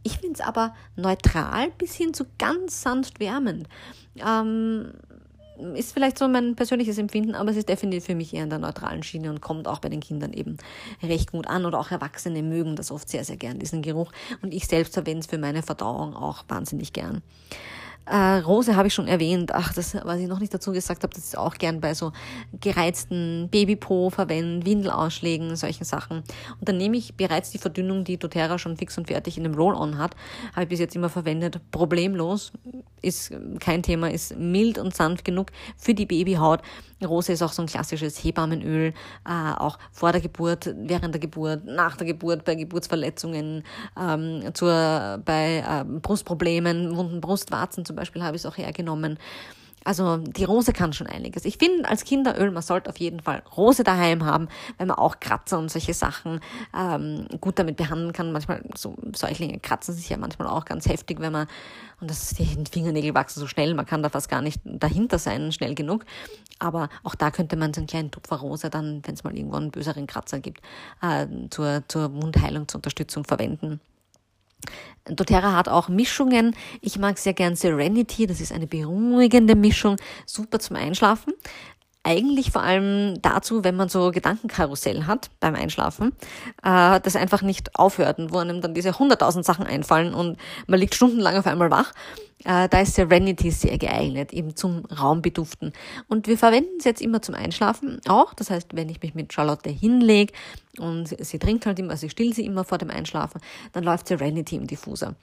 Ich 0.02 0.18
finde 0.18 0.34
es 0.34 0.40
aber 0.40 0.74
neutral 0.96 1.70
bis 1.76 1.94
hin 1.94 2.14
zu 2.14 2.24
ganz 2.38 2.82
sanft 2.82 3.20
wärmend. 3.20 3.68
Ähm, 4.16 4.92
ist 5.74 5.92
vielleicht 5.92 6.18
so 6.18 6.28
mein 6.28 6.56
persönliches 6.56 6.98
Empfinden, 6.98 7.34
aber 7.34 7.50
es 7.50 7.56
ist 7.56 7.68
definitiv 7.68 8.04
für 8.04 8.14
mich 8.14 8.34
eher 8.34 8.44
in 8.44 8.50
der 8.50 8.58
neutralen 8.58 9.02
Schiene 9.02 9.30
und 9.30 9.40
kommt 9.40 9.68
auch 9.68 9.78
bei 9.78 9.88
den 9.88 10.00
Kindern 10.00 10.32
eben 10.32 10.56
recht 11.02 11.32
gut 11.32 11.46
an. 11.46 11.66
Oder 11.66 11.78
auch 11.78 11.90
Erwachsene 11.90 12.42
mögen 12.42 12.76
das 12.76 12.90
oft 12.90 13.08
sehr, 13.08 13.24
sehr 13.24 13.36
gern, 13.36 13.58
diesen 13.58 13.82
Geruch. 13.82 14.12
Und 14.42 14.54
ich 14.54 14.66
selbst 14.66 14.94
verwende 14.94 15.20
es 15.20 15.26
für 15.26 15.38
meine 15.38 15.62
Verdauung 15.62 16.14
auch 16.14 16.44
wahnsinnig 16.48 16.92
gern. 16.92 17.22
Äh, 18.10 18.38
Rose 18.40 18.74
habe 18.74 18.88
ich 18.88 18.94
schon 18.94 19.06
erwähnt. 19.06 19.54
Ach, 19.54 19.72
das, 19.72 19.94
was 19.94 20.18
ich 20.18 20.26
noch 20.26 20.40
nicht 20.40 20.52
dazu 20.52 20.72
gesagt 20.72 21.04
habe, 21.04 21.14
das 21.14 21.24
ist 21.24 21.38
auch 21.38 21.54
gern 21.54 21.80
bei 21.80 21.94
so 21.94 22.10
gereizten 22.60 23.48
Babypo 23.50 24.10
verwenden, 24.10 24.66
Windelausschlägen, 24.66 25.54
solchen 25.54 25.84
Sachen. 25.84 26.18
Und 26.58 26.68
dann 26.68 26.76
nehme 26.76 26.96
ich 26.96 27.14
bereits 27.14 27.50
die 27.50 27.58
Verdünnung, 27.58 28.02
die 28.02 28.16
doTERRA 28.16 28.58
schon 28.58 28.76
fix 28.76 28.98
und 28.98 29.06
fertig 29.06 29.36
in 29.36 29.44
dem 29.44 29.54
Roll-On 29.54 29.96
hat, 29.98 30.16
habe 30.54 30.64
ich 30.64 30.68
bis 30.68 30.80
jetzt 30.80 30.96
immer 30.96 31.08
verwendet. 31.08 31.60
Problemlos, 31.70 32.50
ist 33.00 33.32
kein 33.60 33.82
Thema, 33.82 34.10
ist 34.10 34.36
mild 34.36 34.78
und 34.78 34.94
sanft 34.94 35.24
genug 35.24 35.52
für 35.76 35.94
die 35.94 36.06
Babyhaut. 36.06 36.62
Rose 37.06 37.32
ist 37.32 37.42
auch 37.42 37.52
so 37.52 37.62
ein 37.62 37.68
klassisches 37.68 38.22
Hebammenöl, 38.22 38.92
äh, 39.26 39.52
auch 39.56 39.78
vor 39.92 40.12
der 40.12 40.20
Geburt, 40.20 40.74
während 40.76 41.14
der 41.14 41.20
Geburt, 41.20 41.64
nach 41.64 41.96
der 41.96 42.06
Geburt, 42.06 42.44
bei 42.44 42.54
Geburtsverletzungen, 42.54 43.64
ähm, 44.00 44.42
zur, 44.54 45.20
bei 45.24 45.64
äh, 45.66 45.84
Brustproblemen, 45.84 46.96
wunden 46.96 47.20
Brustwarzen 47.20 47.84
zum 47.84 47.96
Beispiel 47.96 48.22
habe 48.22 48.36
ich 48.36 48.42
es 48.42 48.46
auch 48.46 48.56
hergenommen. 48.56 49.18
Also 49.84 50.18
die 50.18 50.44
Rose 50.44 50.72
kann 50.72 50.92
schon 50.92 51.06
einiges. 51.06 51.44
Ich 51.46 51.56
finde 51.56 51.88
als 51.88 52.04
Kinderöl, 52.04 52.50
man 52.50 52.62
sollte 52.62 52.90
auf 52.90 52.98
jeden 52.98 53.20
Fall 53.20 53.42
Rose 53.56 53.82
daheim 53.82 54.24
haben, 54.24 54.48
weil 54.76 54.86
man 54.86 54.98
auch 54.98 55.20
Kratzer 55.20 55.58
und 55.58 55.70
solche 55.70 55.94
Sachen 55.94 56.40
ähm, 56.76 57.26
gut 57.40 57.58
damit 57.58 57.76
behandeln 57.76 58.12
kann. 58.12 58.30
Manchmal, 58.32 58.62
so 58.74 58.96
Säuglinge 59.16 59.58
kratzen 59.58 59.94
sich 59.94 60.10
ja 60.10 60.18
manchmal 60.18 60.48
auch 60.48 60.66
ganz 60.66 60.86
heftig, 60.86 61.20
wenn 61.20 61.32
man, 61.32 61.46
und 62.00 62.10
das, 62.10 62.30
die 62.30 62.46
Fingernägel 62.70 63.14
wachsen 63.14 63.40
so 63.40 63.46
schnell, 63.46 63.74
man 63.74 63.86
kann 63.86 64.02
da 64.02 64.10
fast 64.10 64.28
gar 64.28 64.42
nicht 64.42 64.60
dahinter 64.64 65.18
sein, 65.18 65.50
schnell 65.50 65.74
genug. 65.74 66.04
Aber 66.58 66.90
auch 67.02 67.14
da 67.14 67.30
könnte 67.30 67.56
man 67.56 67.72
so 67.72 67.80
einen 67.80 67.88
kleinen 67.88 68.10
Tupfer 68.10 68.36
Rose 68.36 68.68
dann, 68.68 69.00
wenn 69.06 69.14
es 69.14 69.24
mal 69.24 69.34
irgendwo 69.34 69.56
einen 69.56 69.70
böseren 69.70 70.06
Kratzer 70.06 70.40
gibt, 70.40 70.60
äh, 71.00 71.26
zur, 71.48 71.84
zur 71.88 72.12
Wundheilung, 72.12 72.68
zur 72.68 72.78
Unterstützung 72.78 73.24
verwenden 73.24 73.80
doTERRA 75.04 75.56
hat 75.56 75.68
auch 75.68 75.88
Mischungen. 75.88 76.54
Ich 76.80 76.98
mag 76.98 77.18
sehr 77.18 77.34
gern 77.34 77.56
Serenity, 77.56 78.26
das 78.26 78.40
ist 78.40 78.52
eine 78.52 78.66
beruhigende 78.66 79.54
Mischung, 79.56 79.96
super 80.26 80.58
zum 80.58 80.76
Einschlafen. 80.76 81.32
Eigentlich 82.02 82.50
vor 82.50 82.62
allem 82.62 83.20
dazu, 83.20 83.62
wenn 83.62 83.76
man 83.76 83.88
so 83.88 84.10
Gedankenkarussell 84.10 85.06
hat 85.06 85.30
beim 85.38 85.54
Einschlafen, 85.54 86.12
äh, 86.62 87.00
das 87.00 87.14
einfach 87.14 87.42
nicht 87.42 87.76
aufhört 87.78 88.18
und 88.18 88.32
wo 88.32 88.38
einem 88.38 88.60
dann 88.62 88.72
diese 88.74 88.98
hunderttausend 88.98 89.44
Sachen 89.44 89.66
einfallen 89.66 90.14
und 90.14 90.38
man 90.66 90.80
liegt 90.80 90.94
stundenlang 90.94 91.36
auf 91.36 91.46
einmal 91.46 91.70
wach. 91.70 91.92
Äh, 92.44 92.68
da 92.70 92.80
ist 92.80 92.94
Serenity 92.94 93.50
sehr 93.50 93.76
geeignet, 93.76 94.32
eben 94.32 94.56
zum 94.56 94.86
Raumbeduften. 94.86 95.74
Und 96.08 96.26
wir 96.26 96.38
verwenden 96.38 96.76
es 96.78 96.84
jetzt 96.84 97.02
immer 97.02 97.20
zum 97.20 97.34
Einschlafen 97.34 98.00
auch. 98.08 98.32
Das 98.32 98.48
heißt, 98.48 98.68
wenn 98.72 98.88
ich 98.88 99.02
mich 99.02 99.14
mit 99.14 99.32
Charlotte 99.32 99.68
hinlege 99.68 100.32
und 100.78 101.08
sie 101.08 101.38
trinkt 101.38 101.66
halt 101.66 101.78
immer, 101.78 101.90
also 101.90 102.06
ich 102.06 102.12
still 102.12 102.32
sie 102.32 102.46
immer 102.46 102.64
vor 102.64 102.78
dem 102.78 102.90
Einschlafen, 102.90 103.42
dann 103.72 103.84
läuft 103.84 104.08
Serenity 104.08 104.56
im 104.56 104.66
Diffuser. 104.66 105.16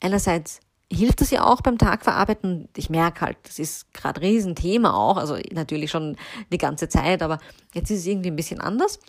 Einerseits 0.00 0.60
hilft 0.92 1.20
das 1.20 1.30
ja 1.30 1.44
auch 1.44 1.62
beim 1.62 1.78
Tagverarbeiten. 1.78 2.68
Ich 2.76 2.90
merke 2.90 3.22
halt, 3.22 3.36
das 3.44 3.58
ist 3.58 3.92
gerade 3.94 4.20
ein 4.20 4.26
Riesenthema 4.26 4.92
auch, 4.92 5.16
also 5.16 5.38
natürlich 5.52 5.90
schon 5.90 6.16
die 6.52 6.58
ganze 6.58 6.88
Zeit, 6.88 7.22
aber 7.22 7.38
jetzt 7.72 7.90
ist 7.90 8.00
es 8.00 8.06
irgendwie 8.06 8.30
ein 8.30 8.36
bisschen 8.36 8.60
anders. 8.60 9.00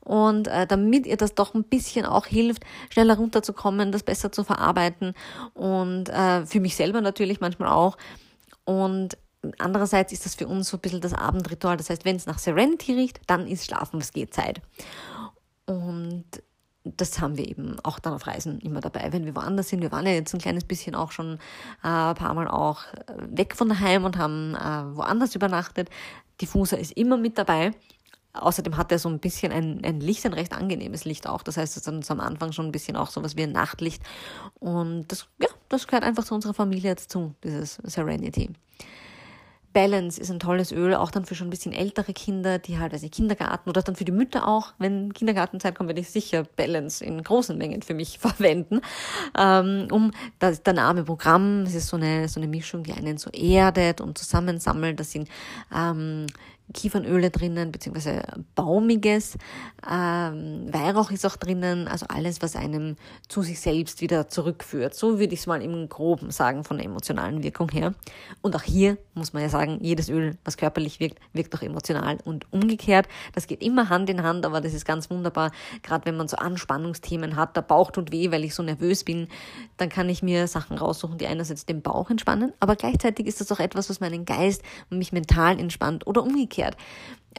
Und 0.00 0.48
äh, 0.48 0.66
damit 0.66 1.06
ihr 1.06 1.16
das 1.16 1.34
doch 1.34 1.54
ein 1.54 1.64
bisschen 1.64 2.06
auch 2.06 2.26
hilft, 2.26 2.64
schneller 2.90 3.16
runterzukommen, 3.16 3.92
das 3.92 4.02
besser 4.02 4.30
zu 4.30 4.44
verarbeiten 4.44 5.14
und 5.54 6.08
äh, 6.08 6.46
für 6.46 6.60
mich 6.60 6.76
selber 6.76 7.00
natürlich 7.00 7.40
manchmal 7.40 7.70
auch. 7.70 7.96
Und 8.64 9.18
andererseits 9.58 10.12
ist 10.12 10.24
das 10.24 10.36
für 10.36 10.46
uns 10.46 10.68
so 10.68 10.76
ein 10.76 10.80
bisschen 10.80 11.00
das 11.00 11.14
Abendritual. 11.14 11.76
Das 11.76 11.90
heißt, 11.90 12.04
wenn 12.04 12.16
es 12.16 12.26
nach 12.26 12.38
Serenity 12.38 12.94
riecht, 12.94 13.20
dann 13.26 13.46
ist 13.48 13.66
Schlafen, 13.66 14.00
was 14.00 14.12
geht 14.12 14.32
Zeit. 14.32 14.60
Und 15.66 16.24
das 16.84 17.20
haben 17.20 17.36
wir 17.36 17.48
eben 17.48 17.78
auch 17.82 17.98
dann 17.98 18.12
auf 18.12 18.26
Reisen 18.26 18.58
immer 18.60 18.80
dabei, 18.80 19.12
wenn 19.12 19.24
wir 19.24 19.36
woanders 19.36 19.68
sind. 19.68 19.82
Wir 19.82 19.92
waren 19.92 20.06
ja 20.06 20.12
jetzt 20.12 20.34
ein 20.34 20.40
kleines 20.40 20.64
bisschen 20.64 20.94
auch 20.94 21.12
schon 21.12 21.34
äh, 21.84 21.88
ein 21.88 22.14
paar 22.14 22.34
Mal 22.34 22.48
auch 22.48 22.84
äh, 22.94 23.14
weg 23.30 23.54
von 23.56 23.68
daheim 23.68 24.04
und 24.04 24.18
haben 24.18 24.54
äh, 24.54 24.96
woanders 24.96 25.34
übernachtet. 25.34 25.90
Diffuser 26.40 26.78
ist 26.78 26.92
immer 26.92 27.16
mit 27.16 27.38
dabei. 27.38 27.72
Außerdem 28.34 28.78
hat 28.78 28.90
er 28.90 28.98
so 28.98 29.10
ein 29.10 29.18
bisschen 29.18 29.52
ein, 29.52 29.84
ein 29.84 30.00
Licht, 30.00 30.24
ein 30.24 30.32
recht 30.32 30.54
angenehmes 30.54 31.04
Licht 31.04 31.26
auch. 31.26 31.42
Das 31.42 31.58
heißt, 31.58 31.76
es 31.76 31.86
ist 31.86 32.10
am 32.10 32.20
Anfang 32.20 32.52
schon 32.52 32.66
ein 32.66 32.72
bisschen 32.72 32.96
auch 32.96 33.10
so 33.10 33.22
was 33.22 33.36
wie 33.36 33.42
ein 33.42 33.52
Nachtlicht. 33.52 34.02
Und 34.58 35.06
das, 35.08 35.28
ja, 35.40 35.48
das 35.68 35.86
gehört 35.86 36.04
einfach 36.04 36.24
zu 36.24 36.34
unserer 36.34 36.54
Familie 36.54 36.90
jetzt 36.90 37.12
zu, 37.12 37.34
dieses 37.44 37.74
Serenity. 37.84 38.50
Balance 39.72 40.20
ist 40.20 40.30
ein 40.30 40.38
tolles 40.38 40.72
Öl, 40.72 40.94
auch 40.94 41.10
dann 41.10 41.24
für 41.24 41.34
schon 41.34 41.48
ein 41.48 41.50
bisschen 41.50 41.72
ältere 41.72 42.12
Kinder, 42.12 42.58
die 42.58 42.78
halt 42.78 42.92
also 42.92 43.08
Kindergarten 43.08 43.70
oder 43.70 43.82
dann 43.82 43.96
für 43.96 44.04
die 44.04 44.12
Mütter 44.12 44.46
auch, 44.46 44.72
wenn 44.78 45.12
Kindergartenzeit 45.12 45.74
kommt, 45.74 45.88
werde 45.88 46.00
ich 46.00 46.10
sicher 46.10 46.44
Balance 46.56 47.04
in 47.04 47.22
großen 47.22 47.56
Mengen 47.56 47.82
für 47.82 47.94
mich 47.94 48.18
verwenden, 48.20 48.80
ähm, 49.38 49.88
um 49.90 50.12
das, 50.38 50.62
der 50.62 50.74
Name 50.74 51.04
Programm, 51.04 51.62
es 51.62 51.74
ist 51.74 51.88
so 51.88 51.96
eine, 51.96 52.28
so 52.28 52.40
eine 52.40 52.48
Mischung, 52.48 52.82
die 52.82 52.92
einen 52.92 53.18
so 53.18 53.30
erdet 53.30 54.00
und 54.00 54.18
zusammensammelt, 54.18 55.00
das 55.00 55.12
sind 55.12 55.28
ähm, 55.74 56.26
Kiefernöle 56.72 57.30
drinnen, 57.30 57.72
beziehungsweise 57.72 58.22
baumiges. 58.54 59.36
Ähm, 59.88 60.72
Weihrauch 60.72 61.10
ist 61.10 61.26
auch 61.26 61.36
drinnen, 61.36 61.88
also 61.88 62.06
alles, 62.08 62.40
was 62.40 62.56
einem 62.56 62.96
zu 63.28 63.42
sich 63.42 63.60
selbst 63.60 64.00
wieder 64.00 64.28
zurückführt. 64.28 64.94
So 64.94 65.18
würde 65.18 65.34
ich 65.34 65.40
es 65.40 65.46
mal 65.46 65.62
im 65.62 65.88
Groben 65.88 66.30
sagen, 66.30 66.64
von 66.64 66.78
der 66.78 66.86
emotionalen 66.86 67.42
Wirkung 67.42 67.68
her. 67.70 67.94
Und 68.40 68.56
auch 68.56 68.62
hier 68.62 68.96
muss 69.14 69.32
man 69.32 69.42
ja 69.42 69.48
sagen, 69.48 69.78
jedes 69.82 70.08
Öl, 70.08 70.38
was 70.44 70.56
körperlich 70.56 71.00
wirkt, 71.00 71.18
wirkt 71.32 71.54
auch 71.54 71.62
emotional 71.62 72.18
und 72.24 72.50
umgekehrt. 72.52 73.06
Das 73.34 73.46
geht 73.46 73.62
immer 73.62 73.88
Hand 73.88 74.08
in 74.08 74.22
Hand, 74.22 74.46
aber 74.46 74.60
das 74.60 74.72
ist 74.72 74.84
ganz 74.84 75.10
wunderbar. 75.10 75.52
Gerade 75.82 76.06
wenn 76.06 76.16
man 76.16 76.28
so 76.28 76.36
Anspannungsthemen 76.36 77.36
hat, 77.36 77.56
der 77.56 77.62
Bauch 77.62 77.90
tut 77.90 78.12
weh, 78.12 78.30
weil 78.30 78.44
ich 78.44 78.54
so 78.54 78.62
nervös 78.62 79.04
bin, 79.04 79.28
dann 79.76 79.88
kann 79.88 80.08
ich 80.08 80.22
mir 80.22 80.46
Sachen 80.46 80.78
raussuchen, 80.78 81.18
die 81.18 81.26
einerseits 81.26 81.66
den 81.66 81.82
Bauch 81.82 82.08
entspannen, 82.10 82.52
aber 82.60 82.76
gleichzeitig 82.76 83.26
ist 83.26 83.40
das 83.40 83.52
auch 83.52 83.60
etwas, 83.60 83.90
was 83.90 84.00
meinen 84.00 84.24
Geist 84.24 84.62
und 84.90 84.98
mich 84.98 85.12
mental 85.12 85.58
entspannt 85.58 86.06
oder 86.06 86.22
umgekehrt 86.22 86.51
umgekehrt. 86.52 86.76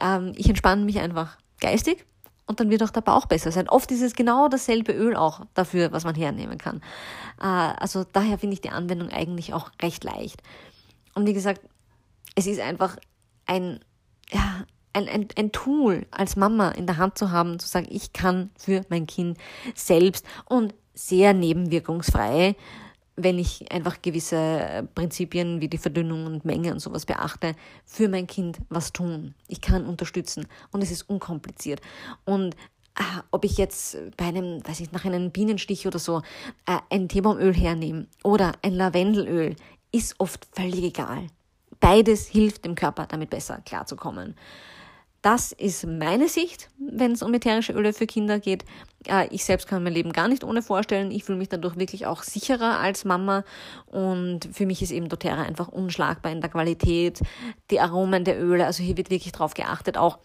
Ähm, 0.00 0.32
ich 0.36 0.48
entspanne 0.48 0.84
mich 0.84 0.98
einfach 0.98 1.38
geistig 1.60 2.04
und 2.46 2.60
dann 2.60 2.70
wird 2.70 2.82
auch 2.82 2.90
der 2.90 3.00
Bauch 3.00 3.26
besser 3.26 3.52
sein. 3.52 3.68
Oft 3.68 3.90
ist 3.90 4.02
es 4.02 4.14
genau 4.14 4.48
dasselbe 4.48 4.92
Öl 4.92 5.16
auch 5.16 5.42
dafür, 5.54 5.92
was 5.92 6.04
man 6.04 6.14
hernehmen 6.14 6.58
kann. 6.58 6.82
Äh, 7.40 7.44
also 7.44 8.04
daher 8.12 8.38
finde 8.38 8.54
ich 8.54 8.60
die 8.60 8.70
Anwendung 8.70 9.10
eigentlich 9.10 9.54
auch 9.54 9.70
recht 9.80 10.04
leicht. 10.04 10.42
Und 11.14 11.26
wie 11.26 11.32
gesagt, 11.32 11.60
es 12.34 12.46
ist 12.46 12.60
einfach 12.60 12.96
ein, 13.46 13.80
ja, 14.30 14.64
ein, 14.92 15.08
ein, 15.08 15.28
ein 15.36 15.52
Tool 15.52 16.06
als 16.10 16.36
Mama 16.36 16.70
in 16.70 16.86
der 16.86 16.96
Hand 16.96 17.16
zu 17.16 17.30
haben, 17.30 17.58
zu 17.58 17.68
sagen, 17.68 17.86
ich 17.88 18.12
kann 18.12 18.50
für 18.58 18.82
mein 18.88 19.06
Kind 19.06 19.38
selbst 19.74 20.26
und 20.46 20.74
sehr 20.92 21.34
nebenwirkungsfrei 21.34 22.56
wenn 23.16 23.38
ich 23.38 23.70
einfach 23.70 24.02
gewisse 24.02 24.88
Prinzipien 24.94 25.60
wie 25.60 25.68
die 25.68 25.78
Verdünnung 25.78 26.26
und 26.26 26.44
Menge 26.44 26.72
und 26.72 26.80
sowas 26.80 27.06
beachte, 27.06 27.54
für 27.84 28.08
mein 28.08 28.26
Kind 28.26 28.58
was 28.68 28.92
tun. 28.92 29.34
Ich 29.48 29.60
kann 29.60 29.86
unterstützen 29.86 30.46
und 30.72 30.82
es 30.82 30.90
ist 30.90 31.08
unkompliziert. 31.08 31.80
Und 32.24 32.54
äh, 32.96 33.02
ob 33.30 33.44
ich 33.44 33.56
jetzt 33.56 33.96
bei 34.16 34.26
einem, 34.26 34.66
weiß 34.66 34.80
ich, 34.80 34.92
nach 34.92 35.04
einem 35.04 35.30
Bienenstich 35.30 35.86
oder 35.86 35.98
so 35.98 36.22
äh, 36.66 36.78
ein 36.90 37.08
Teebaumöl 37.08 37.54
hernehme 37.54 38.06
oder 38.22 38.52
ein 38.62 38.74
Lavendelöl, 38.74 39.56
ist 39.92 40.16
oft 40.18 40.46
völlig 40.52 40.82
egal. 40.82 41.26
Beides 41.80 42.26
hilft 42.26 42.64
dem 42.64 42.74
Körper, 42.74 43.06
damit 43.06 43.30
besser 43.30 43.60
klarzukommen. 43.64 44.34
Das 45.24 45.52
ist 45.52 45.86
meine 45.86 46.28
Sicht, 46.28 46.68
wenn 46.76 47.12
es 47.12 47.22
um 47.22 47.32
ätherische 47.32 47.72
Öle 47.72 47.94
für 47.94 48.06
Kinder 48.06 48.38
geht. 48.40 48.62
Äh, 49.06 49.26
ich 49.28 49.42
selbst 49.46 49.66
kann 49.66 49.82
mein 49.82 49.94
Leben 49.94 50.12
gar 50.12 50.28
nicht 50.28 50.44
ohne 50.44 50.60
vorstellen. 50.60 51.10
Ich 51.10 51.24
fühle 51.24 51.38
mich 51.38 51.48
dadurch 51.48 51.78
wirklich 51.78 52.04
auch 52.04 52.22
sicherer 52.22 52.78
als 52.78 53.06
Mama. 53.06 53.42
Und 53.86 54.50
für 54.52 54.66
mich 54.66 54.82
ist 54.82 54.90
eben 54.90 55.08
doTERRA 55.08 55.44
einfach 55.44 55.68
unschlagbar 55.68 56.30
in 56.30 56.42
der 56.42 56.50
Qualität, 56.50 57.22
die 57.70 57.80
Aromen 57.80 58.24
der 58.24 58.38
Öle. 58.38 58.66
Also 58.66 58.82
hier 58.82 58.98
wird 58.98 59.08
wirklich 59.08 59.32
drauf 59.32 59.54
geachtet, 59.54 59.96
auch 59.96 60.18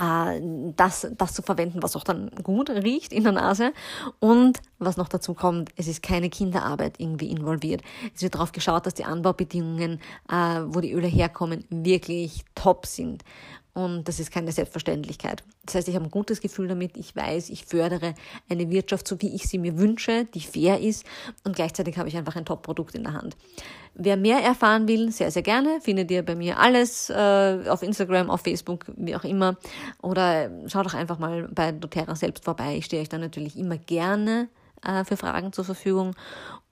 äh, 0.00 0.40
das, 0.76 1.08
das 1.18 1.34
zu 1.34 1.42
verwenden, 1.42 1.82
was 1.82 1.96
auch 1.96 2.04
dann 2.04 2.30
gut 2.44 2.70
riecht 2.70 3.12
in 3.12 3.24
der 3.24 3.32
Nase. 3.32 3.72
Und 4.20 4.60
was 4.78 4.96
noch 4.96 5.08
dazu 5.08 5.34
kommt, 5.34 5.70
es 5.74 5.88
ist 5.88 6.04
keine 6.04 6.30
Kinderarbeit 6.30 7.00
irgendwie 7.00 7.32
involviert. 7.32 7.82
Es 8.14 8.22
wird 8.22 8.36
darauf 8.36 8.52
geschaut, 8.52 8.86
dass 8.86 8.94
die 8.94 9.06
Anbaubedingungen, 9.06 10.00
äh, 10.30 10.60
wo 10.66 10.80
die 10.80 10.92
Öle 10.92 11.08
herkommen, 11.08 11.64
wirklich 11.68 12.44
top 12.54 12.86
sind. 12.86 13.24
Und 13.78 14.08
das 14.08 14.18
ist 14.18 14.32
keine 14.32 14.50
Selbstverständlichkeit. 14.50 15.44
Das 15.64 15.76
heißt, 15.76 15.86
ich 15.86 15.94
habe 15.94 16.06
ein 16.06 16.10
gutes 16.10 16.40
Gefühl 16.40 16.66
damit. 16.66 16.96
Ich 16.96 17.14
weiß, 17.14 17.48
ich 17.48 17.64
fördere 17.64 18.16
eine 18.48 18.68
Wirtschaft, 18.70 19.06
so 19.06 19.22
wie 19.22 19.32
ich 19.32 19.44
sie 19.44 19.58
mir 19.58 19.78
wünsche, 19.78 20.24
die 20.34 20.40
fair 20.40 20.80
ist. 20.80 21.04
Und 21.44 21.54
gleichzeitig 21.54 21.96
habe 21.96 22.08
ich 22.08 22.16
einfach 22.16 22.34
ein 22.34 22.44
Top-Produkt 22.44 22.96
in 22.96 23.04
der 23.04 23.12
Hand. 23.12 23.36
Wer 23.94 24.16
mehr 24.16 24.40
erfahren 24.40 24.88
will, 24.88 25.12
sehr, 25.12 25.30
sehr 25.30 25.42
gerne, 25.42 25.80
findet 25.80 26.10
ihr 26.10 26.24
bei 26.24 26.34
mir 26.34 26.58
alles 26.58 27.08
äh, 27.08 27.68
auf 27.68 27.84
Instagram, 27.84 28.30
auf 28.30 28.40
Facebook, 28.40 28.86
wie 28.96 29.14
auch 29.14 29.22
immer. 29.22 29.56
Oder 30.02 30.50
schaut 30.66 30.86
doch 30.86 30.94
einfach 30.94 31.20
mal 31.20 31.46
bei 31.46 31.70
doTERRA 31.70 32.16
selbst 32.16 32.44
vorbei. 32.44 32.78
Ich 32.78 32.86
stehe 32.86 33.00
euch 33.00 33.08
da 33.08 33.18
natürlich 33.18 33.56
immer 33.56 33.78
gerne 33.78 34.48
äh, 34.84 35.04
für 35.04 35.16
Fragen 35.16 35.52
zur 35.52 35.64
Verfügung 35.64 36.14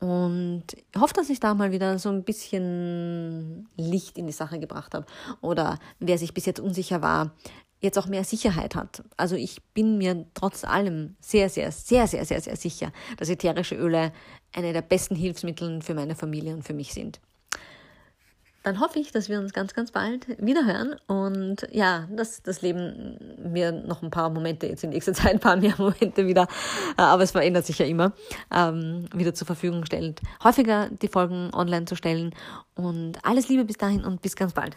und 0.00 0.64
hoffe, 0.96 1.14
dass 1.14 1.30
ich 1.30 1.40
da 1.40 1.54
mal 1.54 1.72
wieder 1.72 1.98
so 1.98 2.08
ein 2.10 2.24
bisschen 2.24 3.68
Licht 3.76 4.18
in 4.18 4.26
die 4.26 4.32
Sache 4.32 4.58
gebracht 4.58 4.94
habe. 4.94 5.06
Oder 5.40 5.78
wer 5.98 6.18
sich 6.18 6.34
bis 6.34 6.46
jetzt 6.46 6.60
unsicher 6.60 7.02
war, 7.02 7.32
jetzt 7.80 7.98
auch 7.98 8.06
mehr 8.06 8.24
Sicherheit 8.24 8.74
hat. 8.74 9.02
Also 9.16 9.36
ich 9.36 9.62
bin 9.74 9.98
mir 9.98 10.26
trotz 10.34 10.64
allem 10.64 11.16
sehr, 11.20 11.48
sehr, 11.48 11.72
sehr, 11.72 12.06
sehr, 12.06 12.24
sehr, 12.24 12.40
sehr 12.40 12.56
sicher, 12.56 12.92
dass 13.16 13.28
ätherische 13.28 13.74
Öle 13.74 14.12
eine 14.54 14.72
der 14.72 14.82
besten 14.82 15.14
Hilfsmittel 15.14 15.82
für 15.82 15.94
meine 15.94 16.14
Familie 16.14 16.54
und 16.54 16.62
für 16.62 16.74
mich 16.74 16.92
sind 16.92 17.20
dann 18.66 18.80
hoffe 18.80 18.98
ich, 18.98 19.12
dass 19.12 19.28
wir 19.28 19.38
uns 19.38 19.52
ganz, 19.52 19.74
ganz 19.74 19.92
bald 19.92 20.26
wieder 20.44 20.66
hören 20.66 20.96
und 21.06 21.68
ja, 21.70 22.08
dass 22.10 22.42
das 22.42 22.62
Leben 22.62 23.16
mir 23.38 23.70
noch 23.70 24.02
ein 24.02 24.10
paar 24.10 24.28
Momente, 24.28 24.66
jetzt 24.66 24.82
in 24.82 24.90
nächster 24.90 25.14
Zeit 25.14 25.34
ein 25.34 25.38
paar 25.38 25.56
mehr 25.56 25.74
Momente 25.78 26.26
wieder, 26.26 26.48
äh, 26.98 27.02
aber 27.02 27.22
es 27.22 27.30
verändert 27.30 27.64
sich 27.64 27.78
ja 27.78 27.86
immer, 27.86 28.12
ähm, 28.52 29.06
wieder 29.14 29.34
zur 29.34 29.46
Verfügung 29.46 29.84
stellt, 29.84 30.20
häufiger 30.42 30.88
die 30.90 31.06
Folgen 31.06 31.54
online 31.54 31.84
zu 31.84 31.94
stellen 31.94 32.34
und 32.74 33.24
alles 33.24 33.48
Liebe 33.48 33.64
bis 33.64 33.76
dahin 33.76 34.04
und 34.04 34.20
bis 34.20 34.34
ganz 34.34 34.52
bald. 34.52 34.76